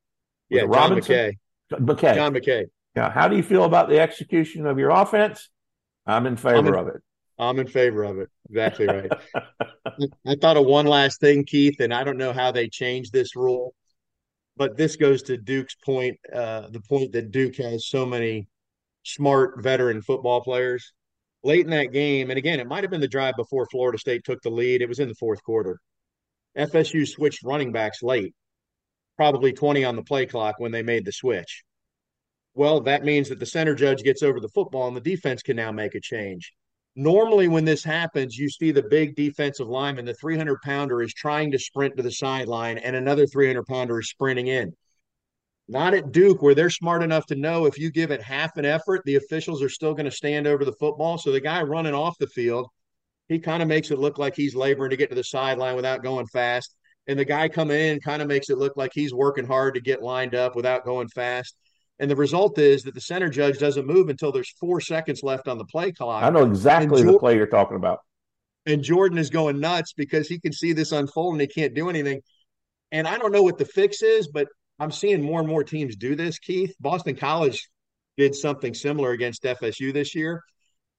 Was 0.50 0.56
yeah, 0.56 0.60
John 0.62 0.70
Robinson? 0.70 1.14
McKay. 1.14 1.32
McKay. 1.72 2.14
John 2.14 2.34
McKay. 2.34 2.64
Yeah. 2.96 3.10
How 3.10 3.28
do 3.28 3.36
you 3.36 3.42
feel 3.42 3.64
about 3.64 3.88
the 3.88 4.00
execution 4.00 4.66
of 4.66 4.78
your 4.78 4.90
offense? 4.90 5.48
I'm 6.06 6.26
in 6.26 6.36
favor 6.36 6.56
I'm 6.56 6.66
in, 6.66 6.74
of 6.74 6.88
it. 6.88 7.02
I'm 7.38 7.58
in 7.58 7.66
favor 7.66 8.02
of 8.02 8.18
it. 8.18 8.28
Exactly 8.48 8.86
right. 8.86 9.10
I 10.26 10.34
thought 10.40 10.56
of 10.56 10.66
one 10.66 10.86
last 10.86 11.20
thing, 11.20 11.44
Keith, 11.44 11.80
and 11.80 11.94
I 11.94 12.04
don't 12.04 12.18
know 12.18 12.32
how 12.32 12.50
they 12.50 12.68
changed 12.68 13.12
this 13.12 13.36
rule, 13.36 13.74
but 14.56 14.76
this 14.76 14.96
goes 14.96 15.22
to 15.24 15.36
Duke's 15.36 15.76
point, 15.76 16.18
uh, 16.34 16.68
the 16.70 16.80
point 16.80 17.12
that 17.12 17.30
Duke 17.30 17.56
has 17.56 17.86
so 17.86 18.04
many 18.04 18.48
smart 19.04 19.62
veteran 19.62 20.02
football 20.02 20.42
players 20.42 20.92
late 21.42 21.64
in 21.64 21.70
that 21.70 21.92
game, 21.92 22.30
and 22.30 22.38
again, 22.38 22.60
it 22.60 22.66
might 22.66 22.84
have 22.84 22.90
been 22.90 23.00
the 23.00 23.08
drive 23.08 23.34
before 23.36 23.66
Florida 23.66 23.98
State 23.98 24.24
took 24.24 24.42
the 24.42 24.50
lead. 24.50 24.82
It 24.82 24.88
was 24.88 24.98
in 24.98 25.08
the 25.08 25.14
fourth 25.14 25.42
quarter. 25.42 25.78
FSU 26.56 27.06
switched 27.06 27.42
running 27.44 27.72
backs 27.72 28.02
late, 28.02 28.34
probably 29.16 29.52
20 29.52 29.84
on 29.84 29.96
the 29.96 30.02
play 30.02 30.26
clock 30.26 30.56
when 30.58 30.72
they 30.72 30.82
made 30.82 31.04
the 31.04 31.12
switch. 31.12 31.62
Well, 32.54 32.80
that 32.82 33.04
means 33.04 33.28
that 33.28 33.38
the 33.38 33.46
center 33.46 33.74
judge 33.74 34.02
gets 34.02 34.22
over 34.22 34.40
the 34.40 34.48
football 34.48 34.88
and 34.88 34.96
the 34.96 35.00
defense 35.00 35.42
can 35.42 35.56
now 35.56 35.70
make 35.70 35.94
a 35.94 36.00
change. 36.00 36.52
Normally, 36.96 37.46
when 37.46 37.64
this 37.64 37.84
happens, 37.84 38.36
you 38.36 38.50
see 38.50 38.72
the 38.72 38.82
big 38.82 39.14
defensive 39.14 39.68
lineman, 39.68 40.04
the 40.04 40.14
300 40.14 40.60
pounder, 40.62 41.02
is 41.02 41.14
trying 41.14 41.52
to 41.52 41.58
sprint 41.58 41.96
to 41.96 42.02
the 42.02 42.10
sideline, 42.10 42.78
and 42.78 42.96
another 42.96 43.26
300 43.26 43.64
pounder 43.66 44.00
is 44.00 44.10
sprinting 44.10 44.48
in. 44.48 44.72
Not 45.70 45.94
at 45.94 46.10
Duke, 46.10 46.42
where 46.42 46.56
they're 46.56 46.68
smart 46.68 47.00
enough 47.00 47.26
to 47.26 47.36
know 47.36 47.64
if 47.64 47.78
you 47.78 47.92
give 47.92 48.10
it 48.10 48.20
half 48.20 48.56
an 48.56 48.64
effort, 48.64 49.02
the 49.04 49.14
officials 49.14 49.62
are 49.62 49.68
still 49.68 49.94
going 49.94 50.04
to 50.04 50.10
stand 50.10 50.48
over 50.48 50.64
the 50.64 50.72
football. 50.72 51.16
So 51.16 51.30
the 51.30 51.40
guy 51.40 51.62
running 51.62 51.94
off 51.94 52.18
the 52.18 52.26
field, 52.26 52.66
he 53.28 53.38
kind 53.38 53.62
of 53.62 53.68
makes 53.68 53.92
it 53.92 54.00
look 54.00 54.18
like 54.18 54.34
he's 54.34 54.56
laboring 54.56 54.90
to 54.90 54.96
get 54.96 55.10
to 55.10 55.14
the 55.14 55.22
sideline 55.22 55.76
without 55.76 56.02
going 56.02 56.26
fast. 56.26 56.74
And 57.06 57.16
the 57.16 57.24
guy 57.24 57.48
coming 57.48 57.80
in 57.80 58.00
kind 58.00 58.20
of 58.20 58.26
makes 58.26 58.50
it 58.50 58.58
look 58.58 58.76
like 58.76 58.90
he's 58.92 59.14
working 59.14 59.46
hard 59.46 59.74
to 59.74 59.80
get 59.80 60.02
lined 60.02 60.34
up 60.34 60.56
without 60.56 60.84
going 60.84 61.06
fast. 61.06 61.54
And 62.00 62.10
the 62.10 62.16
result 62.16 62.58
is 62.58 62.82
that 62.82 62.94
the 62.94 63.00
center 63.00 63.28
judge 63.28 63.58
doesn't 63.58 63.86
move 63.86 64.08
until 64.08 64.32
there's 64.32 64.50
four 64.58 64.80
seconds 64.80 65.22
left 65.22 65.46
on 65.46 65.56
the 65.56 65.66
play 65.66 65.92
clock. 65.92 66.24
I 66.24 66.30
know 66.30 66.46
exactly 66.46 67.04
the 67.04 67.16
play 67.16 67.36
you're 67.36 67.46
talking 67.46 67.76
about. 67.76 68.00
And 68.66 68.82
Jordan 68.82 69.18
is 69.18 69.30
going 69.30 69.60
nuts 69.60 69.92
because 69.92 70.26
he 70.26 70.40
can 70.40 70.52
see 70.52 70.72
this 70.72 70.90
unfold 70.90 71.34
and 71.34 71.40
he 71.40 71.46
can't 71.46 71.74
do 71.74 71.88
anything. 71.88 72.22
And 72.90 73.06
I 73.06 73.18
don't 73.18 73.30
know 73.30 73.44
what 73.44 73.56
the 73.56 73.64
fix 73.64 74.02
is, 74.02 74.26
but 74.26 74.48
I'm 74.80 74.90
seeing 74.90 75.22
more 75.22 75.40
and 75.40 75.48
more 75.48 75.62
teams 75.62 75.94
do 75.94 76.16
this, 76.16 76.38
Keith. 76.38 76.74
Boston 76.80 77.14
College 77.14 77.68
did 78.16 78.34
something 78.34 78.74
similar 78.74 79.10
against 79.12 79.44
FSU 79.44 79.92
this 79.92 80.14
year. 80.14 80.42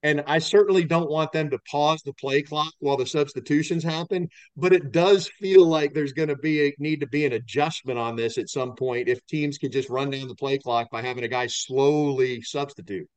And 0.04 0.22
I 0.26 0.38
certainly 0.38 0.84
don't 0.84 1.10
want 1.10 1.30
them 1.32 1.50
to 1.50 1.58
pause 1.70 2.02
the 2.02 2.12
play 2.14 2.42
clock 2.42 2.72
while 2.80 2.96
the 2.96 3.06
substitutions 3.06 3.84
happen, 3.84 4.28
but 4.56 4.72
it 4.72 4.90
does 4.90 5.28
feel 5.28 5.64
like 5.64 5.94
there's 5.94 6.12
going 6.12 6.28
to 6.28 6.36
be 6.36 6.66
a 6.66 6.74
need 6.78 7.00
to 7.00 7.06
be 7.06 7.24
an 7.24 7.32
adjustment 7.34 7.98
on 7.98 8.16
this 8.16 8.38
at 8.38 8.48
some 8.48 8.74
point 8.74 9.08
if 9.08 9.24
teams 9.26 9.58
can 9.58 9.70
just 9.70 9.88
run 9.90 10.10
down 10.10 10.26
the 10.26 10.34
play 10.34 10.58
clock 10.58 10.90
by 10.90 11.02
having 11.02 11.22
a 11.22 11.28
guy 11.28 11.46
slowly 11.46 12.42
substitute. 12.42 13.08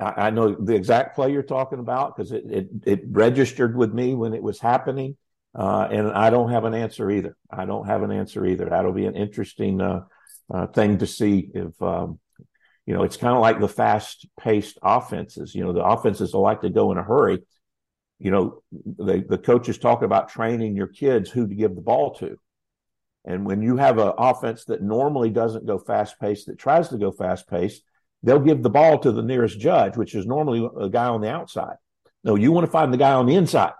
I, 0.00 0.30
know 0.30 0.54
the 0.54 0.74
exact 0.74 1.14
play 1.14 1.32
you're 1.32 1.42
talking 1.44 1.78
about 1.78 2.16
because 2.16 2.32
it, 2.32 2.44
it, 2.50 2.68
it 2.84 3.00
registered 3.06 3.76
with 3.76 3.94
me 3.94 4.14
when 4.14 4.34
it 4.34 4.42
was 4.42 4.58
happening. 4.58 5.16
Uh, 5.54 5.88
and 5.90 6.08
I 6.12 6.30
don't 6.30 6.50
have 6.50 6.64
an 6.64 6.74
answer 6.74 7.10
either. 7.10 7.36
I 7.50 7.64
don't 7.64 7.86
have 7.86 8.02
an 8.02 8.12
answer 8.12 8.46
either. 8.46 8.66
That'll 8.66 8.92
be 8.92 9.06
an 9.06 9.16
interesting 9.16 9.80
uh, 9.80 10.02
uh, 10.52 10.66
thing 10.68 10.98
to 10.98 11.06
see 11.06 11.50
if, 11.54 11.80
um, 11.82 12.18
you 12.86 12.94
know, 12.94 13.02
it's 13.02 13.16
kind 13.16 13.34
of 13.34 13.40
like 13.40 13.60
the 13.60 13.68
fast 13.68 14.26
paced 14.38 14.78
offenses. 14.82 15.54
You 15.54 15.64
know, 15.64 15.72
the 15.72 15.84
offenses 15.84 16.34
like 16.34 16.60
to 16.62 16.70
go 16.70 16.92
in 16.92 16.98
a 16.98 17.02
hurry. 17.02 17.42
You 18.18 18.30
know, 18.30 18.62
the, 18.72 19.24
the 19.28 19.38
coaches 19.38 19.78
talk 19.78 20.02
about 20.02 20.28
training 20.28 20.76
your 20.76 20.86
kids 20.86 21.30
who 21.30 21.46
to 21.46 21.54
give 21.54 21.74
the 21.74 21.80
ball 21.80 22.14
to. 22.16 22.36
And 23.24 23.44
when 23.44 23.62
you 23.62 23.76
have 23.76 23.98
an 23.98 24.12
offense 24.16 24.64
that 24.66 24.82
normally 24.82 25.30
doesn't 25.30 25.66
go 25.66 25.78
fast 25.78 26.18
paced, 26.20 26.46
that 26.46 26.58
tries 26.58 26.88
to 26.88 26.98
go 26.98 27.12
fast 27.12 27.48
paced, 27.48 27.82
they'll 28.22 28.38
give 28.38 28.62
the 28.62 28.70
ball 28.70 28.98
to 29.00 29.12
the 29.12 29.22
nearest 29.22 29.58
judge, 29.60 29.96
which 29.96 30.14
is 30.14 30.26
normally 30.26 30.68
a 30.80 30.88
guy 30.88 31.06
on 31.06 31.20
the 31.20 31.30
outside. 31.30 31.76
No, 32.24 32.36
you 32.36 32.52
want 32.52 32.66
to 32.66 32.72
find 32.72 32.92
the 32.92 32.98
guy 32.98 33.12
on 33.12 33.26
the 33.26 33.34
inside 33.34 33.72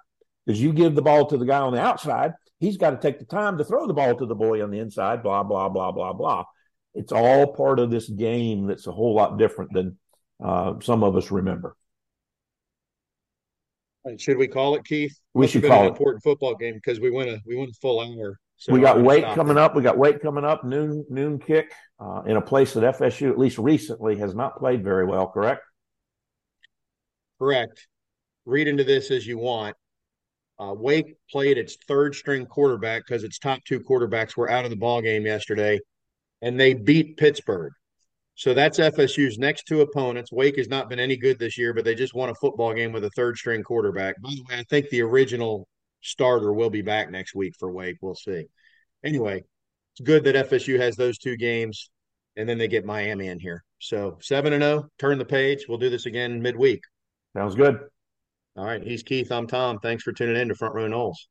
because 0.49 0.63
you 0.63 0.73
give 0.73 0.95
the 0.95 1.03
ball 1.03 1.27
to 1.27 1.37
the 1.37 1.45
guy 1.45 1.59
on 1.59 1.75
the 1.75 1.81
outside. 1.81 2.33
He's 2.59 2.79
got 2.79 2.91
to 2.91 2.97
take 2.97 3.19
the 3.19 3.27
time 3.27 3.59
to 3.59 3.65
throw 3.65 3.87
the 3.87 3.93
ball 3.93 4.17
to 4.17 4.25
the 4.25 4.35
boy 4.35 4.63
on 4.63 4.71
the 4.71 4.79
inside, 4.79 5.23
blah, 5.23 5.43
blah, 5.43 5.69
blah, 5.69 5.93
blah, 5.93 6.15
blah. 6.15 6.45
It's 6.95 7.13
all 7.13 7.53
part 7.53 7.79
of 7.79 7.91
this 7.91 8.09
game 8.09 8.67
that's 8.67 8.87
a 8.87 8.91
whole 8.93 9.15
lot 9.15 9.39
different 9.39 9.75
than 9.75 9.99
uh, 10.43 10.75
some 10.83 11.05
of 11.05 11.15
us 11.17 11.31
remember. 11.31 11.77
Should 14.17 14.39
we 14.39 14.49
call 14.49 14.75
it, 14.77 14.87
Keith? 14.87 15.15
We 15.35 15.43
Must 15.43 15.53
should 15.53 15.65
call 15.65 15.81
an 15.81 15.85
it. 15.85 15.89
important 15.91 16.23
football 16.23 16.55
game 16.55 16.75
because 16.77 16.99
we 16.99 17.11
went 17.11 17.29
a 17.29 17.43
we 17.45 17.55
went 17.55 17.71
a 17.71 17.75
full 17.75 18.01
hour. 18.01 18.39
So 18.57 18.73
we 18.73 18.81
got 18.81 19.03
Wake 19.03 19.27
coming 19.35 19.59
it. 19.59 19.61
up. 19.61 19.77
We 19.77 19.83
got 19.83 19.99
Wake 19.99 20.23
coming 20.23 20.45
up. 20.47 20.65
Noon 20.65 21.05
noon 21.11 21.39
kick 21.39 21.75
uh, 22.01 22.23
in 22.25 22.39
a 22.39 22.41
place 22.41 22.73
that 22.73 22.85
FSU, 22.99 23.31
at 23.31 23.39
least 23.39 23.59
recently, 23.59 24.17
has 24.17 24.35
not 24.35 24.57
played 24.57 24.83
very 24.83 25.05
well. 25.05 25.29
Correct? 25.29 25.61
Correct. 27.39 27.87
Read 28.47 28.67
into 28.67 28.85
this 28.85 29.11
as 29.11 29.27
you 29.27 29.37
want. 29.37 29.77
Uh, 30.59 30.75
Wake 30.77 31.15
played 31.31 31.57
its 31.57 31.77
third 31.87 32.15
string 32.15 32.45
quarterback 32.47 33.05
because 33.07 33.23
its 33.23 33.39
top 33.39 33.61
two 33.65 33.81
quarterbacks 33.81 34.37
were 34.37 34.51
out 34.51 34.65
of 34.65 34.71
the 34.71 34.77
ball 34.77 35.01
game 35.01 35.25
yesterday, 35.25 35.79
and 36.43 36.59
they 36.59 36.75
beat 36.75 37.17
Pittsburgh. 37.17 37.73
So 38.35 38.55
that's 38.55 38.79
FSU's 38.79 39.39
next 39.39 39.65
two 39.65 39.81
opponents. 39.81 40.31
Wake 40.31 40.59
has 40.59 40.69
not 40.69 40.89
been 40.89 41.01
any 41.01 41.17
good 41.17 41.39
this 41.39 41.59
year, 41.59 41.75
but 41.75 41.85
they 41.85 41.95
just 41.95 42.15
won 42.15 42.29
a 42.29 42.35
football 42.37 42.73
game 42.73 42.93
with 42.93 43.05
a 43.05 43.11
third 43.11 43.37
string 43.37 43.63
quarterback. 43.63 44.21
By 44.23 44.31
the 44.31 44.45
way, 44.49 44.61
I 44.61 44.65
think 44.71 44.89
the 44.91 45.03
original 45.03 45.67
starter 46.03 46.53
will 46.53 46.71
be 46.71 46.83
back 46.83 47.11
next 47.11 47.35
week 47.35 47.55
for 47.59 47.73
Wake. 47.73 47.99
We'll 48.01 48.15
see. 48.15 48.45
Anyway, 49.05 49.43
it's 49.93 50.01
good 50.01 50.25
that 50.25 50.51
FSU 50.51 50.79
has 50.79 50.97
those 50.97 51.19
two 51.19 51.37
games, 51.37 51.91
and 52.37 52.49
then 52.49 52.59
they 52.59 52.69
get 52.69 52.85
Miami 52.85 53.29
in 53.29 53.41
here. 53.41 53.65
So 53.81 54.19
seven 54.21 54.53
and 54.53 54.63
zero. 54.63 54.89
Turn 54.99 55.19
the 55.19 55.25
page. 55.25 55.67
We'll 55.69 55.79
do 55.79 55.91
this 55.91 56.07
again 56.07 56.41
midweek. 56.41 56.83
Sounds 57.37 57.55
good. 57.55 57.81
All 58.59 58.65
right. 58.65 58.83
He's 58.83 59.05
Keith. 59.05 59.31
I'm 59.31 59.47
Tom. 59.47 59.79
Thanks 59.79 60.03
for 60.03 60.13
tuning 60.13 60.35
in 60.35 60.49
to 60.49 60.55
Front 60.57 60.75
Row 60.75 60.89
Noles. 60.89 61.29